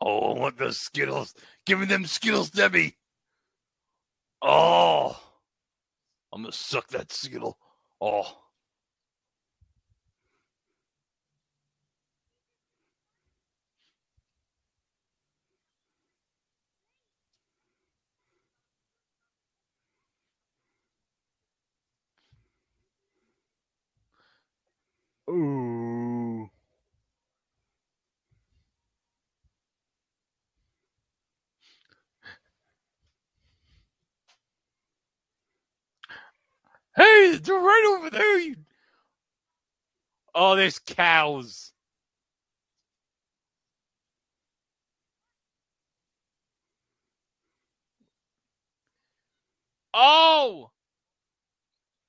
Oh, 0.00 0.32
I 0.34 0.38
want 0.38 0.58
those 0.58 0.78
Skittles. 0.78 1.34
Give 1.64 1.80
me 1.80 1.86
them 1.86 2.06
Skittles, 2.06 2.50
Debbie. 2.50 2.96
Oh. 4.42 5.18
I'm 6.32 6.42
gonna 6.42 6.52
suck 6.52 6.88
that 6.88 7.12
Skittle. 7.12 7.58
Oh. 8.00 8.45
Ooh. 25.28 26.50
Hey, 36.96 37.38
they're 37.42 37.54
right 37.56 37.96
over 37.98 38.10
there. 38.10 38.38
You... 38.38 38.56
Oh, 40.34 40.56
there's 40.56 40.78
cows. 40.78 41.72
Oh! 49.92 50.70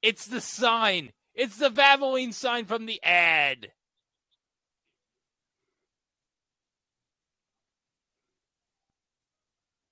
It's 0.02 0.28
the 0.28 0.40
sign. 0.40 1.12
It's 1.38 1.58
the 1.58 1.70
Valvoline 1.70 2.34
sign 2.34 2.66
from 2.66 2.88
the 2.88 3.00
ad. 3.04 3.68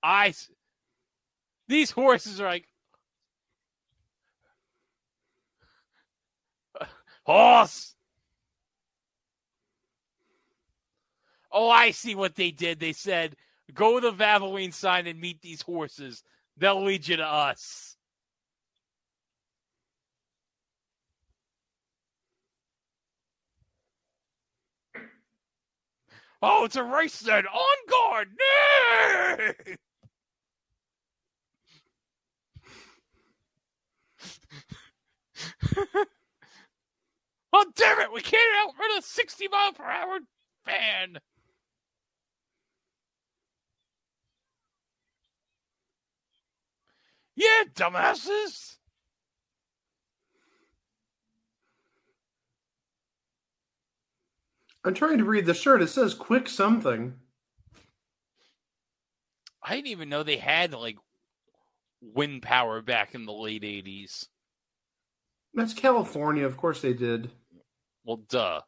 I. 0.02 0.34
These 1.68 1.92
horses 1.92 2.40
are 2.40 2.48
like. 2.48 2.68
Horse! 7.24 7.94
Oh, 11.52 11.70
I 11.70 11.92
see 11.92 12.16
what 12.16 12.34
they 12.34 12.50
did. 12.50 12.80
They 12.80 12.92
said, 12.92 13.36
go 13.72 14.00
to 14.00 14.10
the 14.10 14.16
Valvoline 14.16 14.74
sign 14.74 15.06
and 15.06 15.20
meet 15.20 15.40
these 15.40 15.62
horses. 15.62 16.22
They'll 16.56 16.84
lead 16.84 17.06
you 17.08 17.16
to 17.16 17.24
us. 17.24 17.95
Oh, 26.48 26.64
it's 26.64 26.76
a 26.76 26.84
race 26.84 27.18
then. 27.18 27.44
On 27.44 27.76
guard. 27.90 28.28
Nay! 28.38 29.52
oh, 37.52 37.64
damn 37.74 37.98
it. 37.98 38.12
We 38.12 38.20
can't 38.20 38.40
outrun 38.64 38.96
a 38.96 39.02
60 39.02 39.48
mile 39.48 39.72
per 39.72 39.82
hour 39.82 40.20
van. 40.64 41.18
Yeah, 47.34 47.64
dumbasses. 47.74 48.76
I'm 54.86 54.94
trying 54.94 55.18
to 55.18 55.24
read 55.24 55.46
the 55.46 55.54
shirt. 55.54 55.82
It 55.82 55.88
says 55.88 56.14
quick 56.14 56.48
something. 56.48 57.14
I 59.60 59.74
didn't 59.74 59.88
even 59.88 60.08
know 60.08 60.22
they 60.22 60.36
had 60.36 60.72
like 60.72 60.96
wind 62.00 62.42
power 62.42 62.80
back 62.82 63.12
in 63.12 63.26
the 63.26 63.32
late 63.32 63.64
80s. 63.64 64.28
That's 65.54 65.74
California. 65.74 66.46
Of 66.46 66.56
course 66.56 66.82
they 66.82 66.92
did. 66.92 67.32
Well, 68.04 68.18
duh. 68.28 68.60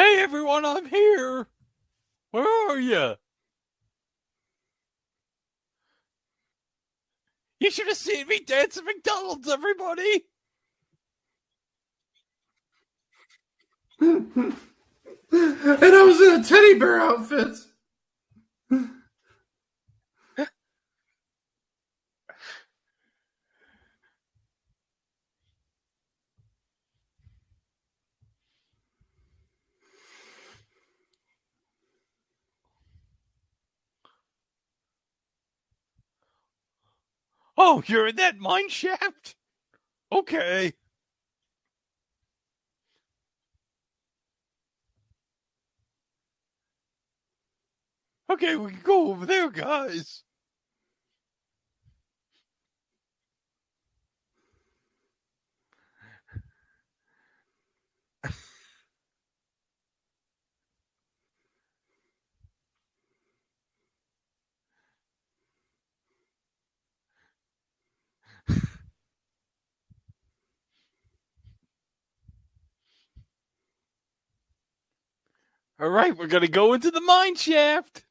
Hey 0.00 0.18
everyone, 0.22 0.64
I'm 0.64 0.86
here. 0.86 1.46
Where 2.30 2.70
are 2.70 2.80
you? 2.80 3.16
You 7.58 7.70
should 7.70 7.86
have 7.86 7.98
seen 7.98 8.26
me 8.26 8.40
dance 8.40 8.78
at 8.78 8.84
McDonald's, 8.86 9.46
everybody. 9.46 10.22
and 14.00 14.54
I 15.32 16.02
was 16.02 16.18
in 16.22 16.40
a 16.40 16.44
teddy 16.44 16.78
bear 16.78 16.98
outfit. 16.98 17.58
Oh, 37.62 37.82
you're 37.86 38.08
in 38.08 38.16
that 38.16 38.38
mine 38.38 38.70
shaft? 38.70 39.36
Okay. 40.12 40.74
Okay, 48.30 48.56
we 48.56 48.72
can 48.72 48.80
go 48.82 49.08
over 49.08 49.26
there, 49.26 49.50
guys. 49.50 50.24
All 75.80 75.88
right, 75.88 76.14
we're 76.14 76.26
going 76.26 76.42
to 76.42 76.48
go 76.48 76.74
into 76.74 76.90
the 76.90 77.00
mine 77.00 77.36
shaft. 77.36 78.04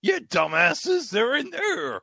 You 0.00 0.20
dumbasses, 0.20 1.10
they're 1.10 1.36
in 1.36 1.50
there. 1.50 2.00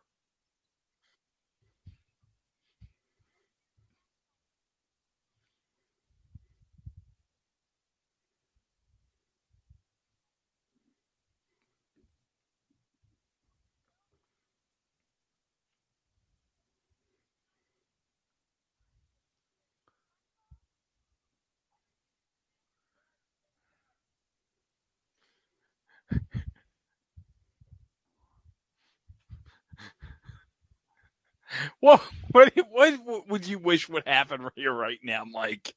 What, 31.88 32.02
what 32.34 32.54
what 32.70 33.30
would 33.30 33.48
you 33.48 33.60
wish 33.60 33.88
would 33.88 34.06
happen 34.06 34.46
here 34.56 34.74
right 34.74 35.00
now, 35.04 35.24
Mike? 35.24 35.74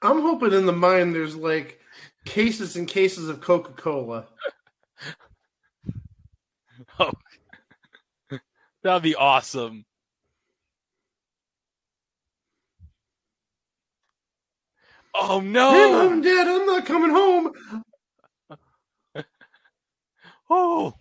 I'm 0.00 0.22
hoping 0.22 0.54
in 0.54 0.64
the 0.64 0.72
mine 0.72 1.12
there's 1.12 1.36
like 1.36 1.80
cases 2.24 2.76
and 2.76 2.88
cases 2.88 3.28
of 3.28 3.42
Coca 3.42 3.72
Cola. 3.72 4.26
Oh, 6.98 7.12
that'd 8.82 9.02
be 9.02 9.14
awesome. 9.14 9.84
Oh 15.14 15.40
Hey, 15.68 15.86
mom 15.90 16.12
no! 16.12 16.12
and 16.12 16.22
dad, 16.22 16.48
I'm 16.48 16.66
not 16.66 16.86
coming 16.86 17.10
home. 17.10 17.52
Oh, 20.50 20.94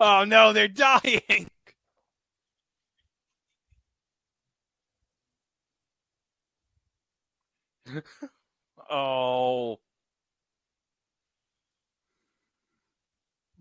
oh 0.00 0.24
no, 0.24 0.52
they're 0.52 0.68
dying. 0.68 1.48
oh. 8.90 9.78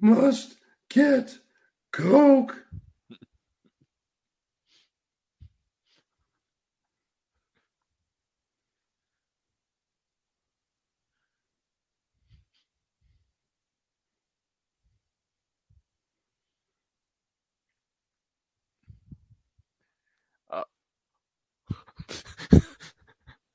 Must 0.02 0.56
get 0.90 1.40
Coke. 1.92 2.66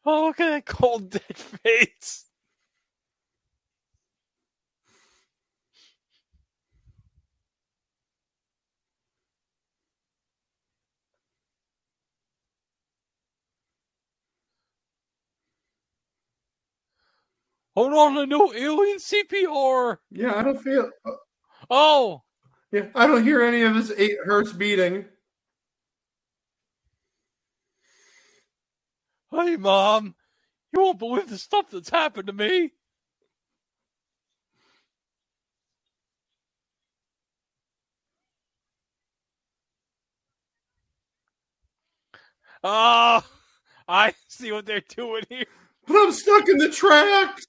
Oh, 0.06 0.26
look 0.26 0.40
at 0.40 0.50
that 0.50 0.66
cold 0.66 1.10
dead 1.12 1.36
face. 1.36 2.26
Hold 17.76 17.94
on, 17.94 18.18
I 18.18 18.24
know 18.26 18.52
alien 18.54 18.98
CPR. 18.98 19.98
Yeah, 20.10 20.34
I 20.36 20.42
don't 20.42 20.62
feel. 20.62 20.90
Uh, 21.06 21.12
oh, 21.70 22.22
Yeah, 22.72 22.86
I 22.94 23.06
don't 23.06 23.24
hear 23.24 23.42
any 23.42 23.62
of 23.62 23.74
his 23.76 23.92
eight 23.92 24.18
hertz 24.24 24.52
beating. 24.52 25.06
Hey, 29.34 29.56
mom. 29.56 30.14
You 30.74 30.82
won't 30.82 30.98
believe 31.00 31.30
the 31.30 31.38
stuff 31.38 31.66
that's 31.72 31.90
happened 31.90 32.28
to 32.28 32.32
me. 32.34 32.72
Oh, 42.64 43.24
I 43.88 44.14
see 44.28 44.52
what 44.52 44.66
they're 44.66 44.82
doing 44.96 45.24
here. 45.28 45.46
But 45.86 45.96
I'm 45.96 46.12
stuck 46.12 46.48
in 46.48 46.58
the 46.58 46.70
tracks. 46.70 47.46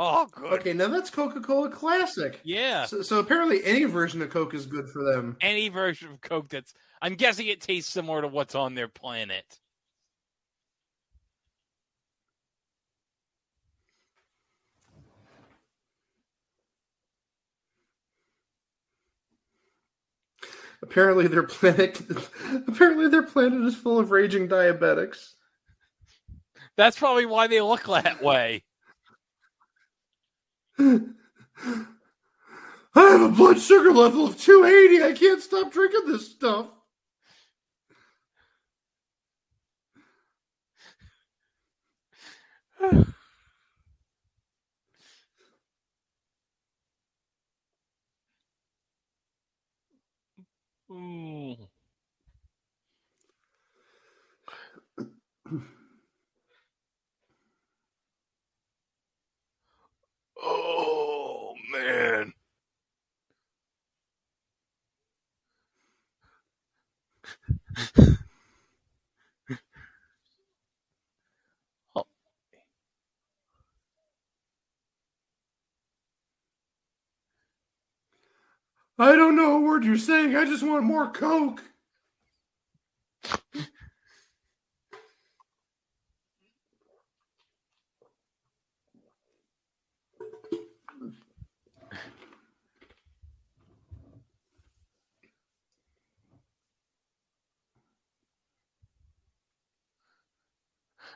Oh, 0.00 0.28
good. 0.30 0.60
Okay, 0.60 0.72
now 0.74 0.86
that's 0.86 1.10
Coca 1.10 1.40
Cola 1.40 1.68
Classic. 1.68 2.38
Yeah. 2.44 2.86
So, 2.86 3.02
so 3.02 3.18
apparently, 3.18 3.64
any 3.64 3.82
version 3.82 4.22
of 4.22 4.30
Coke 4.30 4.54
is 4.54 4.64
good 4.64 4.88
for 4.88 5.02
them. 5.02 5.36
Any 5.40 5.68
version 5.70 6.12
of 6.12 6.20
Coke 6.20 6.48
that's, 6.48 6.72
I'm 7.02 7.16
guessing 7.16 7.48
it 7.48 7.60
tastes 7.60 7.92
similar 7.92 8.22
to 8.22 8.28
what's 8.28 8.54
on 8.54 8.76
their 8.76 8.86
planet. 8.86 9.58
Apparently, 20.80 21.26
their 21.26 21.42
planet. 21.42 22.00
apparently, 22.68 23.08
their 23.08 23.24
planet 23.24 23.64
is 23.64 23.74
full 23.74 23.98
of 23.98 24.12
raging 24.12 24.48
diabetics. 24.48 25.32
That's 26.76 26.96
probably 26.96 27.26
why 27.26 27.48
they 27.48 27.60
look 27.60 27.82
that 27.88 28.22
way. 28.22 28.62
I 30.78 31.04
have 32.96 33.22
a 33.22 33.28
blood 33.30 33.60
sugar 33.60 33.92
level 33.92 34.26
of 34.26 34.38
280. 34.40 35.04
I 35.04 35.12
can't 35.12 35.42
stop 35.42 35.72
drinking 35.72 36.06
this 36.06 36.30
stuff. 36.30 36.68
Ooh. 50.92 51.67
Oh 60.48 61.54
man. 61.72 62.32
Oh. 71.96 72.04
I 78.98 79.16
don't 79.16 79.36
know 79.36 79.56
a 79.56 79.60
word 79.60 79.84
you're 79.84 79.98
saying. 79.98 80.36
I 80.36 80.44
just 80.46 80.62
want 80.64 80.84
more 80.84 81.10
Coke. 81.10 81.62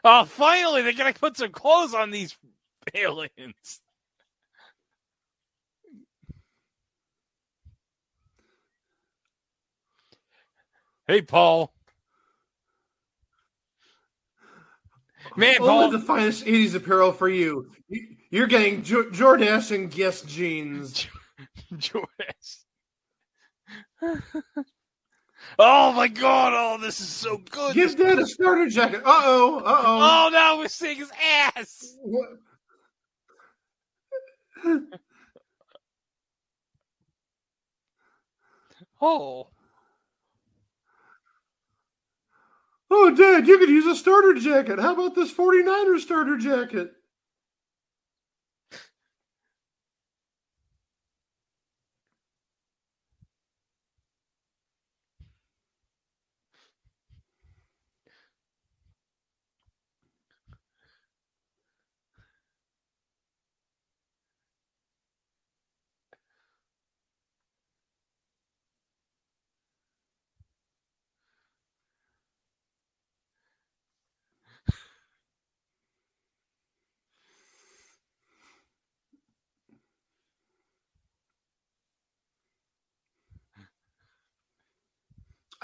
Oh, 0.05 0.25
finally, 0.25 0.83
they're 0.83 0.93
gonna 0.95 1.13
put 1.13 1.37
some 1.37 1.53
clothes 1.53 1.95
on 1.95 2.11
these 2.11 2.37
aliens. 2.95 3.81
Hey, 11.07 11.23
Paul. 11.23 11.73
Man, 15.37 15.57
Paul. 15.59 15.91
The 15.91 15.99
finest 16.01 16.45
80s 16.45 16.75
apparel 16.75 17.13
for 17.13 17.29
you. 17.29 17.71
You- 17.89 18.17
You're 18.31 18.47
getting 18.47 18.83
jo- 18.83 19.11
Jordache 19.11 19.75
and 19.75 19.91
Guess 19.91 20.23
jeans. 20.23 21.07
Jordache. 21.75 22.65
Oh 25.59 25.93
my 25.93 26.09
god! 26.09 26.53
Oh, 26.55 26.79
this 26.81 27.01
is 27.01 27.09
so 27.09 27.39
good. 27.51 27.75
Give 27.75 27.97
Dad 27.97 28.19
a 28.19 28.27
starter 28.27 28.69
jacket. 28.69 29.03
Uh 29.05 29.23
oh. 29.25 29.59
Uh 29.59 29.63
oh. 29.85 30.27
Oh, 30.27 30.31
now 30.33 30.59
we're 30.59 30.69
seeing 30.69 30.99
his 30.99 31.11
ass. 31.55 31.97
Oh, 39.05 39.49
Oh, 42.95 43.11
Dad, 43.11 43.47
you 43.49 43.59
could 43.59 43.71
use 43.71 43.87
a 43.87 43.97
starter 43.97 44.35
jacket. 44.35 44.79
How 44.79 44.93
about 44.93 45.15
this 45.15 45.33
49er 45.33 45.99
starter 45.99 46.37
jacket? 46.37 46.93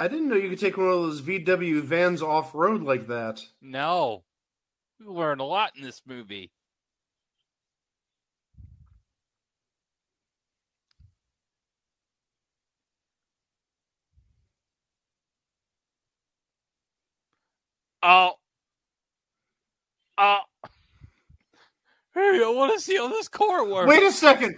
I 0.00 0.06
didn't 0.08 0.28
know 0.28 0.36
you 0.36 0.50
could 0.50 0.60
take 0.60 0.76
one 0.76 0.86
of 0.86 0.92
those 0.94 1.20
VW 1.22 1.82
vans 1.82 2.22
off 2.22 2.54
road 2.54 2.82
like 2.82 3.08
that. 3.08 3.42
no. 3.60 4.24
We 5.00 5.06
learned 5.06 5.40
a 5.40 5.44
lot 5.44 5.76
in 5.76 5.82
this 5.82 6.02
movie. 6.06 6.50
Oh. 18.02 18.32
Uh, 20.20 20.38
hey, 22.12 22.42
I 22.44 22.52
want 22.52 22.74
to 22.74 22.80
see 22.80 22.96
how 22.96 23.06
this 23.06 23.28
car 23.28 23.64
works. 23.64 23.88
Wait 23.88 24.02
a 24.02 24.10
second. 24.10 24.56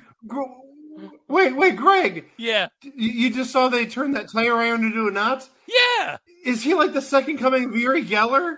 Wait, 1.29 1.57
wait, 1.57 1.77
Greg. 1.77 2.27
Yeah. 2.37 2.69
You 2.83 3.33
just 3.33 3.51
saw 3.51 3.69
they 3.69 3.87
turned 3.87 4.15
that 4.17 4.29
tire 4.31 4.55
iron 4.57 4.85
into 4.85 5.07
a 5.07 5.11
knot? 5.11 5.49
Yeah. 5.67 6.19
Is 6.45 6.63
he 6.63 6.75
like 6.75 6.93
the 6.93 7.03
second 7.03 7.39
coming 7.39 7.65
of 7.67 7.77
Uri 7.77 8.05
Geller? 8.05 8.57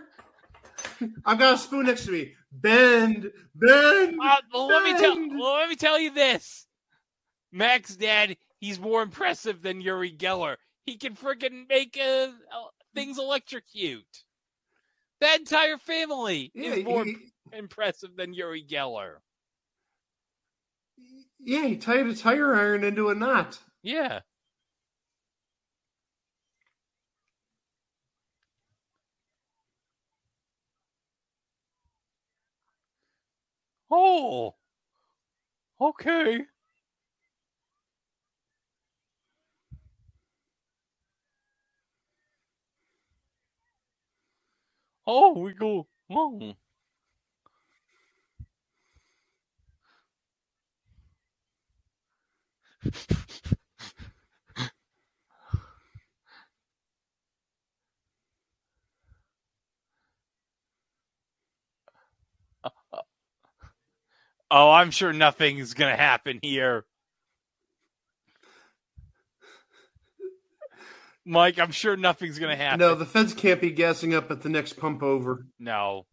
I've 1.24 1.38
got 1.38 1.54
a 1.54 1.58
spoon 1.58 1.86
next 1.86 2.06
to 2.06 2.12
me. 2.12 2.32
Bend, 2.52 3.30
bend. 3.54 4.18
Uh, 4.22 4.36
well, 4.52 4.66
let 4.68 4.84
me 4.84 4.98
tell. 4.98 5.16
Well, 5.16 5.54
let 5.54 5.68
me 5.68 5.76
tell 5.76 5.98
you 5.98 6.12
this. 6.12 6.66
Mac's, 7.52 7.96
dad, 7.96 8.36
he's 8.60 8.80
more 8.80 9.02
impressive 9.02 9.62
than 9.62 9.80
Uri 9.80 10.12
Geller. 10.12 10.56
He 10.84 10.96
can 10.96 11.14
freaking 11.14 11.68
make 11.68 11.98
uh, 12.02 12.28
things 12.94 13.18
electrocute. 13.18 14.24
That 15.20 15.38
entire 15.38 15.78
family 15.78 16.50
Yeah, 16.54 16.72
is 16.72 16.84
more 16.84 17.04
he- 17.04 17.16
impressive 17.52 18.16
than 18.16 18.34
Uri 18.34 18.64
Geller. 18.68 19.16
Yeah, 21.44 21.66
he 21.66 21.76
tied 21.76 22.06
a 22.06 22.14
tire 22.14 22.54
iron 22.54 22.84
into 22.84 23.08
a 23.08 23.14
knot. 23.14 23.58
Yeah. 23.82 24.20
Oh. 33.90 34.54
Okay. 35.80 36.46
Oh, 45.06 45.38
we 45.38 45.52
go. 45.52 45.86
Oh. 46.10 46.54
Oh, 64.54 64.70
I'm 64.70 64.90
sure 64.90 65.14
nothing's 65.14 65.72
gonna 65.72 65.96
happen 65.96 66.38
here. 66.42 66.84
Mike, 71.24 71.58
I'm 71.58 71.70
sure 71.70 71.96
nothing's 71.96 72.38
gonna 72.38 72.56
happen. 72.56 72.80
No, 72.80 72.94
the 72.94 73.06
feds 73.06 73.32
can't 73.32 73.62
be 73.62 73.70
gassing 73.70 74.14
up 74.14 74.30
at 74.30 74.42
the 74.42 74.50
next 74.50 74.74
pump 74.74 75.02
over. 75.02 75.46
No. 75.58 76.04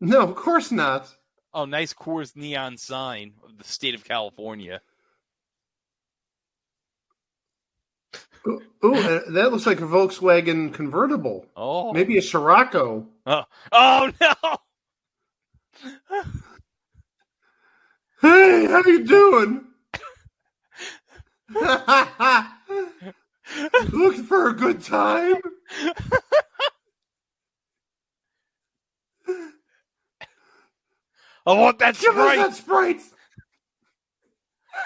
No, 0.00 0.22
of 0.22 0.34
course 0.34 0.72
not. 0.72 1.14
Oh, 1.52 1.64
nice 1.64 1.94
Coors 1.94 2.34
neon 2.34 2.76
sign 2.76 3.34
of 3.44 3.56
the 3.56 3.64
state 3.64 3.94
of 3.94 4.02
California. 4.02 4.80
Ooh, 8.46 8.60
ooh, 8.84 8.94
uh, 8.94 9.20
that 9.30 9.52
looks 9.52 9.66
like 9.66 9.80
a 9.80 9.86
Volkswagen 9.86 10.72
convertible. 10.72 11.46
Oh, 11.56 11.92
Maybe 11.92 12.18
a 12.18 12.22
Scirocco. 12.22 13.06
Oh, 13.26 13.42
oh 13.72 14.12
no! 14.20 14.34
Hey, 18.20 18.66
how 18.66 18.82
you 18.84 19.04
doing? 19.04 19.64
Looking 23.92 24.24
for 24.24 24.48
a 24.48 24.52
good 24.54 24.82
time? 24.82 25.36
I 31.46 31.52
want 31.52 31.78
that 31.80 31.98
Give 31.98 32.16
us 32.16 32.32
sprite. 32.32 32.38
that 32.38 32.54
Sprite. 32.54 33.00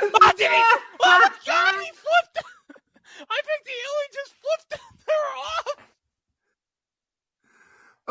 Oh, 0.02 0.32
did 0.36 0.50
he? 0.50 0.56
Oh 0.56 0.80
my 1.00 1.30
God! 1.46 1.74
He 1.82 1.90
flipped. 1.92 2.47
I 3.20 3.40
think 3.44 3.64
the 3.64 3.72
alien 3.86 4.10
just 4.12 4.34
flipped 4.40 4.82
her 5.06 5.22
off. 5.38 5.88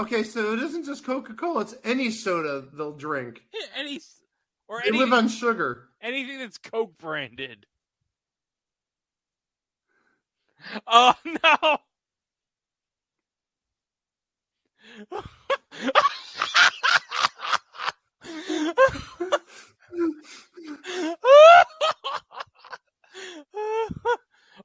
Okay, 0.06 0.24
so 0.24 0.54
it 0.54 0.60
isn't 0.60 0.86
just 0.86 1.06
Coca 1.06 1.34
Cola; 1.34 1.62
it's 1.62 1.76
any 1.84 2.12
soda 2.12 2.66
they'll 2.74 2.92
drink. 2.96 3.44
Any 3.78 4.00
or 4.68 4.82
They 4.84 4.92
live 4.92 5.14
on 5.14 5.28
sugar. 5.28 5.90
anything 6.02 6.40
that's 6.40 6.58
Coke 6.58 6.98
branded. 6.98 7.66
Oh 10.88 11.14
no! 11.44 11.78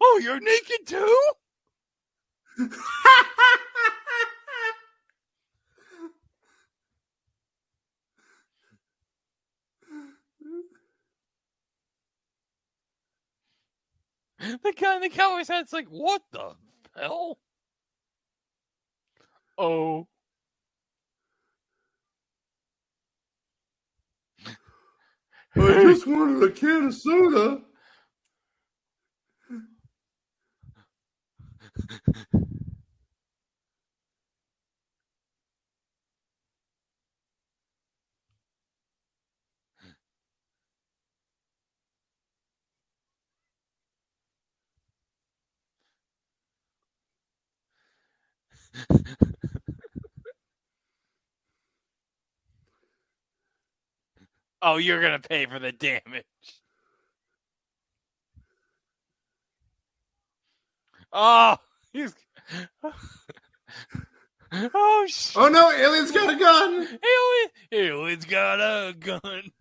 Oh, 0.03 0.21
you're 0.23 0.41
naked 0.41 0.87
too? 0.87 1.19
The 14.41 14.73
guy 14.79 14.97
in 14.97 15.03
the 15.03 15.09
cowboy's 15.09 15.47
hat's 15.49 15.73
like, 15.73 15.87
what 15.89 16.23
the 16.33 16.55
hell? 16.97 17.39
Oh. 19.57 20.09
I 25.55 25.83
just 25.85 26.07
wanted 26.09 26.43
a 26.43 26.51
can 26.51 26.87
of 26.87 26.95
soda. 26.95 27.61
Oh, 54.63 54.77
you're 54.79 55.03
gonna 55.03 55.21
pay 55.21 55.47
for 55.47 55.59
the 55.59 55.73
damage. 55.73 56.25
Oh, 61.13 61.57
he's. 61.93 62.15
oh 64.53 65.07
shit! 65.09 65.37
Oh 65.37 65.49
no, 65.49 65.71
aliens 65.71 66.11
got 66.11 66.35
a 66.35 66.39
gun! 66.39 66.73
Alien, 66.75 67.51
alien's 67.73 68.25
got 68.25 68.61
a 68.61 68.95
gun. 68.95 69.53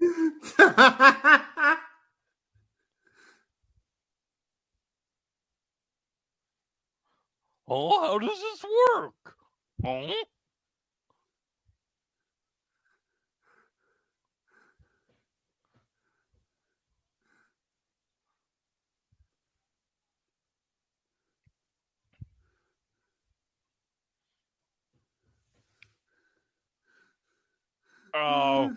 Oh, 7.66 8.00
how 8.02 8.18
does 8.18 8.40
this 8.40 8.64
work? 8.64 9.36
Oh, 9.84 10.12
oh. 28.14 28.72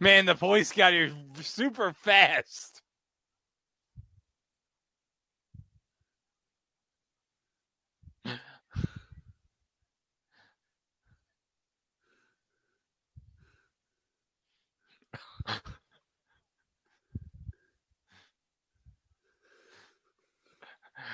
Man, 0.00 0.26
the 0.26 0.34
police 0.34 0.72
got 0.72 0.92
here 0.92 1.10
super 1.40 1.92
fast. 1.92 2.81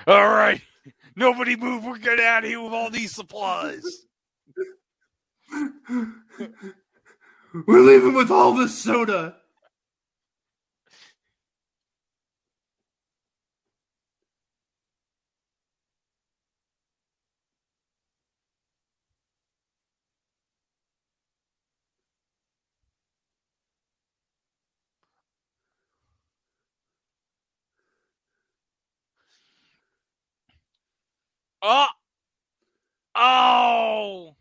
All 0.09 0.29
right. 0.29 0.63
Nobody 1.17 1.55
move. 1.55 1.85
We're 1.85 1.99
getting 1.99 2.25
out 2.25 2.45
of 2.45 2.51
here 2.51 2.63
with 2.63 2.73
all 2.73 2.91
these 2.91 3.15
supplies. 3.15 3.85
We're 7.67 7.81
leaving 7.81 8.15
with 8.15 8.31
all 8.31 8.55
this 8.55 8.77
soda. 8.79 9.37
Oh. 31.63 31.87
Oh. 33.15 34.37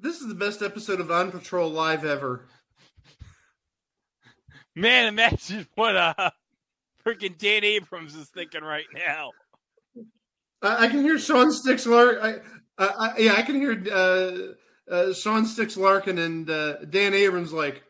This 0.00 0.20
is 0.20 0.28
the 0.28 0.34
best 0.34 0.62
episode 0.62 1.00
of 1.00 1.10
On 1.10 1.30
Patrol 1.30 1.70
Live 1.70 2.04
ever. 2.04 2.46
Man, 4.74 5.06
imagine 5.06 5.66
what 5.74 5.96
uh 5.96 6.30
freaking 7.04 7.36
Dan 7.38 7.64
Abrams 7.64 8.14
is 8.14 8.28
thinking 8.28 8.62
right 8.62 8.86
now. 8.94 9.32
I, 10.62 10.84
I 10.84 10.88
can 10.88 11.02
hear 11.02 11.18
Sean 11.18 11.50
Sticks 11.50 11.86
Lark. 11.86 12.18
I, 12.22 12.34
I, 12.78 12.86
I, 12.86 13.18
yeah, 13.18 13.34
I 13.34 13.42
can 13.42 13.56
hear 13.56 13.82
uh, 13.92 14.92
uh, 14.92 15.12
Sean 15.14 15.46
Sticks 15.46 15.76
Larkin 15.76 16.18
and 16.18 16.48
uh, 16.48 16.84
Dan 16.84 17.14
Abrams 17.14 17.52
like, 17.52 17.82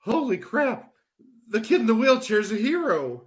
"Holy 0.00 0.38
crap! 0.38 0.92
The 1.48 1.60
kid 1.60 1.82
in 1.82 1.86
the 1.88 1.94
wheelchair 1.96 2.40
is 2.40 2.52
a 2.52 2.56
hero." 2.56 3.24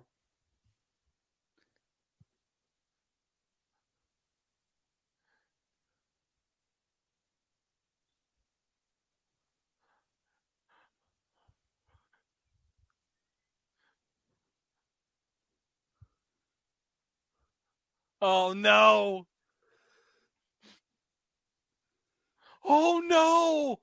Oh 18.21 18.53
no. 18.53 19.27
Oh 22.65 23.01
no. 23.05 23.81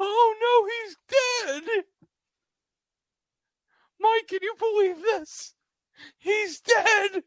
Oh 0.00 0.34
no, 0.40 0.68
he's 0.86 0.96
dead. 1.08 1.84
Mike, 4.00 4.28
can 4.28 4.38
you 4.42 4.54
believe 4.58 5.02
this? 5.02 5.54
He's 6.18 6.60
dead. 6.60 7.22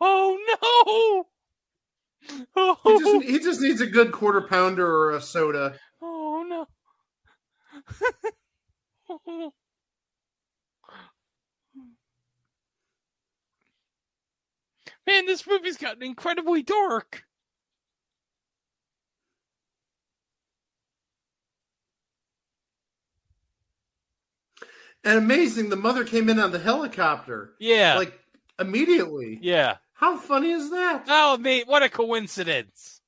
Oh 0.00 0.38
no. 0.48 1.24
Oh, 2.54 2.76
He 2.84 2.90
just, 2.98 3.04
oh. 3.06 3.20
he 3.20 3.38
just 3.40 3.60
needs 3.60 3.80
a 3.80 3.86
good 3.86 4.12
quarter 4.12 4.42
pounder 4.42 4.86
or 4.86 5.10
a 5.10 5.20
soda. 5.20 5.76
oh 6.00 6.44
no. 6.48 6.66
Man, 15.06 15.26
this 15.26 15.46
movie's 15.46 15.76
gotten 15.76 16.02
incredibly 16.02 16.62
dark. 16.62 17.24
And 25.04 25.18
amazing, 25.18 25.68
the 25.68 25.76
mother 25.76 26.04
came 26.04 26.28
in 26.28 26.38
on 26.38 26.52
the 26.52 26.58
helicopter. 26.58 27.54
Yeah. 27.58 27.96
Like 27.96 28.18
immediately. 28.58 29.38
yeah. 29.42 29.76
How 29.94 30.16
funny 30.16 30.50
is 30.50 30.70
that? 30.70 31.04
Oh, 31.08 31.36
mate, 31.38 31.66
what 31.68 31.82
a 31.82 31.88
coincidence. 31.88 33.00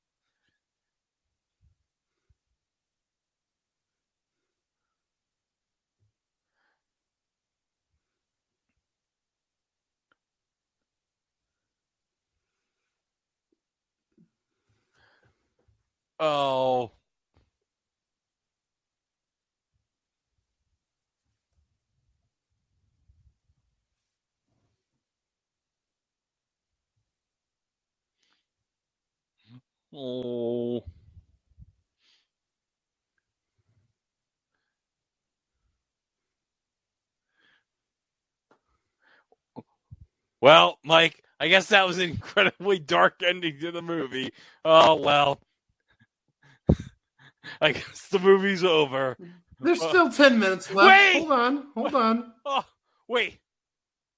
Oh. 16.19 16.94
Oh. 29.95 30.83
Well, 40.41 40.79
Mike, 40.83 41.23
I 41.39 41.47
guess 41.47 41.67
that 41.67 41.87
was 41.87 41.97
an 41.97 42.09
incredibly 42.11 42.79
dark 42.79 43.21
ending 43.25 43.59
to 43.61 43.71
the 43.71 43.81
movie. 43.81 44.31
Oh, 44.65 44.95
well. 44.95 45.39
I 47.61 47.73
guess 47.73 48.07
the 48.11 48.19
movie's 48.19 48.63
over. 48.63 49.17
There's 49.59 49.81
uh, 49.81 49.89
still 49.89 50.11
10 50.11 50.39
minutes 50.39 50.71
left. 50.71 50.89
Wait! 50.89 51.19
Hold 51.21 51.31
on. 51.31 51.67
Hold 51.75 51.95
on. 51.95 52.33
Oh, 52.45 52.65
wait. 53.07 53.39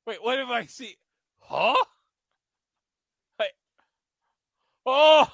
Wait, 0.08 0.24
what 0.24 0.40
have 0.40 0.50
I 0.50 0.66
seen? 0.66 0.96
Huh? 1.42 1.76
I... 3.40 3.46
Oh! 4.86 5.28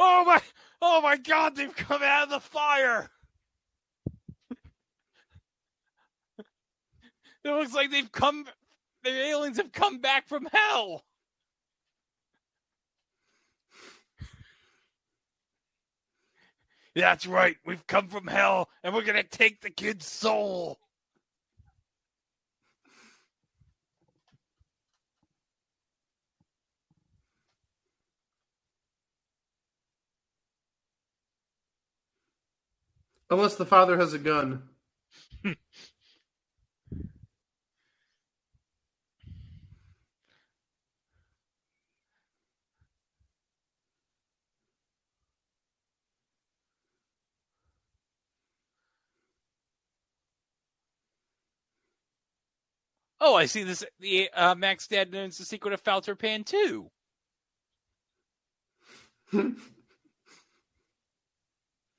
Oh 0.00 0.24
my! 0.24 0.40
Oh 0.80 1.00
my 1.00 1.16
god, 1.16 1.56
they've 1.56 1.74
come 1.74 2.02
out 2.02 2.24
of 2.24 2.30
the 2.30 2.40
fire! 2.40 3.10
it 6.38 6.44
looks 7.44 7.74
like 7.74 7.90
they've 7.90 8.12
come. 8.12 8.46
The 9.04 9.10
aliens 9.10 9.56
have 9.58 9.72
come 9.72 10.00
back 10.00 10.28
from 10.28 10.48
hell! 10.52 11.04
That's 16.94 17.26
right, 17.26 17.56
we've 17.64 17.86
come 17.86 18.08
from 18.08 18.26
hell 18.26 18.68
and 18.82 18.92
we're 18.92 19.04
gonna 19.04 19.22
take 19.22 19.60
the 19.60 19.70
kid's 19.70 20.06
soul! 20.06 20.78
Unless 33.30 33.56
the 33.56 33.66
father 33.66 33.98
has 33.98 34.14
a 34.14 34.18
gun. 34.18 34.62
Oh, 53.20 53.34
I 53.34 53.46
see 53.46 53.64
this. 53.64 53.84
The 53.98 54.30
uh, 54.32 54.54
Mac's 54.54 54.86
Dad 54.86 55.12
knows 55.12 55.38
the 55.38 55.44
secret 55.44 55.74
of 55.74 55.80
Falter 55.80 56.14
Pan 56.14 56.44
too. 56.44 56.90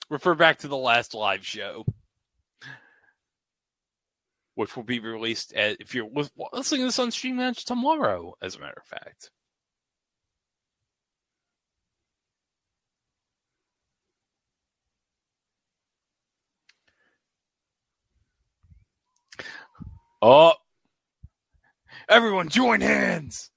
Refer 0.09 0.35
back 0.35 0.59
to 0.59 0.67
the 0.67 0.77
last 0.77 1.13
live 1.13 1.45
show, 1.45 1.85
which 4.55 4.75
will 4.75 4.83
be 4.83 4.99
released 4.99 5.53
at, 5.53 5.77
if 5.79 5.93
you're 5.93 6.09
lis- 6.11 6.31
listening 6.51 6.81
to 6.81 6.85
this 6.87 6.99
on 6.99 7.11
Stream 7.11 7.37
Match 7.37 7.63
tomorrow. 7.65 8.33
As 8.41 8.55
a 8.55 8.59
matter 8.59 8.81
of 8.81 8.85
fact, 8.87 9.29
oh, 20.23 20.53
everyone, 22.09 22.49
join 22.49 22.81
hands! 22.81 23.51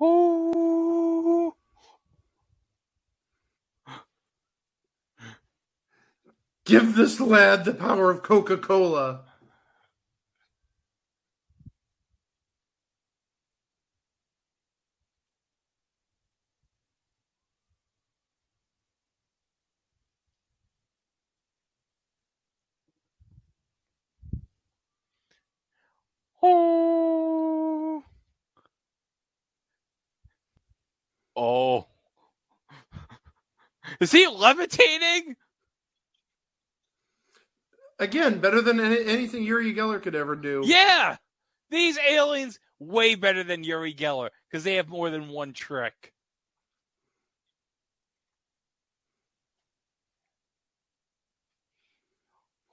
Oh. 0.00 1.54
Give 6.70 6.94
this 6.94 7.18
lad 7.20 7.64
the 7.64 7.74
power 7.74 8.12
of 8.12 8.22
Coca 8.22 8.56
Cola. 8.56 9.22
Oh. 26.42 28.04
Oh. 31.36 31.86
Is 34.00 34.12
he 34.12 34.28
levitating? 34.28 35.36
Again, 38.00 38.40
better 38.40 38.62
than 38.62 38.80
any, 38.80 39.04
anything 39.04 39.44
Uri 39.44 39.74
Geller 39.74 40.02
could 40.02 40.14
ever 40.14 40.34
do. 40.34 40.62
Yeah, 40.64 41.18
these 41.70 41.98
aliens 41.98 42.58
way 42.78 43.14
better 43.14 43.44
than 43.44 43.62
Uri 43.62 43.94
Geller 43.94 44.30
because 44.50 44.64
they 44.64 44.76
have 44.76 44.88
more 44.88 45.10
than 45.10 45.28
one 45.28 45.52
trick. 45.52 46.14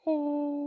Oh. 0.05 0.66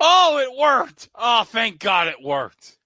Oh, 0.00 0.38
it 0.38 0.58
worked. 0.58 1.10
Oh, 1.14 1.44
thank 1.44 1.80
God 1.80 2.08
it 2.08 2.22
worked. 2.22 2.78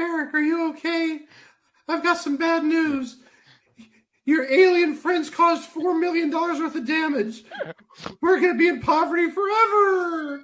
Eric, 0.00 0.34
are 0.34 0.40
you 0.40 0.70
okay? 0.72 1.20
I've 1.88 2.02
got 2.04 2.18
some 2.18 2.36
bad 2.36 2.64
news. 2.64 3.18
Your 4.26 4.50
alien 4.50 4.94
friends 4.94 5.30
caused 5.30 5.64
four 5.64 5.94
million 5.98 6.30
dollars 6.30 6.60
worth 6.60 6.76
of 6.76 6.86
damage. 6.86 7.44
We're 8.22 8.40
gonna 8.40 8.56
be 8.58 8.68
in 8.68 8.80
poverty 8.80 9.30
forever. 9.30 10.42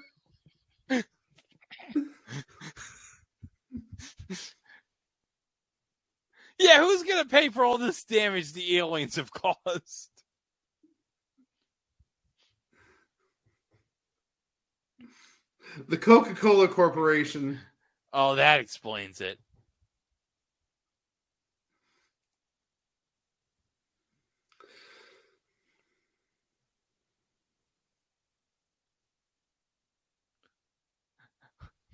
Yeah, 6.65 6.81
who's 6.81 7.03
going 7.03 7.23
to 7.23 7.29
pay 7.29 7.51
for 7.51 7.63
all 7.63 7.77
this 7.77 8.05
damage 8.05 8.55
the 8.55 8.79
aliens 8.79 9.17
have 9.17 9.31
caused? 9.67 10.09
The 15.89 15.99
Coca-Cola 15.99 16.69
Corporation. 16.69 17.59
Oh, 18.15 18.37
that 18.37 18.61
explains 18.61 19.21
it. 19.21 19.39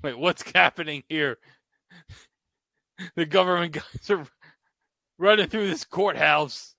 Wait, 0.04 0.16
what's 0.16 0.48
happening 0.54 1.02
here? 1.08 1.38
The 3.16 3.26
government 3.26 3.72
guys 3.72 4.10
are 4.10 4.26
running 5.20 5.48
through 5.48 5.68
this 5.68 5.84
courthouse. 5.84 6.74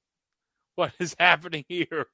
What 0.76 0.94
is 1.00 1.16
happening 1.20 1.64
here? 1.70 2.08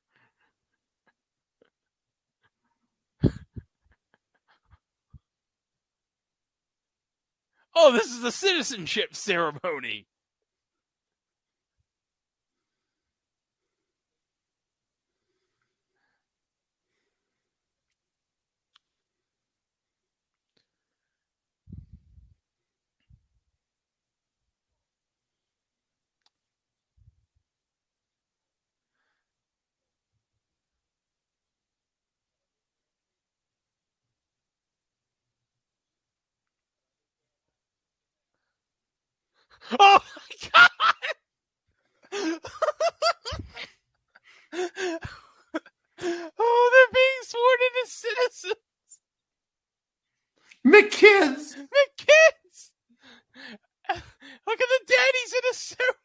Oh, 7.79 7.91
this 7.91 8.07
is 8.07 8.23
a 8.23 8.31
citizenship 8.31 9.15
ceremony. 9.15 10.07
Oh 39.79 39.99
my 39.99 40.49
god! 40.53 40.71
oh, 46.39 46.69
they're 46.73 46.93
being 46.93 47.23
sworn 47.23 47.59
in 47.65 47.73
as 47.83 47.91
citizens. 47.91 48.55
McKids! 50.65 51.55
McKids! 51.57 52.71
Look 54.47 54.61
at 54.61 54.69
the 54.69 54.81
daddies 54.87 55.33
in 55.33 55.41
a 55.51 55.53
suit. 55.53 55.95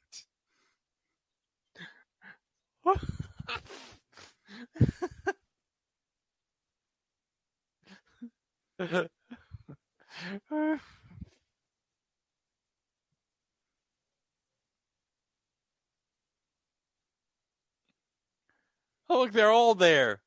Oh, 19.08 19.20
look, 19.20 19.32
they're 19.32 19.50
all 19.50 19.74
there. 19.74 20.22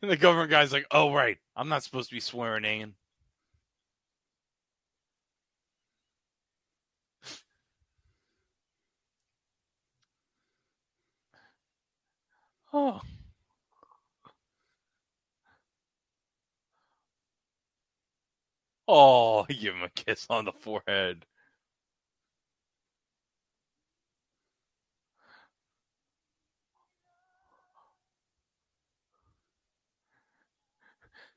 the 0.11 0.17
government 0.17 0.51
guy's 0.51 0.73
like, 0.73 0.85
oh, 0.91 1.13
right. 1.13 1.37
I'm 1.55 1.69
not 1.69 1.83
supposed 1.83 2.09
to 2.09 2.15
be 2.15 2.19
swearing 2.19 2.65
in. 2.65 2.95
Oh. 12.73 13.01
Oh, 18.87 19.45
give 19.49 19.73
him 19.75 19.83
a 19.83 19.89
kiss 19.89 20.27
on 20.29 20.45
the 20.45 20.51
forehead. 20.51 21.25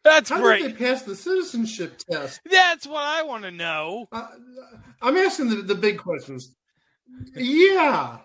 That's 0.04 0.28
How 0.28 0.40
great. 0.40 0.62
did 0.62 0.72
they 0.76 0.84
pass 0.86 1.02
the 1.02 1.16
citizenship 1.16 1.96
test? 1.98 2.40
That's 2.50 2.86
what 2.86 3.02
I 3.02 3.22
want 3.22 3.44
to 3.44 3.50
know. 3.50 4.06
Uh, 4.12 4.26
I'm 5.00 5.16
asking 5.16 5.48
the, 5.48 5.56
the 5.56 5.74
big 5.74 5.98
questions. 5.98 6.54
Yeah. 7.34 8.18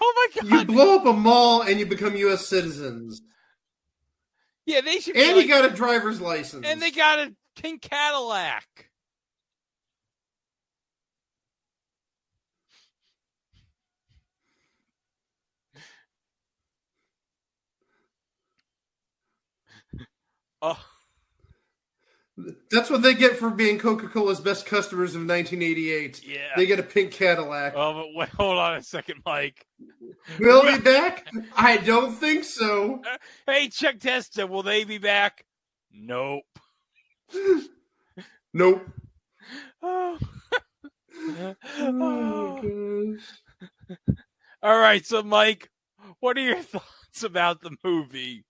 Oh 0.00 0.28
my 0.36 0.42
god! 0.42 0.50
You 0.60 0.64
blow 0.74 0.96
up 0.96 1.06
a 1.06 1.12
mall 1.12 1.62
and 1.62 1.78
you 1.78 1.86
become 1.86 2.16
U.S. 2.16 2.46
citizens. 2.46 3.22
yeah, 4.66 4.80
they 4.82 4.98
should 5.00 5.14
be 5.14 5.22
And 5.22 5.36
like- 5.36 5.46
you 5.46 5.52
got 5.52 5.64
a 5.64 5.70
driver's 5.74 6.20
license. 6.20 6.66
and 6.66 6.82
they 6.82 6.90
got 6.90 7.20
a 7.20 7.34
pink 7.56 7.82
Cadillac. 7.82 8.90
Oh, 20.66 20.78
That's 22.70 22.88
what 22.90 23.02
they 23.02 23.14
get 23.14 23.36
for 23.36 23.50
being 23.50 23.78
Coca 23.78 24.08
Cola's 24.08 24.40
best 24.40 24.64
customers 24.66 25.14
of 25.14 25.20
1988. 25.26 26.26
Yeah. 26.26 26.38
They 26.56 26.64
get 26.66 26.78
a 26.80 26.82
pink 26.82 27.12
Cadillac. 27.12 27.74
oh, 27.76 27.92
but 27.92 28.06
wait, 28.14 28.28
hold 28.30 28.56
on 28.58 28.76
a 28.76 28.82
second, 28.82 29.20
Mike. 29.26 29.66
Will 30.40 30.62
be 30.76 30.78
back? 30.82 31.28
I 31.54 31.76
don't 31.76 32.12
think 32.14 32.44
so. 32.44 33.02
Hey, 33.46 33.68
Chuck 33.68 33.98
Testa, 34.00 34.46
will 34.46 34.62
they 34.62 34.84
be 34.84 34.98
back? 34.98 35.44
Nope. 35.92 36.44
Nope. 38.52 38.86
Oh. 39.86 40.18
Oh, 41.14 41.54
oh, 41.78 43.14
gosh. 43.18 43.98
All 44.62 44.78
right, 44.78 45.04
so 45.04 45.22
Mike, 45.22 45.68
what 46.20 46.38
are 46.38 46.40
your 46.40 46.62
thoughts 46.62 47.22
about 47.22 47.60
the 47.60 47.76
movie? 47.84 48.44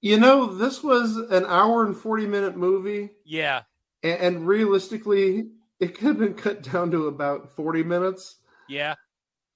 You 0.00 0.18
know, 0.18 0.46
this 0.46 0.82
was 0.82 1.16
an 1.16 1.46
hour 1.46 1.84
and 1.86 1.96
40 1.96 2.26
minute 2.26 2.56
movie, 2.56 3.10
Yeah, 3.24 3.62
and, 4.02 4.20
and 4.20 4.46
realistically, 4.48 5.50
it 5.78 5.94
could 5.96 6.06
have 6.08 6.18
been 6.18 6.34
cut 6.34 6.62
down 6.62 6.90
to 6.90 7.06
about 7.06 7.54
40 7.54 7.82
minutes. 7.84 8.36
yeah. 8.68 8.94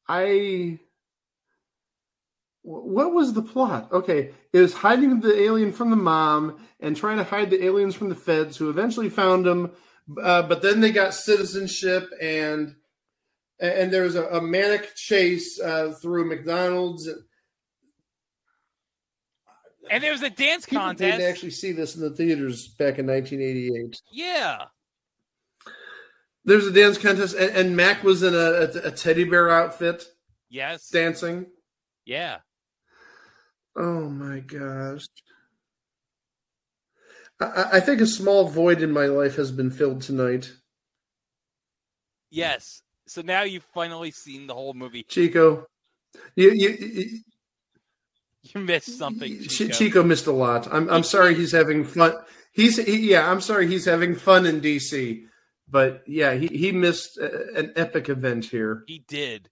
I. 0.09 0.79
What 2.63 3.13
was 3.13 3.33
the 3.33 3.43
plot? 3.43 3.93
Okay, 3.93 4.33
it 4.53 4.61
was 4.61 4.73
hiding 4.75 5.21
the 5.21 5.41
alien 5.41 5.73
from 5.73 5.91
the 5.91 5.97
mom 5.97 6.59
and 6.81 6.97
trying 6.97 7.19
to 7.19 7.25
hide 7.25 7.51
the 7.51 7.65
aliens 7.65 7.95
from 7.95 8.09
the 8.09 8.15
feds, 8.17 8.57
who 8.57 8.71
eventually 8.71 9.09
found 9.09 9.47
him. 9.47 9.71
Uh, 10.21 10.43
but 10.43 10.63
then 10.63 10.81
they 10.81 10.91
got 10.93 11.15
citizenship, 11.15 12.09
and 12.21 12.75
and, 13.61 13.73
and 13.73 13.93
there 13.93 14.03
was 14.03 14.15
a, 14.17 14.27
a 14.27 14.41
manic 14.41 14.95
chase 14.95 15.61
uh, 15.61 15.93
through 16.01 16.29
McDonald's. 16.29 17.09
And 19.91 20.03
there 20.03 20.13
was 20.13 20.23
a 20.23 20.31
dance 20.31 20.67
People 20.67 20.85
contest. 20.85 21.19
didn't 21.19 21.31
actually 21.31 21.51
see 21.51 21.73
this 21.73 21.95
in 21.97 22.03
the 22.03 22.11
theaters 22.11 22.69
back 22.69 22.99
in 22.99 23.07
1988. 23.07 24.01
Yeah. 24.13 24.65
There's 26.45 26.67
a 26.67 26.73
dance 26.73 26.99
contest, 26.99 27.35
and, 27.37 27.57
and 27.57 27.77
Mac 27.77 28.03
was 28.05 28.23
in 28.23 28.35
a, 28.35 28.39
a, 28.39 28.89
a 28.89 28.91
teddy 28.91 29.25
bear 29.25 29.51
outfit 29.51 30.05
Yes. 30.49 30.89
dancing. 30.89 31.47
Yeah. 32.05 32.39
Oh 33.77 34.09
my 34.09 34.41
gosh. 34.41 35.07
I- 37.41 37.45
I, 37.45 37.71
I 37.77 37.81
think 37.81 38.01
a 38.01 38.07
small 38.07 38.49
void 38.49 38.81
in 38.83 38.93
my 38.93 39.07
life 39.07 39.37
has 39.37 39.51
been 39.53 39.71
filled 39.71 40.03
tonight. 40.03 40.53
Yes. 42.31 42.83
So 43.07 43.23
now 43.23 43.43
you've 43.43 43.67
finally 43.75 44.11
seen 44.11 44.47
the 44.47 44.55
whole 44.55 44.75
movie. 44.75 45.03
Chico, 45.05 45.67
you, 46.35 46.51
you, 46.53 46.69
you, 46.81 47.21
You 48.55 48.60
missed 48.60 48.98
something. 48.98 49.43
Chico. 49.48 49.73
Chico 49.73 50.02
missed 50.02 50.27
a 50.27 50.32
lot. 50.32 50.73
I'm 50.73 50.89
I'm 50.89 51.02
sorry 51.02 51.35
he's 51.35 51.52
having 51.52 51.85
fun. 51.85 52.14
He's 52.52 52.77
he, 52.77 53.10
yeah. 53.10 53.31
I'm 53.31 53.40
sorry 53.40 53.66
he's 53.66 53.85
having 53.85 54.14
fun 54.14 54.47
in 54.47 54.60
DC, 54.60 55.23
but 55.68 56.02
yeah, 56.06 56.35
he 56.35 56.47
he 56.48 56.73
missed 56.73 57.18
a, 57.18 57.55
an 57.59 57.73
epic 57.77 58.09
event 58.09 58.47
here. 58.47 58.82
He 58.86 59.05
did. 59.06 59.48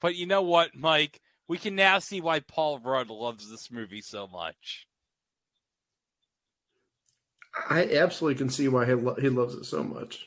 But 0.00 0.14
you 0.16 0.26
know 0.26 0.42
what, 0.42 0.74
Mike? 0.74 1.20
We 1.48 1.58
can 1.58 1.74
now 1.74 1.98
see 1.98 2.20
why 2.20 2.40
Paul 2.40 2.78
Rudd 2.78 3.08
loves 3.10 3.50
this 3.50 3.70
movie 3.70 4.02
so 4.02 4.26
much. 4.26 4.86
I 7.70 7.84
absolutely 7.96 8.38
can 8.38 8.50
see 8.50 8.68
why 8.68 8.86
he 8.86 8.92
lo- 8.94 9.16
he 9.20 9.28
loves 9.28 9.54
it 9.54 9.64
so 9.64 9.82
much. 9.82 10.26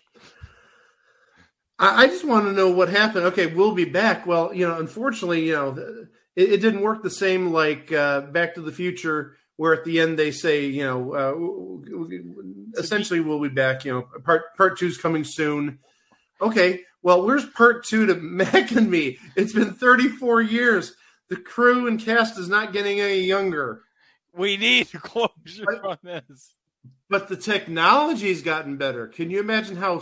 I, 1.80 2.04
I 2.04 2.08
just 2.08 2.26
want 2.26 2.46
to 2.46 2.54
know 2.54 2.70
what 2.72 2.90
happened. 2.90 3.26
Okay, 3.28 3.48
we'll 3.48 3.74
be 3.74 3.86
back. 3.86 4.26
Well, 4.26 4.54
you 4.54 4.68
know, 4.68 4.78
unfortunately, 4.80 5.46
you 5.48 5.54
know, 5.54 5.72
the- 5.72 6.10
it, 6.36 6.54
it 6.54 6.62
didn't 6.62 6.82
work 6.82 7.04
the 7.04 7.10
same 7.10 7.52
like 7.52 7.92
uh, 7.92 8.22
Back 8.22 8.56
to 8.56 8.62
the 8.62 8.72
Future, 8.72 9.38
where 9.58 9.74
at 9.74 9.84
the 9.86 10.00
end 10.00 10.18
they 10.18 10.32
say, 10.32 10.66
you 10.66 10.84
know, 10.84 11.14
uh, 11.14 12.80
essentially 12.80 13.20
we'll 13.20 13.42
be 13.42 13.50
back. 13.50 13.86
You 13.86 13.94
know, 13.94 14.22
part 14.24 14.56
part 14.58 14.78
two's 14.78 14.98
coming 14.98 15.24
soon. 15.24 15.80
Okay, 16.42 16.82
well, 17.04 17.26
where's 17.26 17.46
part 17.46 17.86
two 17.86 18.06
to 18.08 18.16
Mac 18.22 18.72
and 18.72 18.90
me? 18.90 19.18
It's 19.36 19.54
been 19.54 19.74
34 19.74 20.42
years. 20.42 20.94
The 21.30 21.38
crew 21.38 21.88
and 21.88 22.00
cast 22.00 22.38
is 22.38 22.50
not 22.50 22.74
getting 22.74 23.00
any 23.00 23.22
younger. 23.22 23.82
We 24.34 24.58
need 24.58 24.88
a 24.94 24.98
closure 25.00 25.66
But- 25.66 25.86
on 25.86 25.98
this. 26.04 26.54
But 27.10 27.28
the 27.28 27.36
technology's 27.36 28.42
gotten 28.42 28.78
better. 28.78 29.06
Can 29.08 29.30
you 29.30 29.42
imagine 29.42 29.76
how 29.76 30.02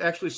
actually 0.00 0.30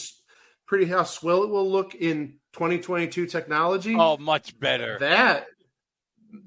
pretty 0.66 0.86
how 0.86 1.04
swell 1.04 1.44
it 1.44 1.50
will 1.50 1.70
look 1.70 1.94
in 1.94 2.38
2022 2.56 3.26
technology? 3.26 3.94
Oh, 3.98 4.16
much 4.16 4.58
better. 4.58 4.96
that 5.00 5.46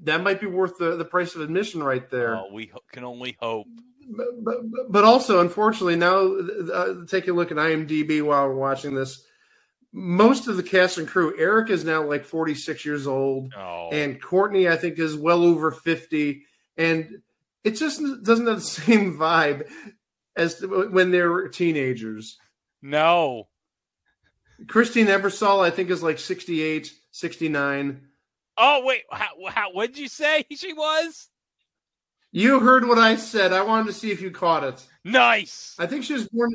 that 0.02 0.22
might 0.22 0.40
be 0.40 0.46
worth 0.46 0.76
the, 0.78 0.96
the 0.96 1.04
price 1.04 1.34
of 1.34 1.40
admission 1.40 1.82
right 1.82 2.08
there. 2.10 2.36
Oh, 2.36 2.48
we 2.52 2.66
ho- 2.66 2.80
can 2.92 3.04
only 3.04 3.36
hope. 3.40 3.66
But, 4.08 4.26
but, 4.44 4.56
but 4.88 5.04
also, 5.04 5.40
unfortunately, 5.40 5.96
now 5.96 6.36
uh, 6.72 7.06
take 7.06 7.28
a 7.28 7.32
look 7.32 7.50
at 7.50 7.56
IMDb 7.56 8.22
while 8.22 8.46
we're 8.48 8.54
watching 8.54 8.94
this. 8.94 9.24
Most 9.92 10.46
of 10.48 10.56
the 10.56 10.62
cast 10.62 10.98
and 10.98 11.08
crew, 11.08 11.34
Eric 11.38 11.70
is 11.70 11.84
now 11.84 12.02
like 12.04 12.24
46 12.24 12.84
years 12.84 13.06
old, 13.06 13.52
Oh, 13.56 13.88
and 13.92 14.20
Courtney, 14.20 14.68
I 14.68 14.76
think, 14.76 14.98
is 14.98 15.16
well 15.16 15.42
over 15.44 15.70
50. 15.72 16.42
And 16.76 17.22
it 17.64 17.72
just 17.72 18.00
doesn't 18.22 18.46
have 18.46 18.56
the 18.56 18.60
same 18.62 19.16
vibe 19.18 19.68
as 20.36 20.60
when 20.64 21.10
they 21.10 21.22
were 21.22 21.48
teenagers. 21.48 22.36
no. 22.82 23.48
Christine 24.66 25.06
Ebersole, 25.06 25.64
I 25.64 25.70
think, 25.70 25.90
is 25.90 26.02
like 26.02 26.18
68, 26.18 26.92
69. 27.10 28.00
Oh, 28.56 28.84
wait. 28.84 29.02
How, 29.10 29.28
how, 29.48 29.72
what 29.72 29.88
did 29.88 29.98
you 29.98 30.08
say 30.08 30.44
she 30.50 30.72
was? 30.72 31.28
You 32.32 32.60
heard 32.60 32.86
what 32.86 32.98
I 32.98 33.16
said. 33.16 33.52
I 33.52 33.62
wanted 33.62 33.86
to 33.86 33.92
see 33.92 34.10
if 34.10 34.20
you 34.20 34.30
caught 34.30 34.64
it. 34.64 34.84
Nice. 35.04 35.74
I 35.78 35.86
think 35.86 36.04
she 36.04 36.12
was 36.12 36.28
born. 36.28 36.52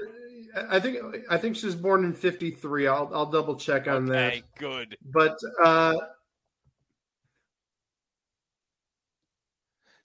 I 0.70 0.80
think 0.80 1.00
I 1.30 1.38
think 1.38 1.58
she 1.58 1.66
was 1.66 1.76
born 1.76 2.06
in 2.06 2.14
'53. 2.14 2.88
I'll 2.88 3.12
I'll 3.14 3.26
double 3.26 3.58
check 3.58 3.90
on 3.90 4.06
that. 4.06 4.42
Good. 4.58 4.98
But 5.04 5.38
uh, 5.62 5.96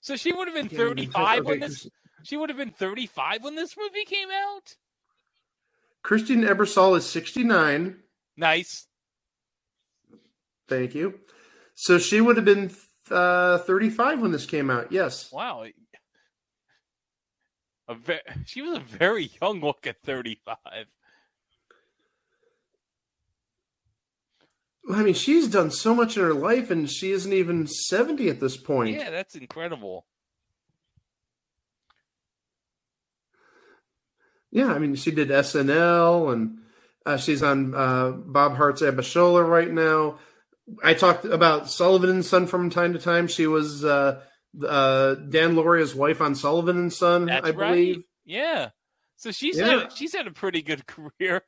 So 0.01 0.15
she 0.15 0.33
would 0.33 0.47
have 0.47 0.55
been 0.55 0.67
Yeah, 0.71 0.85
35 0.85 1.45
when 1.45 1.59
this. 1.59 1.87
She 2.23 2.37
would 2.37 2.49
have 2.49 2.57
been 2.57 2.71
35 2.71 3.43
when 3.43 3.55
this 3.55 3.75
movie 3.77 4.05
came 4.05 4.29
out. 4.29 4.75
Christine 6.03 6.43
Ebersole 6.43 6.97
is 6.97 7.05
69. 7.05 7.97
Nice. 8.37 8.87
Thank 10.67 10.95
you. 10.95 11.19
So 11.75 11.97
she 11.97 12.21
would 12.21 12.37
have 12.37 12.45
been 12.45 12.71
uh, 13.09 13.59
35 13.59 14.21
when 14.21 14.31
this 14.31 14.45
came 14.45 14.69
out. 14.69 14.91
Yes. 14.91 15.31
Wow. 15.31 15.65
A 17.87 17.95
ve- 17.95 18.19
she 18.45 18.61
was 18.61 18.77
a 18.77 18.81
very 18.81 19.31
young 19.41 19.59
look 19.59 19.85
at 19.85 20.01
35. 20.03 20.57
I 24.91 25.03
mean, 25.03 25.13
she's 25.13 25.47
done 25.47 25.71
so 25.71 25.93
much 25.93 26.17
in 26.17 26.23
her 26.23 26.33
life, 26.33 26.71
and 26.71 26.89
she 26.89 27.11
isn't 27.11 27.31
even 27.31 27.67
70 27.67 28.29
at 28.29 28.39
this 28.39 28.57
point. 28.57 28.95
Yeah, 28.95 29.11
that's 29.11 29.35
incredible. 29.35 30.05
Yeah, 34.51 34.67
I 34.73 34.79
mean, 34.79 34.95
she 34.95 35.11
did 35.11 35.29
SNL, 35.29 36.33
and 36.33 36.57
uh, 37.05 37.17
she's 37.17 37.41
on 37.41 37.73
uh, 37.73 38.11
Bob 38.11 38.55
Hearts 38.57 38.81
Abishola 38.81 39.47
right 39.47 39.71
now. 39.71 40.19
I 40.83 40.93
talked 40.93 41.25
about 41.25 41.69
Sullivan 41.69 42.09
and 42.09 42.25
Son 42.25 42.47
from 42.47 42.69
time 42.69 42.93
to 42.93 42.99
time. 42.99 43.27
She 43.27 43.47
was 43.47 43.83
uh, 43.83 44.21
uh, 44.67 45.15
Dan 45.15 45.55
Lauria's 45.55 45.95
wife 45.95 46.21
on 46.21 46.35
Sullivan 46.35 46.77
and 46.77 46.93
Son, 46.93 47.25
That's 47.25 47.47
I 47.47 47.51
right. 47.51 47.69
believe. 47.71 48.03
Yeah. 48.25 48.69
So 49.17 49.31
she's 49.31 49.57
Yeah. 49.57 49.81
had, 49.81 49.93
she's 49.93 50.13
had 50.15 50.27
a 50.27 50.31
pretty 50.31 50.61
good 50.61 50.85
career, 50.87 51.41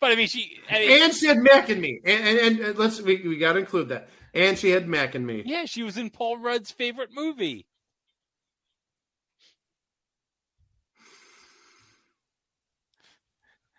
but 0.00 0.12
I 0.12 0.16
mean 0.16 0.26
she 0.28 0.58
I 0.70 0.78
mean, 0.80 1.02
And 1.02 1.14
she 1.14 1.26
had 1.26 1.38
Mac 1.38 1.68
and 1.68 1.80
Me, 1.80 2.00
and, 2.04 2.38
and, 2.38 2.60
and 2.60 2.78
let's 2.78 3.00
we, 3.00 3.26
we 3.26 3.38
got 3.38 3.54
to 3.54 3.58
include 3.60 3.88
that. 3.90 4.08
And 4.34 4.58
she 4.58 4.70
had 4.70 4.86
Mac 4.86 5.14
and 5.14 5.26
Me. 5.26 5.42
yeah 5.46 5.64
she 5.64 5.82
was 5.82 5.96
in 5.96 6.10
Paul 6.10 6.36
Rudd's 6.38 6.70
favorite 6.70 7.10
movie. 7.14 7.66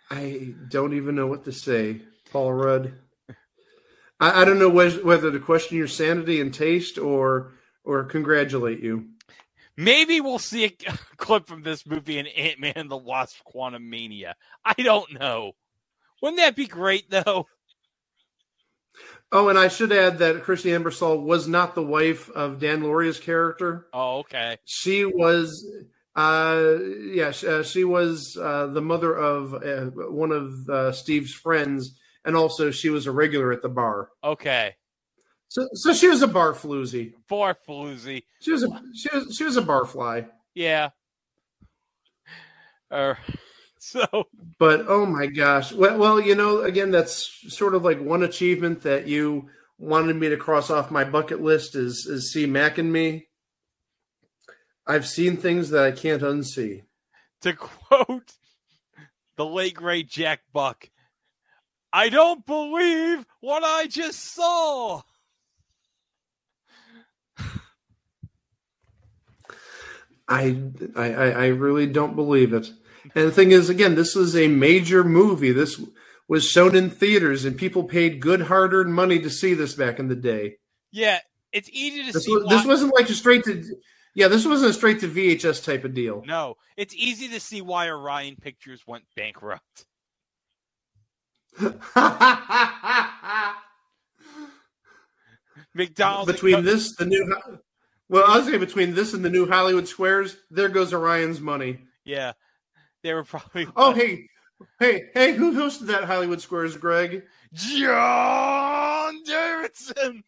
I 0.10 0.54
don't 0.70 0.94
even 0.94 1.16
know 1.16 1.28
what 1.28 1.46
to 1.46 1.52
say, 1.52 2.02
Paul 2.32 2.54
Rudd. 2.54 2.94
I, 4.20 4.42
I 4.42 4.46
don't 4.46 4.60
know 4.60 4.70
whes- 4.70 5.04
whether 5.04 5.32
to 5.32 5.40
question 5.40 5.78
your 5.78 5.88
sanity 5.88 6.42
and 6.42 6.54
taste 6.54 6.98
or 6.98 7.54
or 7.84 8.04
congratulate 8.04 8.80
you. 8.82 9.10
Maybe 9.76 10.22
we'll 10.22 10.40
see 10.40 10.66
a 10.66 10.70
clip 11.18 11.48
from 11.48 11.64
this 11.64 11.86
movie 11.86 12.18
in 12.18 12.28
Ant 12.28 12.60
Man 12.60 12.74
and 12.76 12.92
the 12.92 12.98
Wasp: 12.98 13.38
Quantumania. 13.54 14.34
I 14.66 14.74
don't 14.74 15.20
know. 15.20 15.54
Wouldn't 16.22 16.40
that 16.40 16.56
be 16.56 16.68
great 16.68 17.10
though? 17.10 17.48
Oh, 19.32 19.50
and 19.50 19.60
I 19.60 19.68
should 19.68 19.92
add 19.92 20.20
that 20.20 20.44
Christy 20.44 20.70
Ebersole 20.70 21.22
was 21.22 21.48
not 21.48 21.76
the 21.76 21.84
wife 21.84 22.30
of 22.30 22.60
Dan 22.60 22.82
Lauria's 22.82 23.20
character. 23.20 23.88
Oh, 23.92 24.20
okay. 24.20 24.58
She 24.64 25.04
was, 25.04 25.66
uh, 26.18 26.80
yeah, 27.12 27.30
sh- 27.32 27.44
uh, 27.44 27.62
she 27.62 27.84
was 27.84 28.36
uh, 28.42 28.68
the 28.68 28.82
mother 28.82 29.16
of 29.16 29.54
uh, 29.54 29.86
one 30.10 30.32
of 30.32 30.68
uh, 30.68 30.92
Steve's 30.92 31.32
friends, 31.32 31.96
and 32.26 32.36
also 32.36 32.72
she 32.72 32.90
was 32.90 33.06
a 33.06 33.12
regular 33.12 33.54
at 33.54 33.62
the 33.62 33.70
bar. 33.70 34.10
Okay. 34.24 34.76
So, 35.50 35.70
so 35.74 35.94
she 35.94 36.08
was 36.08 36.24
a 36.24 36.28
bar 36.28 36.54
floozy. 36.54 37.14
For 37.28 37.56
Floozy. 37.68 38.24
She 38.42 38.52
was 38.52 38.64
a 38.64 38.82
she 38.96 39.10
was 39.14 39.36
she 39.36 39.44
was 39.44 39.58
a 39.58 39.62
bar 39.62 39.86
fly. 39.86 40.26
Yeah. 40.56 40.90
Uh, 42.90 43.14
so 43.78 44.28
But 44.58 44.86
oh 44.88 45.06
my 45.06 45.28
gosh, 45.28 45.72
well, 45.72 46.00
well, 46.00 46.20
you 46.20 46.34
know, 46.34 46.62
again, 46.64 46.90
that's 46.90 47.32
sort 47.48 47.76
of 47.76 47.84
like 47.84 48.02
one 48.02 48.24
achievement 48.24 48.82
that 48.82 49.08
you 49.08 49.50
wanted 49.78 50.16
me 50.16 50.30
to 50.30 50.38
cross 50.38 50.72
off 50.72 50.90
my 50.90 51.04
bucket 51.04 51.42
list 51.42 51.76
is 51.76 52.08
is 52.08 52.32
see 52.32 52.48
Mac 52.48 52.80
and 52.80 52.92
me. 52.92 53.27
I've 54.88 55.06
seen 55.08 55.38
things 55.38 55.70
that 55.72 55.84
I 55.84 55.92
can't 55.92 56.22
unsee. 56.22 56.84
to 57.42 57.54
quote 57.54 58.34
the 59.36 59.46
late 59.46 59.76
great 59.76 60.08
Jack 60.10 60.42
Buck, 60.54 60.90
I 61.94 62.10
don't 62.10 62.46
believe 62.46 63.26
what 63.42 63.64
I 63.64 63.88
just 63.88 64.20
saw. 64.34 65.02
I, 70.28 70.58
I 70.96 71.06
I 71.14 71.46
really 71.48 71.88
don't 71.88 72.16
believe 72.16 72.54
it. 72.54 72.68
And 73.16 73.28
the 73.28 73.32
thing 73.32 73.52
is, 73.52 73.70
again, 73.70 73.96
this 73.96 74.16
is 74.16 74.36
a 74.36 74.48
major 74.50 75.04
movie. 75.04 75.52
This 75.54 75.82
was 76.28 76.46
shown 76.46 76.76
in 76.76 76.90
theaters, 76.90 77.46
and 77.46 77.58
people 77.58 77.86
paid 77.86 78.20
good 78.20 78.42
hard-earned 78.44 78.94
money 78.94 79.20
to 79.20 79.30
see 79.30 79.54
this 79.54 79.74
back 79.76 80.00
in 80.00 80.10
the 80.10 80.16
day. 80.16 80.58
Yeah, 80.92 81.20
it's 81.54 81.70
easy 81.72 82.04
to 82.06 82.12
This, 82.12 82.26
see. 82.26 82.34
was, 82.34 82.44
why- 82.44 82.56
this 82.56 82.66
wasn't 82.66 82.94
like 82.94 83.10
a 83.10 83.14
straight 83.14 83.46
to, 83.46 83.64
yeah, 84.18 84.28
this 84.28 84.48
wasn't 84.48 84.72
a 84.72 84.74
straight 84.74 85.00
to 85.02 85.08
VHS 85.08 85.64
type 85.64 85.84
of 85.84 85.94
deal. 85.94 86.24
no, 86.26 86.56
it's 86.76 86.96
easy 86.96 87.28
to 87.28 87.40
see 87.40 87.62
why 87.62 87.88
Orion 87.88 88.36
Pictures 88.36 88.82
went 88.88 89.04
bankrupt. 89.16 89.86
McDonald's 95.76 96.32
between 96.32 96.66
this 96.66 96.96
the 96.96 97.06
new. 97.06 97.38
Well, 98.10 98.26
I 98.28 98.38
was 98.38 98.48
saying 98.48 98.60
between 98.60 98.96
this 98.96 99.14
and 99.14 99.24
the 99.24 99.30
new 99.30 99.48
Hollywood 99.48 99.88
Squares, 99.88 100.36
there 100.50 100.70
goes 100.70 100.96
Orion's 100.96 101.40
money. 101.40 101.82
Yeah, 102.04 102.32
they 103.04 103.14
were 103.14 103.24
probably. 103.24 103.68
Oh, 103.76 103.94
hey, 103.94 104.30
hey, 104.80 105.10
hey! 105.14 105.34
Who 105.34 105.54
hosted 105.54 105.86
that 105.88 106.06
Hollywood 106.06 106.42
Squares, 106.42 106.76
Greg? 106.76 107.22
John 107.54 109.22
Davidson. 109.24 110.24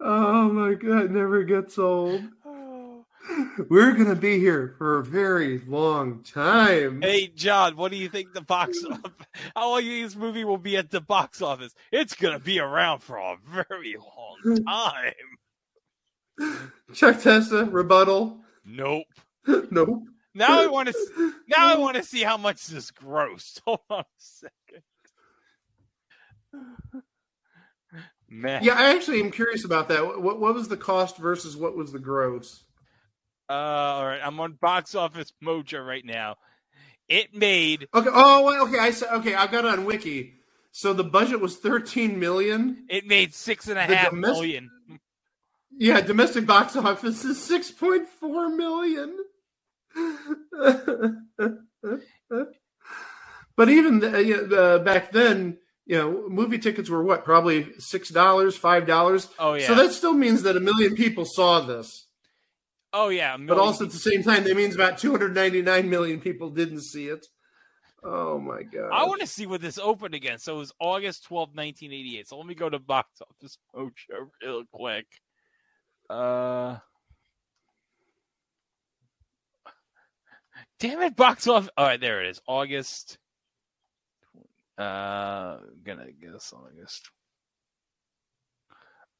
Oh 0.00 0.48
my 0.50 0.74
God, 0.74 1.06
it 1.06 1.10
never 1.10 1.42
gets 1.42 1.78
old. 1.78 2.22
Oh. 2.44 3.04
We're 3.68 3.92
gonna 3.92 4.14
be 4.14 4.38
here 4.38 4.74
for 4.78 4.98
a 4.98 5.04
very 5.04 5.58
long 5.66 6.22
time. 6.22 7.02
Hey, 7.02 7.26
John, 7.28 7.76
what 7.76 7.90
do 7.90 7.98
you 7.98 8.08
think 8.08 8.32
the 8.32 8.40
box 8.40 8.82
office? 8.90 9.26
How 9.54 9.70
long 9.70 9.80
do 9.80 9.86
you 9.86 10.02
think 10.02 10.12
this 10.12 10.16
movie 10.20 10.44
will 10.44 10.58
be 10.58 10.76
at 10.76 10.90
the 10.90 11.00
box 11.00 11.42
office? 11.42 11.74
It's 11.92 12.14
gonna 12.14 12.38
be 12.38 12.58
around 12.60 13.00
for 13.00 13.18
a 13.18 13.36
very 13.44 13.96
long 13.96 14.64
time. 14.64 15.12
Chuck 16.94 17.20
Testa 17.20 17.64
rebuttal. 17.64 18.38
Nope. 18.64 19.06
nope. 19.70 20.04
Now 20.34 20.60
I 20.60 20.66
want 20.66 20.88
to. 20.88 20.94
Now 21.48 21.74
I 21.74 21.78
want 21.78 21.96
to 21.96 22.02
see 22.02 22.22
how 22.22 22.36
much 22.36 22.66
this 22.66 22.90
grossed. 22.90 23.62
Hold 23.64 23.80
on 23.88 24.00
a 24.00 24.04
second. 24.18 24.82
Man. 28.30 28.62
Yeah, 28.62 28.74
I 28.74 28.94
actually 28.94 29.20
am 29.20 29.30
curious 29.30 29.64
about 29.64 29.88
that. 29.88 30.04
What 30.22 30.38
what 30.40 30.54
was 30.54 30.68
the 30.68 30.76
cost 30.76 31.16
versus 31.16 31.56
what 31.56 31.76
was 31.76 31.92
the 31.92 31.98
gross? 31.98 32.62
Uh, 33.48 33.52
all 33.54 34.04
right, 34.06 34.20
I'm 34.22 34.38
on 34.40 34.52
Box 34.60 34.94
Office 34.94 35.32
Mojo 35.42 35.84
right 35.86 36.04
now. 36.04 36.36
It 37.08 37.34
made 37.34 37.88
Okay. 37.94 38.10
Oh, 38.12 38.66
okay. 38.68 38.78
I 38.78 38.90
said 38.90 39.08
okay. 39.20 39.34
I've 39.34 39.50
got 39.50 39.64
it 39.64 39.70
on 39.70 39.86
Wiki. 39.86 40.34
So 40.72 40.92
the 40.92 41.04
budget 41.04 41.40
was 41.40 41.56
thirteen 41.56 42.18
million. 42.20 42.84
it 42.90 43.06
made 43.06 43.32
six 43.34 43.66
and 43.68 43.78
a 43.78 43.86
The 43.86 43.96
half 43.96 44.10
domestic- 44.10 44.36
million. 44.42 44.70
Yeah, 45.70 46.00
domestic 46.02 46.44
box 46.46 46.76
office 46.76 47.24
is 47.24 47.42
six 47.42 47.70
point 47.70 48.06
four 48.20 48.50
million. 48.50 49.16
but 53.56 53.68
even 53.68 54.00
the, 54.00 54.56
uh, 54.78 54.78
back 54.84 55.12
then, 55.12 55.58
you 55.88 55.96
know, 55.96 56.28
movie 56.28 56.58
tickets 56.58 56.90
were 56.90 57.02
what? 57.02 57.24
Probably 57.24 57.66
six 57.78 58.10
dollars, 58.10 58.56
five 58.56 58.86
dollars. 58.86 59.26
Oh 59.38 59.54
yeah. 59.54 59.66
So 59.66 59.74
that 59.74 59.92
still 59.92 60.12
means 60.12 60.42
that 60.42 60.54
a 60.56 60.60
million 60.60 60.94
people 60.94 61.24
saw 61.24 61.60
this. 61.60 62.06
oh 62.92 63.08
yeah. 63.08 63.36
But 63.38 63.58
also 63.58 63.86
at 63.86 63.90
the 63.90 63.98
same 63.98 64.22
time, 64.22 64.44
that 64.44 64.54
means 64.54 64.74
about 64.74 64.98
299 64.98 65.88
million 65.88 66.20
people 66.20 66.50
didn't 66.50 66.82
see 66.82 67.08
it. 67.08 67.26
Oh 68.04 68.38
my 68.38 68.62
god! 68.62 68.90
I 68.92 69.06
want 69.06 69.22
to 69.22 69.26
see 69.26 69.46
what 69.46 69.62
this 69.62 69.78
opened 69.78 70.14
again. 70.14 70.38
So 70.38 70.56
it 70.56 70.58
was 70.58 70.72
August 70.78 71.24
12, 71.24 71.48
1988. 71.54 72.28
So 72.28 72.36
let 72.36 72.46
me 72.46 72.54
go 72.54 72.68
to 72.68 72.78
Box 72.78 73.08
Office 73.42 73.58
Mojo 73.74 74.28
real 74.42 74.64
quick. 74.70 75.06
Uh, 76.10 76.76
damn 80.78 81.00
it, 81.00 81.16
Box 81.16 81.46
Office. 81.46 81.70
All 81.78 81.86
right, 81.86 82.00
there 82.00 82.22
it 82.22 82.28
is. 82.28 82.40
August. 82.46 83.16
Uh, 84.78 85.58
gonna 85.84 86.12
guess 86.12 86.52
August. 86.54 87.10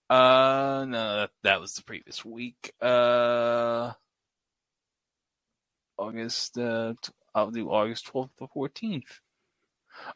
Uh, 0.09 0.87
no, 0.89 1.17
that, 1.17 1.31
that 1.43 1.61
was 1.61 1.75
the 1.75 1.83
previous 1.83 2.25
week. 2.25 2.73
Uh, 2.81 3.93
August. 5.99 6.57
Uh, 6.57 6.95
t- 7.03 7.13
I'll 7.35 7.51
do 7.51 7.71
August 7.71 8.11
12th 8.13 8.31
to 8.39 8.47
14th. 8.57 9.21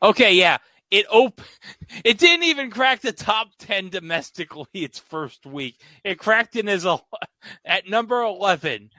Okay, 0.02 0.34
yeah. 0.34 0.58
It 0.90 1.06
op- 1.10 1.40
it 2.04 2.18
didn't 2.18 2.44
even 2.44 2.70
crack 2.70 3.00
the 3.00 3.12
top 3.12 3.48
10 3.58 3.90
domestically 3.90 4.66
its 4.74 4.98
first 4.98 5.44
week. 5.44 5.80
It 6.04 6.18
cracked 6.18 6.56
in 6.56 6.68
as 6.68 6.84
a 6.84 6.98
at 7.64 7.88
number 7.88 8.22
11 8.22 8.90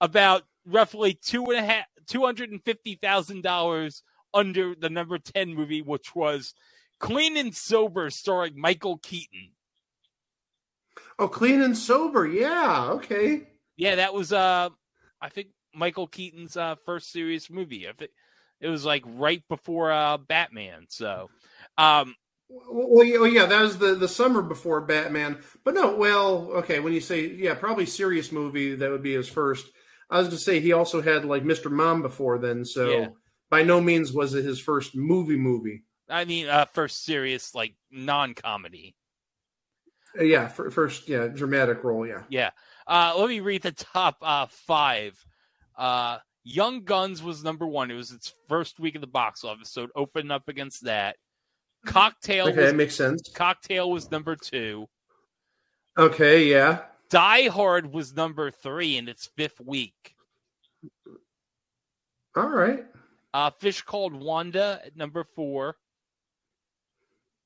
about 0.00 0.44
roughly 0.66 1.14
two 1.14 1.44
and 1.46 1.56
a 1.56 1.62
half 1.62 1.86
two 2.06 2.24
hundred 2.24 2.50
and 2.50 2.62
fifty 2.64 2.96
thousand 3.00 3.42
dollars 3.42 4.02
under 4.32 4.74
the 4.74 4.90
number 4.90 5.18
10 5.18 5.54
movie 5.54 5.82
which 5.82 6.14
was 6.14 6.54
Clean 6.98 7.36
and 7.36 7.54
Sober 7.54 8.10
starring 8.10 8.60
Michael 8.60 8.98
Keaton. 8.98 9.52
Oh, 11.18 11.28
clean 11.28 11.60
and 11.60 11.76
sober. 11.76 12.26
Yeah. 12.26 12.88
Okay. 12.92 13.42
Yeah, 13.76 13.96
that 13.96 14.14
was 14.14 14.32
uh 14.32 14.68
I 15.20 15.28
think 15.28 15.48
Michael 15.74 16.06
Keaton's 16.06 16.56
uh 16.56 16.76
first 16.86 17.10
serious 17.10 17.50
movie. 17.50 17.88
I 17.88 17.92
think 17.92 18.10
it 18.60 18.68
was 18.68 18.84
like 18.84 19.02
right 19.06 19.42
before 19.48 19.92
uh 19.92 20.18
Batman. 20.18 20.86
So 20.88 21.30
um 21.78 22.14
Well, 22.48 23.04
yeah, 23.04 23.18
well, 23.18 23.30
yeah, 23.30 23.46
that 23.46 23.60
was 23.60 23.78
the 23.78 23.94
the 23.94 24.08
summer 24.08 24.42
before 24.42 24.80
Batman. 24.80 25.38
But 25.64 25.74
no, 25.74 25.96
well, 25.96 26.50
okay, 26.52 26.80
when 26.80 26.92
you 26.92 27.00
say 27.00 27.26
yeah, 27.26 27.54
probably 27.54 27.86
serious 27.86 28.32
movie 28.32 28.74
that 28.74 28.90
would 28.90 29.02
be 29.02 29.14
his 29.14 29.28
first. 29.28 29.66
I 30.08 30.18
was 30.18 30.26
going 30.26 30.38
to 30.38 30.42
say 30.42 30.58
he 30.58 30.72
also 30.72 31.00
had 31.00 31.24
like 31.24 31.44
Mr. 31.44 31.70
Mom 31.70 32.02
before 32.02 32.38
then, 32.38 32.64
so 32.64 32.90
Yeah. 32.90 33.08
By 33.50 33.62
no 33.62 33.80
means 33.80 34.12
was 34.12 34.34
it 34.34 34.44
his 34.44 34.60
first 34.60 34.94
movie 34.96 35.36
movie. 35.36 35.82
I 36.08 36.24
mean 36.24 36.48
uh 36.48 36.64
first 36.66 37.04
serious 37.04 37.54
like 37.54 37.74
non-comedy. 37.90 38.94
Uh, 40.18 40.24
yeah, 40.24 40.48
fir- 40.48 40.70
first 40.70 41.08
yeah, 41.08 41.28
dramatic 41.28 41.84
role, 41.84 42.06
yeah. 42.06 42.22
Yeah. 42.28 42.50
Uh 42.86 43.14
let 43.16 43.28
me 43.28 43.40
read 43.40 43.62
the 43.62 43.72
top 43.72 44.16
uh 44.22 44.46
5. 44.46 45.24
Uh 45.76 46.18
Young 46.42 46.84
Guns 46.84 47.22
was 47.22 47.44
number 47.44 47.66
1. 47.66 47.90
It 47.90 47.94
was 47.94 48.12
its 48.12 48.34
first 48.48 48.80
week 48.80 48.94
of 48.94 49.02
the 49.02 49.06
box 49.06 49.44
office, 49.44 49.70
so 49.70 49.84
it 49.84 49.90
opened 49.94 50.32
up 50.32 50.48
against 50.48 50.84
that. 50.84 51.16
Cocktail 51.84 52.48
Okay, 52.48 52.56
was 52.56 52.70
that 52.70 52.76
makes 52.76 52.94
sense. 52.94 53.30
Cocktail 53.34 53.90
was 53.90 54.10
number 54.10 54.36
2. 54.36 54.86
Okay, 55.98 56.44
yeah. 56.44 56.82
Die 57.10 57.48
Hard 57.48 57.92
was 57.92 58.14
number 58.14 58.50
3 58.50 58.96
in 58.96 59.08
its 59.08 59.26
fifth 59.36 59.60
week. 59.60 60.14
All 62.36 62.48
right. 62.48 62.84
Uh, 63.32 63.50
Fish 63.50 63.82
Called 63.82 64.14
Wanda 64.14 64.80
at 64.84 64.96
number 64.96 65.24
four. 65.24 65.76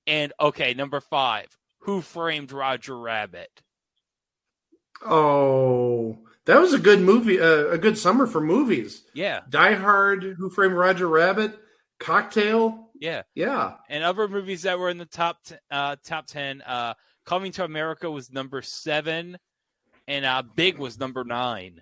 And 0.06 0.32
okay, 0.40 0.74
number 0.74 1.00
five. 1.00 1.46
Who 1.80 2.00
framed 2.00 2.52
Roger 2.52 2.98
Rabbit? 2.98 3.62
Oh, 5.04 6.18
that 6.46 6.60
was 6.60 6.72
a 6.72 6.78
good 6.78 7.00
movie, 7.00 7.40
uh, 7.40 7.66
a 7.68 7.78
good 7.78 7.98
summer 7.98 8.26
for 8.26 8.40
movies. 8.40 9.02
Yeah, 9.12 9.40
Die 9.48 9.74
Hard, 9.74 10.22
Who 10.38 10.48
Framed 10.50 10.74
Roger 10.74 11.08
Rabbit, 11.08 11.58
Cocktail. 11.98 12.88
yeah. 12.98 13.22
Yeah. 13.34 13.74
And 13.88 14.04
other 14.04 14.28
movies 14.28 14.62
that 14.62 14.78
were 14.78 14.88
in 14.90 14.98
the 14.98 15.04
top 15.06 15.42
t- 15.44 15.56
uh, 15.70 15.96
top 16.04 16.26
ten. 16.26 16.62
Uh, 16.62 16.94
Coming 17.26 17.52
to 17.52 17.64
America 17.64 18.10
was 18.10 18.30
number 18.30 18.60
seven, 18.60 19.38
and 20.06 20.26
uh, 20.26 20.42
Big 20.54 20.76
was 20.76 20.98
number 21.00 21.24
nine. 21.24 21.80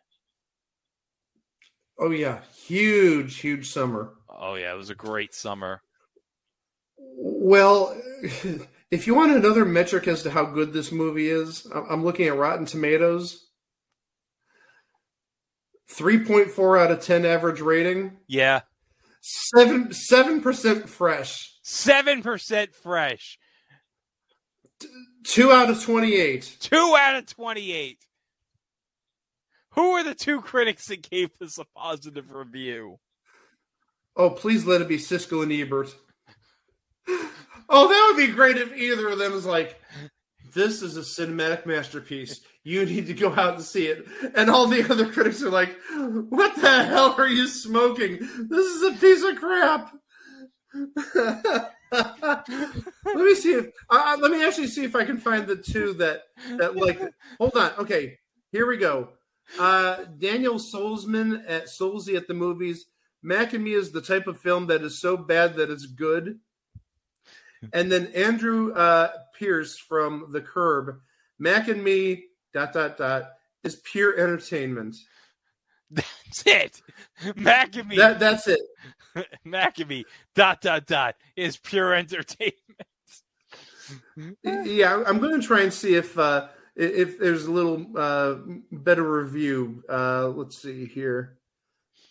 Oh 1.98 2.10
yeah, 2.10 2.40
huge, 2.66 3.38
huge 3.38 3.70
summer. 3.70 4.14
Oh 4.28 4.54
yeah, 4.54 4.72
it 4.72 4.76
was 4.76 4.90
a 4.90 4.94
great 4.94 5.34
summer. 5.34 5.82
Well, 6.98 7.96
if 8.90 9.06
you 9.06 9.14
want 9.14 9.32
another 9.32 9.64
metric 9.64 10.08
as 10.08 10.22
to 10.24 10.30
how 10.30 10.44
good 10.46 10.72
this 10.72 10.90
movie 10.92 11.28
is, 11.28 11.66
I'm 11.90 12.04
looking 12.04 12.26
at 12.28 12.36
Rotten 12.36 12.66
Tomatoes. 12.66 13.46
3.4 15.90 16.80
out 16.80 16.90
of 16.90 17.00
10 17.02 17.26
average 17.26 17.60
rating. 17.60 18.16
Yeah, 18.26 18.62
7 19.20 19.88
7% 19.88 20.88
fresh. 20.88 21.52
seven 21.62 22.22
percent 22.22 22.74
fresh. 22.74 23.38
2 25.24 25.52
out 25.52 25.70
of 25.70 25.82
28. 25.82 26.56
Two 26.60 26.96
out 26.98 27.14
of 27.16 27.26
twenty-eight. 27.26 27.98
Who 29.72 29.92
are 29.92 30.04
the 30.04 30.14
two 30.14 30.40
critics 30.40 30.86
that 30.86 31.08
gave 31.08 31.30
this 31.38 31.58
a 31.58 31.64
positive 31.76 32.30
review? 32.30 32.98
Oh, 34.16 34.30
please 34.30 34.66
let 34.66 34.82
it 34.82 34.88
be 34.88 34.98
Siskel 34.98 35.42
and 35.42 35.52
Ebert. 35.52 35.94
Oh, 37.74 37.88
that 37.88 38.06
would 38.08 38.26
be 38.26 38.32
great 38.32 38.58
if 38.58 38.76
either 38.76 39.08
of 39.08 39.18
them 39.18 39.32
is 39.32 39.46
like, 39.46 39.80
"This 40.52 40.82
is 40.82 40.98
a 40.98 41.00
cinematic 41.00 41.64
masterpiece. 41.64 42.40
You 42.64 42.84
need 42.84 43.06
to 43.06 43.14
go 43.14 43.32
out 43.32 43.54
and 43.54 43.62
see 43.62 43.86
it." 43.86 44.06
And 44.34 44.50
all 44.50 44.66
the 44.66 44.84
other 44.90 45.10
critics 45.10 45.42
are 45.42 45.50
like, 45.50 45.74
"What 46.28 46.54
the 46.56 46.84
hell 46.84 47.14
are 47.16 47.26
you 47.26 47.46
smoking? 47.46 48.18
This 48.50 48.66
is 48.66 48.82
a 48.82 48.92
piece 49.00 49.22
of 49.22 49.36
crap." 49.36 49.96
let 51.94 53.16
me 53.16 53.34
see 53.34 53.54
if 53.54 53.70
uh, 53.88 54.18
let 54.20 54.30
me 54.30 54.44
actually 54.44 54.66
see 54.66 54.84
if 54.84 54.94
I 54.94 55.04
can 55.04 55.16
find 55.16 55.46
the 55.46 55.56
two 55.56 55.94
that 55.94 56.24
that 56.58 56.76
like. 56.76 57.00
Hold 57.38 57.56
on. 57.56 57.72
Okay, 57.78 58.18
here 58.50 58.66
we 58.66 58.76
go. 58.76 59.08
Uh, 59.58 60.04
Daniel 60.18 60.54
Solzman 60.54 61.42
at 61.48 61.66
Solzy 61.66 62.16
at 62.16 62.28
the 62.28 62.34
movies. 62.34 62.86
Mac 63.22 63.52
and 63.52 63.62
Me 63.62 63.72
is 63.74 63.92
the 63.92 64.00
type 64.00 64.26
of 64.26 64.40
film 64.40 64.66
that 64.66 64.82
is 64.82 64.98
so 64.98 65.16
bad 65.16 65.54
that 65.56 65.70
it's 65.70 65.86
good. 65.86 66.38
And 67.72 67.92
then 67.92 68.08
Andrew 68.08 68.72
uh, 68.72 69.12
Pierce 69.38 69.78
from 69.78 70.32
The 70.32 70.40
Curb. 70.40 70.98
Mac 71.38 71.68
and 71.68 71.84
Me 71.84 72.24
dot 72.52 72.72
dot 72.72 72.96
dot 72.96 73.34
is 73.62 73.76
pure 73.76 74.18
entertainment. 74.18 74.96
That's 75.90 76.42
it. 76.46 76.82
Maccabee. 77.36 77.96
That 77.96 78.18
that's 78.18 78.48
it. 78.48 78.60
Mac 79.44 79.78
and 79.78 79.88
Me 79.88 80.04
Dot 80.34 80.60
dot 80.60 80.86
dot 80.86 81.16
is 81.36 81.58
pure 81.58 81.94
entertainment. 81.94 82.56
yeah, 84.42 85.02
I'm 85.06 85.18
going 85.18 85.38
to 85.38 85.46
try 85.46 85.60
and 85.60 85.72
see 85.72 85.94
if 85.94 86.18
uh, 86.18 86.48
if 86.76 87.18
there's 87.18 87.44
a 87.44 87.52
little 87.52 87.86
uh, 87.96 88.36
better 88.70 89.22
review. 89.22 89.82
Uh, 89.88 90.28
let's 90.28 90.60
see 90.60 90.86
here. 90.86 91.38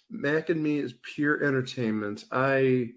Mac 0.09 0.49
and 0.49 0.61
Me 0.61 0.77
is 0.77 0.93
pure 1.15 1.43
entertainment. 1.43 2.25
I 2.31 2.91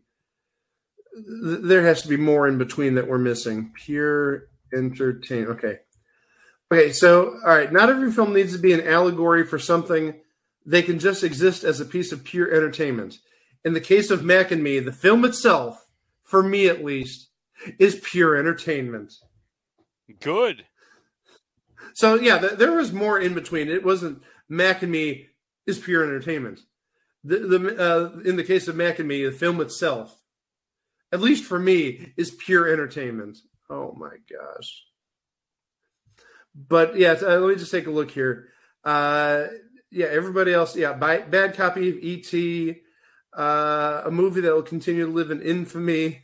th- 1.15 1.61
there 1.63 1.87
has 1.87 2.03
to 2.03 2.09
be 2.09 2.17
more 2.17 2.49
in 2.49 2.59
between 2.59 2.95
that 2.97 3.09
we're 3.09 3.19
missing. 3.19 3.73
Pure 3.75 4.49
entertainment. 4.73 5.59
Okay. 5.59 5.79
Okay, 6.73 6.93
so 6.93 7.39
all 7.45 7.55
right, 7.55 7.73
not 7.73 7.89
every 7.91 8.11
film 8.11 8.35
needs 8.35 8.53
to 8.53 8.59
be 8.59 8.73
an 8.73 8.87
allegory 8.87 9.47
for 9.47 9.59
something. 9.59 10.21
They 10.67 10.83
can 10.83 10.99
just 10.99 11.23
exist 11.23 11.63
as 11.63 11.81
a 11.81 11.85
piece 11.85 12.11
of 12.11 12.25
pure 12.25 12.53
entertainment. 12.53 13.19
In 13.65 13.75
the 13.75 13.81
case 13.81 14.11
of 14.11 14.25
Mac 14.25 14.51
and 14.51 14.63
Me, 14.63 14.79
the 14.81 14.93
film 14.93 15.25
itself, 15.25 15.87
for 16.25 16.43
me 16.43 16.67
at 16.67 16.85
least, 16.85 17.29
is 17.79 18.01
pure 18.03 18.37
entertainment. 18.37 19.15
Good. 20.21 20.65
So 21.95 22.17
yeah, 22.17 22.39
th- 22.39 22.55
there 22.55 22.73
was 22.73 22.93
more 22.93 23.19
in 23.21 23.35
between. 23.35 23.69
It 23.71 23.85
wasn't 23.85 24.23
Mac 24.49 24.83
and 24.83 24.93
Me 24.93 25.29
is 25.67 25.79
pure 25.81 26.05
entertainment. 26.05 26.61
The, 27.25 27.39
the 27.39 27.59
uh, 27.81 28.21
in 28.25 28.37
the 28.37 28.45
case 28.45 28.69
of 28.69 28.77
Mac 28.77 28.99
and 29.01 29.09
Me, 29.09 29.25
the 29.25 29.33
film 29.33 29.61
itself, 29.61 30.21
at 31.13 31.21
least 31.23 31.45
for 31.45 31.59
me, 31.59 32.13
is 32.17 32.31
pure 32.33 32.69
entertainment. 32.73 33.39
Oh 33.71 33.95
my 33.99 34.17
gosh! 34.31 34.85
But 36.55 36.97
yeah, 36.97 37.13
uh, 37.23 37.39
let 37.39 37.49
me 37.49 37.57
just 37.57 37.73
take 37.73 37.87
a 37.87 37.91
look 37.93 38.11
here. 38.11 38.49
Uh, 38.85 39.47
yeah, 39.91 40.07
everybody 40.07 40.53
else, 40.53 40.77
yeah, 40.77 40.93
by, 40.93 41.21
bad 41.21 41.57
copy 41.57 41.91
of 41.91 41.97
ET, 42.03 42.77
uh, 43.39 44.03
a 44.07 44.11
movie 44.11 44.43
that 44.43 44.55
will 44.55 44.63
continue 44.63 45.07
to 45.07 45.13
live 45.13 45.31
in 45.31 45.41
infamy. 45.43 46.24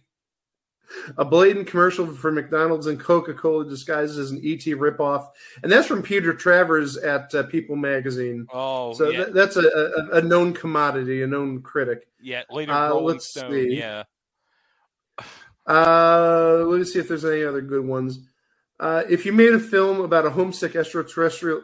A 1.19 1.25
blatant 1.25 1.67
commercial 1.69 2.07
for 2.07 2.33
McDonald's 2.33 2.87
and 2.89 2.99
Coca 2.99 3.33
Cola 3.33 3.65
disguised 3.65 4.19
as 4.19 4.31
an 4.33 4.39
ET 4.39 4.61
ripoff, 4.65 5.29
and 5.63 5.71
that's 5.71 5.87
from 5.87 6.03
Peter 6.03 6.35
Travers 6.35 6.97
at 6.97 7.33
uh, 7.35 7.45
People 7.45 7.77
Magazine. 7.77 8.47
Oh, 8.53 8.93
So 8.95 9.09
yeah. 9.11 9.25
th- 9.25 9.35
that's 9.35 9.57
a, 9.57 9.61
a, 10.13 10.19
a 10.19 10.23
known 10.23 10.53
commodity, 10.53 11.23
a 11.23 11.27
known 11.27 11.63
critic. 11.63 12.09
yeah. 12.21 12.43
Later, 12.51 12.73
uh, 12.73 12.89
Rolling 12.91 13.07
let's 13.07 13.29
Stone. 13.29 13.53
see. 13.53 13.77
Yeah. 13.79 14.03
Uh, 15.67 16.65
let 16.67 16.79
me 16.79 16.85
see 16.85 16.99
if 16.99 17.09
there's 17.09 17.25
any 17.25 17.45
other 17.45 17.61
good 17.61 17.85
ones. 17.85 18.27
Uh, 18.79 19.03
if 19.09 19.27
you 19.27 19.33
made 19.33 19.53
a 19.53 19.61
film 19.61 20.01
about 20.01 20.27
a 20.27 20.31
homesick 20.31 20.75
extraterrestrial, 20.75 21.63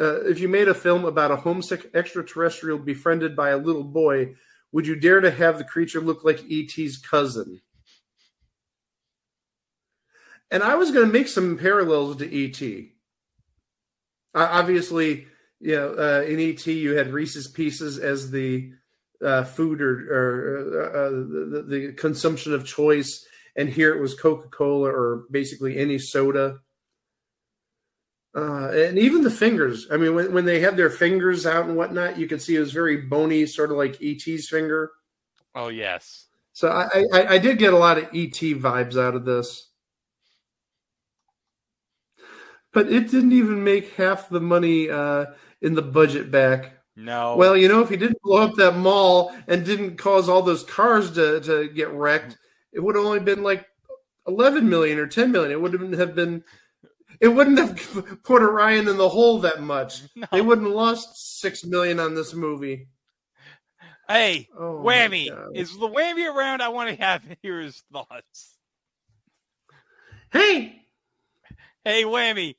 uh, 0.00 0.22
if 0.22 0.40
you 0.40 0.48
made 0.48 0.68
a 0.68 0.74
film 0.74 1.04
about 1.04 1.30
a 1.30 1.36
homesick 1.36 1.90
extraterrestrial 1.94 2.78
befriended 2.78 3.36
by 3.36 3.50
a 3.50 3.56
little 3.58 3.84
boy, 3.84 4.34
would 4.70 4.86
you 4.86 4.96
dare 4.96 5.20
to 5.20 5.30
have 5.30 5.58
the 5.58 5.64
creature 5.64 6.00
look 6.00 6.24
like 6.24 6.40
ET's 6.50 6.96
cousin? 6.96 7.60
And 10.52 10.62
I 10.62 10.74
was 10.74 10.90
going 10.90 11.06
to 11.06 11.12
make 11.12 11.28
some 11.28 11.56
parallels 11.56 12.16
to 12.16 12.26
ET. 12.26 12.60
Uh, 14.34 14.48
obviously, 14.50 15.26
you 15.60 15.74
know, 15.74 15.94
uh, 15.94 16.22
in 16.24 16.38
ET 16.38 16.66
you 16.66 16.94
had 16.94 17.10
Reese's 17.12 17.48
Pieces 17.48 17.98
as 17.98 18.30
the 18.30 18.70
uh, 19.24 19.44
food 19.44 19.80
or, 19.80 20.12
or 20.12 20.82
uh, 20.82 20.98
uh, 20.98 21.10
the, 21.10 21.64
the 21.66 21.92
consumption 21.94 22.52
of 22.52 22.66
choice, 22.66 23.24
and 23.56 23.70
here 23.70 23.94
it 23.94 24.00
was 24.00 24.14
Coca 24.14 24.48
Cola 24.48 24.90
or 24.90 25.24
basically 25.30 25.78
any 25.78 25.98
soda. 25.98 26.58
Uh, 28.36 28.68
and 28.68 28.98
even 28.98 29.22
the 29.22 29.30
fingers. 29.30 29.86
I 29.90 29.96
mean, 29.96 30.14
when, 30.14 30.34
when 30.34 30.44
they 30.44 30.60
had 30.60 30.76
their 30.76 30.90
fingers 30.90 31.46
out 31.46 31.66
and 31.66 31.76
whatnot, 31.76 32.18
you 32.18 32.26
could 32.26 32.42
see 32.42 32.56
it 32.56 32.60
was 32.60 32.72
very 32.72 32.98
bony, 32.98 33.46
sort 33.46 33.70
of 33.70 33.78
like 33.78 34.02
ET's 34.02 34.48
finger. 34.50 34.90
Oh 35.54 35.68
yes. 35.68 36.26
So 36.52 36.68
I, 36.68 37.04
I, 37.12 37.26
I 37.34 37.38
did 37.38 37.56
get 37.58 37.72
a 37.72 37.78
lot 37.78 37.96
of 37.96 38.04
ET 38.04 38.36
vibes 38.36 38.98
out 38.98 39.14
of 39.14 39.24
this. 39.24 39.71
But 42.72 42.90
it 42.90 43.10
didn't 43.10 43.32
even 43.32 43.62
make 43.64 43.94
half 43.94 44.28
the 44.28 44.40
money 44.40 44.88
uh, 44.88 45.26
in 45.60 45.74
the 45.74 45.82
budget 45.82 46.30
back. 46.30 46.72
No. 46.96 47.36
Well, 47.36 47.56
you 47.56 47.68
know, 47.68 47.80
if 47.82 47.88
he 47.90 47.96
didn't 47.96 48.20
blow 48.22 48.42
up 48.42 48.54
that 48.56 48.76
mall 48.76 49.34
and 49.46 49.64
didn't 49.64 49.96
cause 49.96 50.28
all 50.28 50.42
those 50.42 50.64
cars 50.64 51.10
to, 51.12 51.40
to 51.40 51.68
get 51.68 51.90
wrecked, 51.90 52.36
it 52.72 52.80
would 52.80 52.96
have 52.96 53.04
only 53.04 53.20
been 53.20 53.42
like 53.42 53.66
11 54.26 54.68
million 54.68 54.98
or 54.98 55.06
10 55.06 55.32
million. 55.32 55.52
It 55.52 55.60
wouldn't 55.60 55.94
have 55.94 56.14
been, 56.14 56.44
it 57.20 57.28
wouldn't 57.28 57.58
have 57.58 58.20
put 58.24 58.42
Orion 58.42 58.88
in 58.88 58.96
the 58.96 59.08
hole 59.08 59.40
that 59.40 59.62
much. 59.62 60.02
They 60.32 60.40
wouldn't 60.40 60.66
have 60.66 60.76
lost 60.76 61.40
6 61.40 61.64
million 61.64 61.98
on 62.00 62.14
this 62.14 62.32
movie. 62.34 62.88
hey, 64.08 64.48
Oh, 64.58 64.82
Whammy. 64.84 65.28
Is 65.54 65.72
the 65.72 65.88
Whammy 65.88 66.30
around? 66.34 66.62
I 66.62 66.68
want 66.68 66.88
to 66.90 67.02
have 67.02 67.22
hear 67.42 67.60
his 67.60 67.82
thoughts. 67.92 68.56
Hey, 70.32 70.78
Hey, 71.84 72.04
Whammy. 72.04 72.54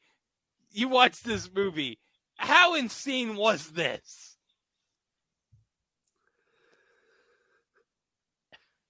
You 0.73 0.89
watched 0.89 1.23
this 1.23 1.49
movie. 1.53 1.99
How 2.35 2.75
insane 2.75 3.35
was 3.35 3.67
this? 3.67 4.33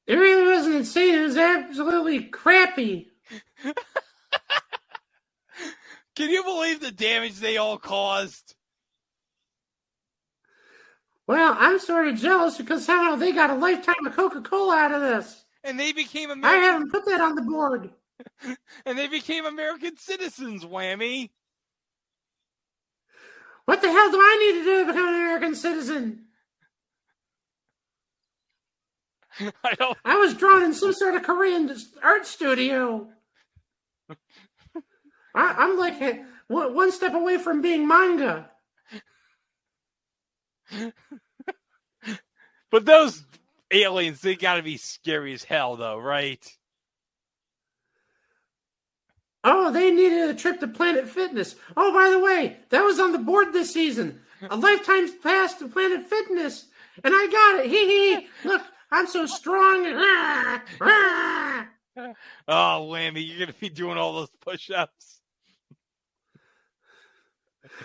it 0.07 0.15
really 0.15 0.51
wasn't 0.51 0.75
insane. 0.75 1.15
It 1.15 1.23
was 1.23 1.37
absolutely 1.37 2.25
crappy. 2.25 3.11
Can 6.15 6.29
you 6.29 6.43
believe 6.43 6.79
the 6.79 6.91
damage 6.91 7.35
they 7.35 7.57
all 7.57 7.77
caused? 7.77 8.55
Well, 11.25 11.55
I'm 11.57 11.79
sort 11.79 12.07
of 12.07 12.17
jealous 12.17 12.57
because 12.57 12.85
somehow 12.85 13.15
they 13.15 13.31
got 13.31 13.49
a 13.49 13.55
lifetime 13.55 14.05
of 14.05 14.15
Coca 14.15 14.41
Cola 14.41 14.75
out 14.75 14.93
of 14.93 15.01
this. 15.01 15.45
And 15.63 15.79
they 15.79 15.93
became 15.93 16.29
American. 16.29 16.61
I 16.61 16.65
haven't 16.65 16.91
put 16.91 17.05
that 17.05 17.21
on 17.21 17.35
the 17.35 17.41
board. 17.41 17.89
and 18.85 18.97
they 18.97 19.07
became 19.07 19.45
American 19.45 19.95
citizens. 19.97 20.65
Whammy. 20.65 21.29
What 23.65 23.81
the 23.81 23.87
hell 23.87 24.11
do 24.11 24.17
I 24.17 24.37
need 24.53 24.59
to 24.59 24.65
do 24.65 24.79
to 24.81 24.91
become 24.91 25.07
an 25.07 25.15
American 25.15 25.55
citizen? 25.55 26.25
I 29.63 29.73
don't. 29.75 29.97
I 30.05 30.17
was 30.17 30.33
drawn 30.33 30.63
in 30.63 30.73
some 30.73 30.93
sort 30.93 31.15
of 31.15 31.23
Korean 31.23 31.73
art 32.01 32.25
studio. 32.25 33.07
I, 34.09 34.15
I'm 35.35 35.77
like 35.77 36.01
a, 36.01 36.23
one 36.47 36.75
one 36.75 36.91
step 36.91 37.13
away 37.13 37.37
from 37.37 37.61
being 37.61 37.87
manga. 37.87 38.49
But 42.73 42.85
those 42.85 43.23
aliens, 43.69 44.21
they 44.21 44.33
got 44.35 44.55
to 44.55 44.63
be 44.63 44.77
scary 44.77 45.31
as 45.35 45.43
hell, 45.43 45.75
though, 45.75 45.99
right? 45.99 46.43
Oh, 49.43 49.71
they 49.71 49.91
needed 49.91 50.29
a 50.29 50.33
trip 50.33 50.59
to 50.61 50.67
Planet 50.67 51.07
Fitness. 51.09 51.55
Oh, 51.75 51.93
by 51.93 52.09
the 52.11 52.19
way, 52.19 52.57
that 52.69 52.81
was 52.83 52.99
on 52.99 53.11
the 53.11 53.17
board 53.19 53.53
this 53.53 53.73
season. 53.73 54.21
A 54.49 54.55
lifetime 54.55 55.09
pass 55.21 55.55
to 55.55 55.67
Planet 55.67 56.03
Fitness. 56.07 56.65
And 57.03 57.13
I 57.15 57.27
got 57.27 57.65
it. 57.65 57.69
Hee 57.71 58.15
hee. 58.15 58.27
Look, 58.45 58.61
I'm 58.91 59.07
so 59.07 59.25
strong. 59.25 59.85
Ah, 59.87 60.63
ah. 60.81 61.67
Oh, 62.47 62.89
Whammy, 62.91 63.27
you're 63.27 63.39
gonna 63.39 63.53
be 63.59 63.69
doing 63.69 63.97
all 63.97 64.13
those 64.13 64.29
push-ups. 64.41 65.21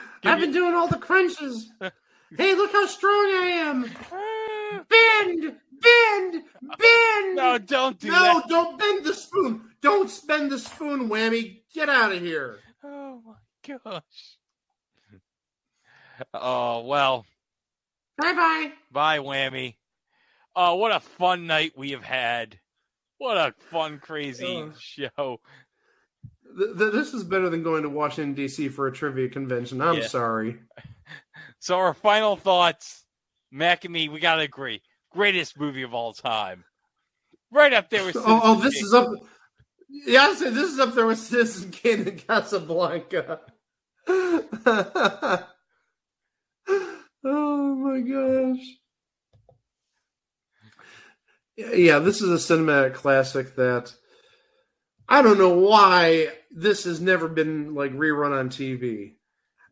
I've 0.25 0.41
been 0.41 0.53
doing 0.53 0.75
all 0.75 0.89
the 0.89 0.99
crunches. 0.99 1.71
Hey, 2.37 2.55
look 2.55 2.73
how 2.73 2.87
strong 2.87 3.27
I 3.27 3.47
am. 3.57 3.91
Bend, 4.89 5.57
bend, 5.81 6.33
bend. 6.63 7.37
No, 7.37 7.59
don't 7.59 7.99
do 7.99 8.09
no, 8.09 8.15
that. 8.41 8.45
don't 8.49 8.79
bend 8.79 9.05
the 9.05 9.15
spoon. 9.15 9.63
Don't 9.81 10.11
bend 10.27 10.51
the 10.51 10.59
spoon, 10.59 11.09
Whammy. 11.09 11.63
Get 11.75 11.89
out 11.89 12.13
of 12.13 12.21
here. 12.21 12.59
Oh 12.85 13.21
my 13.25 13.79
gosh. 13.85 14.03
Oh 16.35 16.81
well. 16.85 17.25
Bye 18.17 18.33
bye. 18.35 18.73
Bye, 18.91 19.19
Whammy. 19.19 19.77
Oh, 20.57 20.75
what 20.77 20.93
a 20.93 21.01
fun 21.01 21.47
night 21.47 21.73
we 21.77 21.93
have 21.93 22.03
had. 22.03 22.59
What 23.19 23.37
a 23.37 23.55
fun, 23.71 23.99
crazy 24.01 24.63
Ugh. 24.65 24.75
show. 24.79 25.41
Th- 26.57 26.77
th- 26.77 26.93
this 26.93 27.15
is 27.15 27.23
better 27.25 27.49
than 27.49 27.63
going 27.63 27.83
to 27.83 27.89
Washington 27.89 28.35
D.C. 28.35 28.69
for 28.71 28.87
a 28.89 28.93
trivia 28.93 29.29
convention. 29.29 29.81
I'm 29.81 29.99
Yeah. 29.99 30.07
sorry. 30.07 30.59
So 31.61 31.77
our 31.77 31.93
final 31.93 32.37
thoughts, 32.37 33.05
Mac 33.51 33.85
and 33.85 33.93
me, 33.93 34.09
we 34.09 34.21
gotta 34.21 34.43
agree. 34.43 34.81
Greatest 35.11 35.59
movie 35.59 35.83
of 35.83 35.95
all 35.95 36.13
time. 36.13 36.65
Right 37.51 37.73
up 37.73 37.89
there 37.91 38.05
with 38.05 38.17
Oh, 38.17 38.23
oh, 38.43 38.55
this 38.61 38.75
Kane. 38.75 38.85
is 38.85 38.95
up. 38.95 39.09
Yeah, 39.89 40.23
I 40.25 40.35
said 40.35 40.55
this 40.55 40.71
is 40.71 40.79
up 40.79 40.95
there 40.95 41.07
with 41.07 41.19
Citizen 41.19 41.71
Kane 41.71 42.07
and 42.07 42.27
Casablanca. 42.27 43.41
oh 44.09 45.45
my 47.25 48.01
gosh. 48.01 48.65
Yeah, 51.57 51.99
this 51.99 52.21
is 52.23 52.31
a 52.31 52.55
cinematic 52.55 52.95
classic 52.95 53.57
that 53.57 53.93
I 55.09 55.23
don't 55.23 55.39
know 55.39 55.59
why 55.59 56.29
this 56.51 56.85
has 56.85 57.01
never 57.01 57.27
been 57.29 57.75
like 57.75 57.93
rerun 57.93 58.39
on 58.39 58.51
TV. 58.51 59.15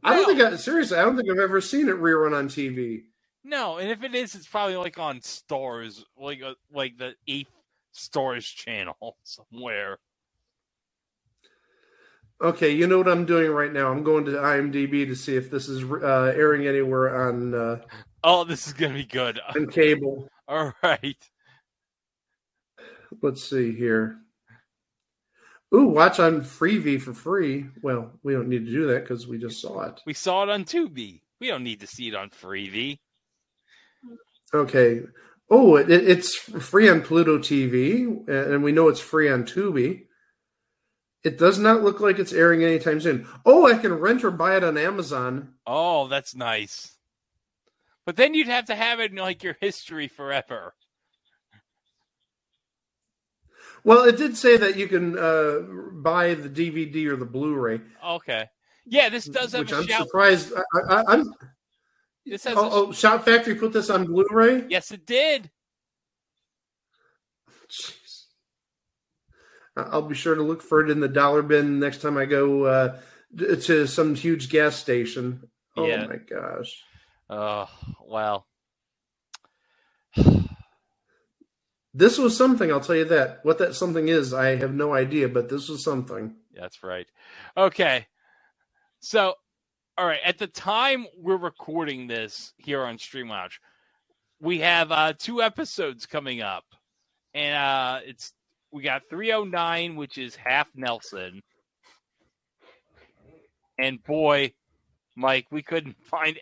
I 0.03 0.17
don't 0.17 0.27
think 0.27 0.41
I 0.41 0.57
seriously, 0.57 0.99
I 0.99 1.03
don't 1.03 1.17
think 1.17 1.31
I've 1.31 1.39
ever 1.39 1.61
seen 1.61 1.89
it 1.89 1.97
rerun 1.97 2.37
on 2.37 2.49
TV. 2.49 3.03
No, 3.47 3.79
and 3.79 3.89
if 3.89 4.03
it 4.03 4.13
is, 4.13 4.35
it's 4.35 4.49
probably 4.49 4.75
like 4.75 4.99
on 4.99 5.21
Starz, 5.21 6.03
like 6.19 6.43
uh, 6.43 6.55
like 6.73 6.99
the 6.99 7.15
eighth 7.29 7.53
Starz 7.95 8.43
channel 8.43 9.17
somewhere. 9.23 9.99
Okay, 12.43 12.71
you 12.73 12.89
know 12.89 12.99
what 12.99 13.09
I'm 13.09 13.25
doing 13.25 13.53
right 13.53 13.73
now. 13.73 13.91
I'm 13.91 14.03
going 14.03 14.25
to 14.25 14.33
IMDb 14.33 15.07
to 15.07 15.15
see 15.15 15.37
if 15.37 15.49
this 15.49 15.69
is 15.69 15.85
uh, 15.85 16.33
airing 16.37 16.67
anywhere 16.67 17.29
on 17.29 17.55
uh, 17.55 17.79
Oh, 18.25 18.43
this 18.43 18.67
is 18.67 18.73
gonna 18.73 18.95
be 18.95 19.05
good. 19.05 19.41
on 19.55 19.69
cable. 19.69 20.29
All 20.49 20.73
right. 20.83 21.17
Let's 23.23 23.49
see 23.49 23.73
here. 23.73 24.19
Ooh, 25.73 25.87
watch 25.87 26.19
on 26.19 26.41
Freevee 26.41 27.01
for 27.01 27.13
free. 27.15 27.67
Well, 27.81 28.11
we 28.25 28.33
don't 28.33 28.49
need 28.49 28.67
to 28.67 28.73
do 28.73 28.89
that 28.89 29.03
because 29.05 29.29
we 29.29 29.39
just 29.39 29.61
saw 29.61 29.83
it. 29.83 30.01
We 30.05 30.15
saw 30.15 30.43
it 30.43 30.49
on 30.49 30.65
Tubi. 30.65 31.21
We 31.41 31.47
don't 31.47 31.63
need 31.63 31.79
to 31.81 31.87
see 31.87 32.09
it 32.09 32.15
on 32.17 32.31
Freevee. 32.31 32.99
Okay. 34.55 35.03
Oh, 35.49 35.77
it, 35.77 35.91
it's 35.91 36.37
free 36.37 36.89
on 36.89 37.03
Pluto 37.03 37.39
TV, 37.39 38.27
and 38.29 38.63
we 38.65 38.73
know 38.73 38.89
it's 38.89 39.01
free 39.01 39.31
on 39.31 39.45
Tubi. 39.45 40.07
It 41.23 41.39
does 41.39 41.59
not 41.59 41.83
look 41.83 42.01
like 42.01 42.19
it's 42.19 42.33
airing 42.33 42.63
anytime 42.65 43.01
soon. 43.01 43.27
Oh, 43.45 43.67
I 43.67 43.75
can 43.79 43.95
rent 43.95 44.25
or 44.25 44.31
buy 44.31 44.57
it 44.57 44.65
on 44.65 44.79
Amazon. 44.79 45.55
Oh, 45.67 46.07
that's 46.09 46.35
nice. 46.35 46.93
But 48.05 48.17
then 48.17 48.35
you'd 48.35 48.47
have 48.47 48.67
to 48.67 48.77
have 48.77 49.01
it 49.01 49.11
in 49.11 49.17
like 49.19 49.43
your 49.43 49.57
history 49.61 50.07
forever. 50.09 50.75
Well, 53.83 54.05
it 54.05 54.17
did 54.17 54.37
say 54.37 54.57
that 54.57 54.77
you 54.77 54.89
can 54.89 55.17
uh, 55.19 55.61
buy 55.93 56.35
the 56.35 56.49
DVD 56.49 57.07
or 57.07 57.17
the 57.17 57.25
Blu-ray, 57.25 57.81
Okay. 58.05 58.47
Yeah, 58.85 59.09
this 59.09 59.25
does 59.27 59.53
have 59.53 59.61
which 59.61 59.73
a 59.73 59.77
I'm 59.79 59.87
shout. 59.87 60.07
surprised. 60.07 60.53
I, 60.55 60.95
I, 60.95 61.05
I'm. 61.09 61.33
This 62.27 62.45
has 62.45 62.57
a- 62.57 62.61
Oh, 62.61 62.71
oh, 62.89 62.93
Shout 62.93 63.25
Factory 63.25 63.55
put 63.55 63.73
this 63.73 63.89
on 63.91 64.05
Blu-ray. 64.07 64.67
yes, 64.69 64.91
it 64.91 65.07
did. 65.07 65.51
Jeez. 67.71 68.25
I'll 69.77 70.03
be 70.03 70.15
sure 70.15 70.35
to 70.35 70.43
look 70.43 70.63
for 70.63 70.85
it 70.85 70.91
in 70.91 71.01
the 71.01 71.09
dollar 71.09 71.43
bin 71.43 71.79
next 71.79 72.01
time 72.01 72.17
I 72.17 72.25
go 72.25 72.65
uh, 72.65 72.99
to 73.39 73.87
some 73.87 74.15
huge 74.15 74.49
gas 74.49 74.77
station. 74.77 75.49
Oh 75.77 75.87
Yeah. 75.87 76.07
my 76.07 76.17
gosh. 76.17 76.83
Oh, 77.29 77.69
well. 78.05 78.47
This 81.93 82.19
was 82.19 82.37
something, 82.37 82.71
I'll 82.71 82.81
tell 82.81 82.97
you 82.97 83.07
that. 83.07 83.41
What 83.43 83.59
that 83.59 83.75
something 83.75 84.09
is, 84.09 84.35
I 84.35 84.57
have 84.57 84.75
no 84.75 84.93
idea, 84.95 85.29
but 85.29 85.49
this 85.49 85.69
was 85.69 85.83
something. 85.83 86.37
That's 86.55 86.83
right. 86.83 87.07
Okay. 87.57 88.07
So, 89.01 89.35
all 89.99 90.07
right. 90.07 90.21
At 90.25 90.39
the 90.39 90.47
time 90.47 91.07
we're 91.17 91.37
recording 91.37 92.07
this 92.07 92.53
here 92.59 92.85
on 92.85 92.99
Stream 92.99 93.29
Lounge, 93.29 93.61
we 94.41 94.61
have 94.61 94.93
uh, 94.93 95.15
two 95.19 95.43
episodes 95.43 96.07
coming 96.07 96.43
up, 96.43 96.65
and 97.35 97.57
uh, 97.57 98.01
it's 98.05 98.33
we 98.71 98.83
got 98.83 99.09
309, 99.09 99.97
which 99.97 100.19
is 100.19 100.37
half 100.37 100.69
Nelson, 100.75 101.43
and 103.79 104.03
boy, 104.03 104.53
Mike, 105.15 105.47
we 105.51 105.63
couldn't 105.63 105.97
find 106.05 106.39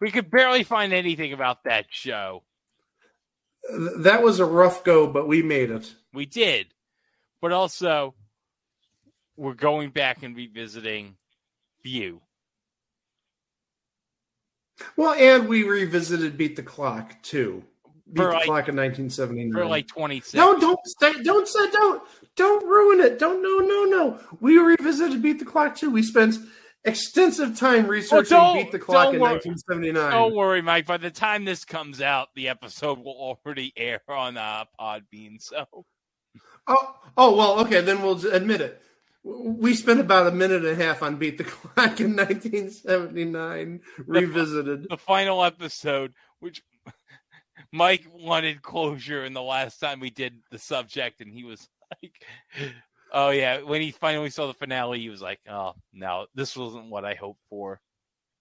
we 0.00 0.10
could 0.10 0.30
barely 0.30 0.64
find 0.64 0.92
anything 0.92 1.32
about 1.32 1.64
that 1.64 1.86
show. 1.90 2.42
That 3.98 4.22
was 4.22 4.40
a 4.40 4.46
rough 4.46 4.84
go, 4.84 5.06
but 5.06 5.28
we 5.28 5.42
made 5.42 5.70
it. 5.70 5.94
We 6.12 6.26
did, 6.26 6.68
but 7.40 7.52
also 7.52 8.14
we're 9.36 9.54
going 9.54 9.90
back 9.90 10.22
and 10.22 10.34
revisiting 10.34 11.16
View. 11.82 12.20
Well, 14.96 15.12
and 15.14 15.48
we 15.48 15.62
revisited 15.64 16.36
Beat 16.36 16.56
the 16.56 16.62
Clock 16.62 17.20
too. 17.22 17.64
Beat 18.12 18.16
For 18.16 18.24
the 18.24 18.30
like- 18.32 18.44
Clock 18.46 18.68
in 18.68 18.76
1979. 18.76 19.52
for 19.52 19.64
like 19.68 19.86
26. 19.86 20.34
no, 20.34 20.58
don't 20.58 20.78
say, 21.00 21.12
don't 21.22 21.46
say, 21.46 21.70
don't, 21.70 22.02
don't 22.36 22.66
ruin 22.66 23.00
it. 23.00 23.18
Don't, 23.18 23.42
no, 23.42 23.58
no, 23.58 23.84
no. 23.84 24.20
We 24.40 24.58
revisited 24.58 25.22
Beat 25.22 25.38
the 25.38 25.44
Clock 25.44 25.76
too. 25.76 25.90
We 25.90 26.02
spent 26.02 26.36
extensive 26.84 27.58
time 27.58 27.86
researching 27.86 28.36
don't- 28.36 28.56
Beat 28.56 28.72
the 28.72 28.78
Clock 28.78 29.14
in 29.14 29.20
worry. 29.20 29.32
1979. 29.34 30.10
Don't 30.10 30.34
worry, 30.34 30.62
Mike. 30.62 30.86
By 30.86 30.96
the 30.96 31.10
time 31.10 31.44
this 31.44 31.64
comes 31.64 32.00
out, 32.00 32.28
the 32.34 32.48
episode 32.48 32.98
will 32.98 33.16
already 33.44 33.72
air 33.76 34.00
on 34.08 34.36
uh, 34.36 34.64
Podbean. 34.80 35.40
So 35.40 35.66
Oh, 36.66 36.94
oh 37.16 37.36
well, 37.36 37.60
okay, 37.60 37.80
then 37.80 38.02
we'll 38.02 38.24
admit 38.28 38.60
it. 38.60 38.80
We 39.22 39.74
spent 39.74 40.00
about 40.00 40.26
a 40.28 40.32
minute 40.32 40.64
and 40.64 40.80
a 40.80 40.82
half 40.82 41.02
on 41.02 41.16
Beat 41.16 41.36
the 41.38 41.44
Clock 41.44 42.00
in 42.00 42.16
1979, 42.16 43.80
revisited. 44.06 44.86
the 44.88 44.96
final 44.96 45.44
episode, 45.44 46.14
which 46.38 46.62
Mike 47.72 48.06
wanted 48.14 48.62
closure 48.62 49.24
in 49.24 49.34
the 49.34 49.42
last 49.42 49.78
time 49.78 50.00
we 50.00 50.10
did 50.10 50.40
the 50.50 50.58
subject, 50.58 51.20
and 51.20 51.34
he 51.34 51.44
was 51.44 51.68
like, 52.02 52.12
"Oh 53.12 53.28
yeah." 53.28 53.60
When 53.60 53.82
he 53.82 53.90
finally 53.90 54.30
saw 54.30 54.46
the 54.46 54.54
finale, 54.54 55.00
he 55.00 55.10
was 55.10 55.20
like, 55.20 55.40
"Oh 55.48 55.74
no, 55.92 56.26
this 56.34 56.56
wasn't 56.56 56.88
what 56.88 57.04
I 57.04 57.14
hoped 57.14 57.42
for. 57.50 57.78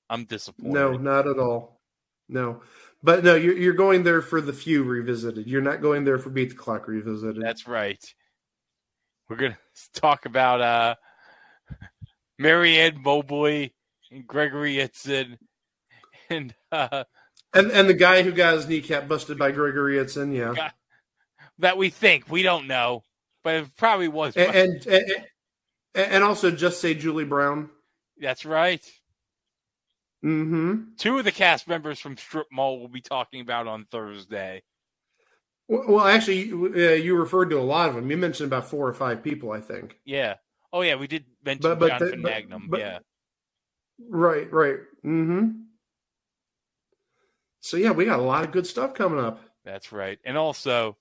I'm 0.09 0.23
disappointed." 0.23 0.73
No, 0.73 0.93
not 0.93 1.27
at 1.27 1.39
all. 1.39 1.81
No, 2.29 2.61
but 3.03 3.23
no, 3.23 3.35
you're 3.35 3.57
you're 3.57 3.73
going 3.73 4.03
there 4.03 4.21
for 4.21 4.39
the 4.39 4.53
few 4.53 4.83
revisited. 4.83 5.45
You're 5.47 5.61
not 5.61 5.81
going 5.81 6.05
there 6.05 6.19
for 6.19 6.29
Beat 6.29 6.51
the 6.51 6.55
Clock 6.55 6.87
revisited. 6.87 7.43
That's 7.43 7.67
right. 7.67 8.01
We're 9.27 9.35
gonna 9.35 9.57
talk 9.93 10.25
about 10.25 10.61
uh 10.61 10.95
Marianne 12.37 13.01
Mobley 13.01 13.73
and 14.11 14.25
Gregory 14.25 14.75
Itzin 14.75 15.37
and 16.29 16.53
uh 16.71 17.03
and 17.53 17.71
and 17.71 17.89
the 17.89 17.93
guy 17.93 18.23
who 18.23 18.31
got 18.31 18.55
his 18.55 18.67
kneecap 18.67 19.07
busted 19.07 19.37
by 19.37 19.51
Gregory 19.51 19.95
Itzin, 19.95 20.35
yeah, 20.35 20.71
that 21.59 21.77
we 21.77 21.89
think 21.89 22.29
we 22.29 22.43
don't 22.43 22.67
know, 22.67 23.03
but 23.43 23.55
it 23.55 23.67
probably 23.77 24.07
was. 24.07 24.35
and 24.37 24.55
and, 24.55 24.87
and 24.87 25.25
and 25.95 26.23
also 26.23 26.51
just 26.51 26.79
say 26.79 26.93
Julie 26.93 27.25
Brown. 27.25 27.69
That's 28.19 28.45
right. 28.45 28.83
Mm-hmm. 30.23 30.95
Two 30.97 31.17
of 31.17 31.23
the 31.23 31.31
cast 31.31 31.67
members 31.67 31.99
from 31.99 32.17
Strip 32.17 32.47
Mall 32.51 32.79
will 32.79 32.89
be 32.89 33.01
talking 33.01 33.41
about 33.41 33.67
on 33.67 33.85
Thursday. 33.89 34.63
Well, 35.71 36.05
actually, 36.05 36.47
you- 36.47 36.73
uh, 36.75 36.93
you 36.93 37.15
referred 37.15 37.51
to 37.51 37.59
a 37.59 37.61
lot 37.61 37.89
of 37.89 37.95
them. 37.95 38.09
You 38.09 38.17
mentioned 38.17 38.47
about 38.51 38.67
four 38.67 38.87
or 38.87 38.93
five 38.93 39.23
people, 39.23 39.51
I 39.51 39.61
think. 39.61 39.99
Yeah. 40.03 40.35
Oh 40.73 40.81
yeah, 40.81 40.95
we 40.95 41.05
did 41.07 41.25
mention 41.45 41.61
But- 41.61 41.79
but 41.79 41.87
Jonathan 41.99 42.21
the- 42.23 42.29
Magnum. 42.29 42.67
but- 42.69 42.79
yeah. 42.79 42.99
Right, 44.09 44.51
right. 44.51 44.77
Mm-hmm. 45.05 45.49
So 47.59 47.77
yeah, 47.77 47.91
we 47.91 48.05
got 48.05 48.19
a 48.19 48.23
lot 48.23 48.43
of 48.45 48.51
good 48.51 48.65
stuff 48.65 48.93
coming 48.93 49.19
up. 49.23 49.41
That's 49.65 49.91
right. 49.91 50.17
And 50.25 50.37
also, 50.37 50.97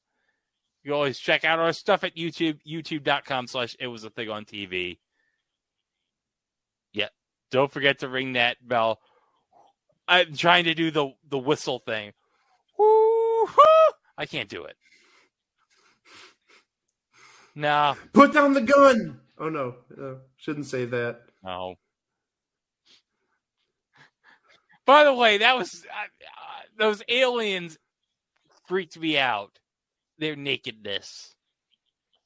you 0.82 0.92
always 0.94 1.18
check 1.18 1.44
out 1.44 1.58
our 1.60 1.72
stuff 1.72 2.04
at 2.04 2.16
YouTube, 2.16 2.58
youtube.com 2.68 3.46
slash 3.46 3.76
it 3.78 3.86
was 3.86 4.04
a 4.04 4.10
thing 4.10 4.28
on 4.28 4.44
TV. 4.44 4.98
Yeah. 6.92 7.08
Don't 7.50 7.70
forget 7.72 8.00
to 8.00 8.08
ring 8.08 8.34
that 8.34 8.56
bell. 8.66 9.00
I'm 10.08 10.34
trying 10.34 10.64
to 10.64 10.74
do 10.74 10.90
the 10.90 11.12
the 11.28 11.38
whistle 11.38 11.78
thing. 11.78 12.12
Woo, 12.78 13.44
woo. 13.44 13.46
I 14.18 14.26
can't 14.26 14.48
do 14.48 14.64
it. 14.64 14.76
No, 17.54 17.96
Put 18.12 18.34
down 18.34 18.52
the 18.52 18.60
gun. 18.60 19.20
Oh 19.38 19.48
no, 19.48 19.76
uh, 20.00 20.14
shouldn't 20.36 20.66
say 20.66 20.84
that. 20.84 21.22
no. 21.42 21.76
By 24.84 25.04
the 25.04 25.12
way, 25.14 25.38
that 25.38 25.56
was 25.56 25.84
those 26.78 27.02
aliens 27.08 27.78
freaked 28.66 28.98
me 28.98 29.18
out. 29.18 29.58
Their 30.18 30.34
nakedness, 30.34 31.34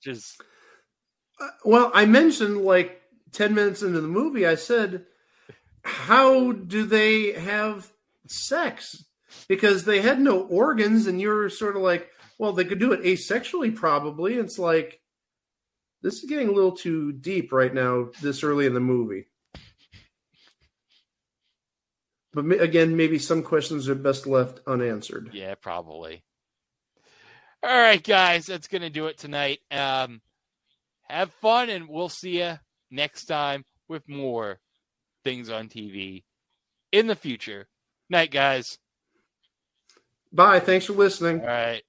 just 0.03 0.41
Uh, 1.41 1.49
well, 1.65 1.91
I 1.95 2.07
mentioned 2.07 2.63
like 2.65 3.03
ten 3.33 3.55
minutes 3.55 3.83
into 3.83 4.01
the 4.01 4.09
movie, 4.09 4.47
I 4.47 4.55
said, 4.55 5.07
"How 5.85 6.53
do 6.53 6.85
they 6.85 7.33
have 7.33 7.93
sex?" 8.27 9.05
Because 9.49 9.85
they 9.85 10.01
had 10.01 10.21
no 10.21 10.43
organs, 10.43 11.07
and 11.07 11.21
you're 11.21 11.49
sort 11.51 11.77
of 11.77 11.83
like, 11.83 12.11
"Well, 12.39 12.53
they 12.53 12.65
could 12.65 12.79
do 12.79 12.93
it 12.93 13.03
asexually, 13.03 13.75
probably." 13.75 14.35
It's 14.35 14.59
like 14.59 15.01
this 16.03 16.23
is 16.23 16.29
getting 16.29 16.49
a 16.49 16.53
little 16.53 16.73
too 16.73 17.13
deep 17.13 17.53
right 17.53 17.73
now, 17.73 18.11
this 18.21 18.43
early 18.43 18.67
in 18.67 18.75
the 18.75 18.81
movie. 18.81 19.27
But 22.33 22.61
again, 22.61 22.97
maybe 22.97 23.19
some 23.19 23.43
questions 23.43 23.89
are 23.89 23.95
best 23.95 24.27
left 24.27 24.61
unanswered. 24.67 25.31
Yeah, 25.33 25.55
probably. 25.55 26.25
All 27.63 27.79
right, 27.79 28.03
guys, 28.03 28.47
that's 28.47 28.69
gonna 28.69 28.91
do 28.91 29.07
it 29.07 29.19
tonight. 29.19 29.61
Um, 29.71 30.21
have 31.09 31.33
fun, 31.35 31.69
and 31.69 31.89
we'll 31.89 32.09
see 32.09 32.41
you 32.41 32.59
next 32.91 33.27
time 33.27 33.65
with 33.89 34.09
more 34.09 34.59
things 35.25 35.51
on 35.51 35.69
TV 35.69 36.25
in 36.91 37.07
the 37.07 37.15
future. 37.15 37.69
Night, 38.11 38.31
guys. 38.31 38.79
Bye. 40.33 40.61
Thanks 40.61 40.87
for 40.87 40.95
listening. 40.95 41.41
All 41.41 41.47
right. 41.47 41.83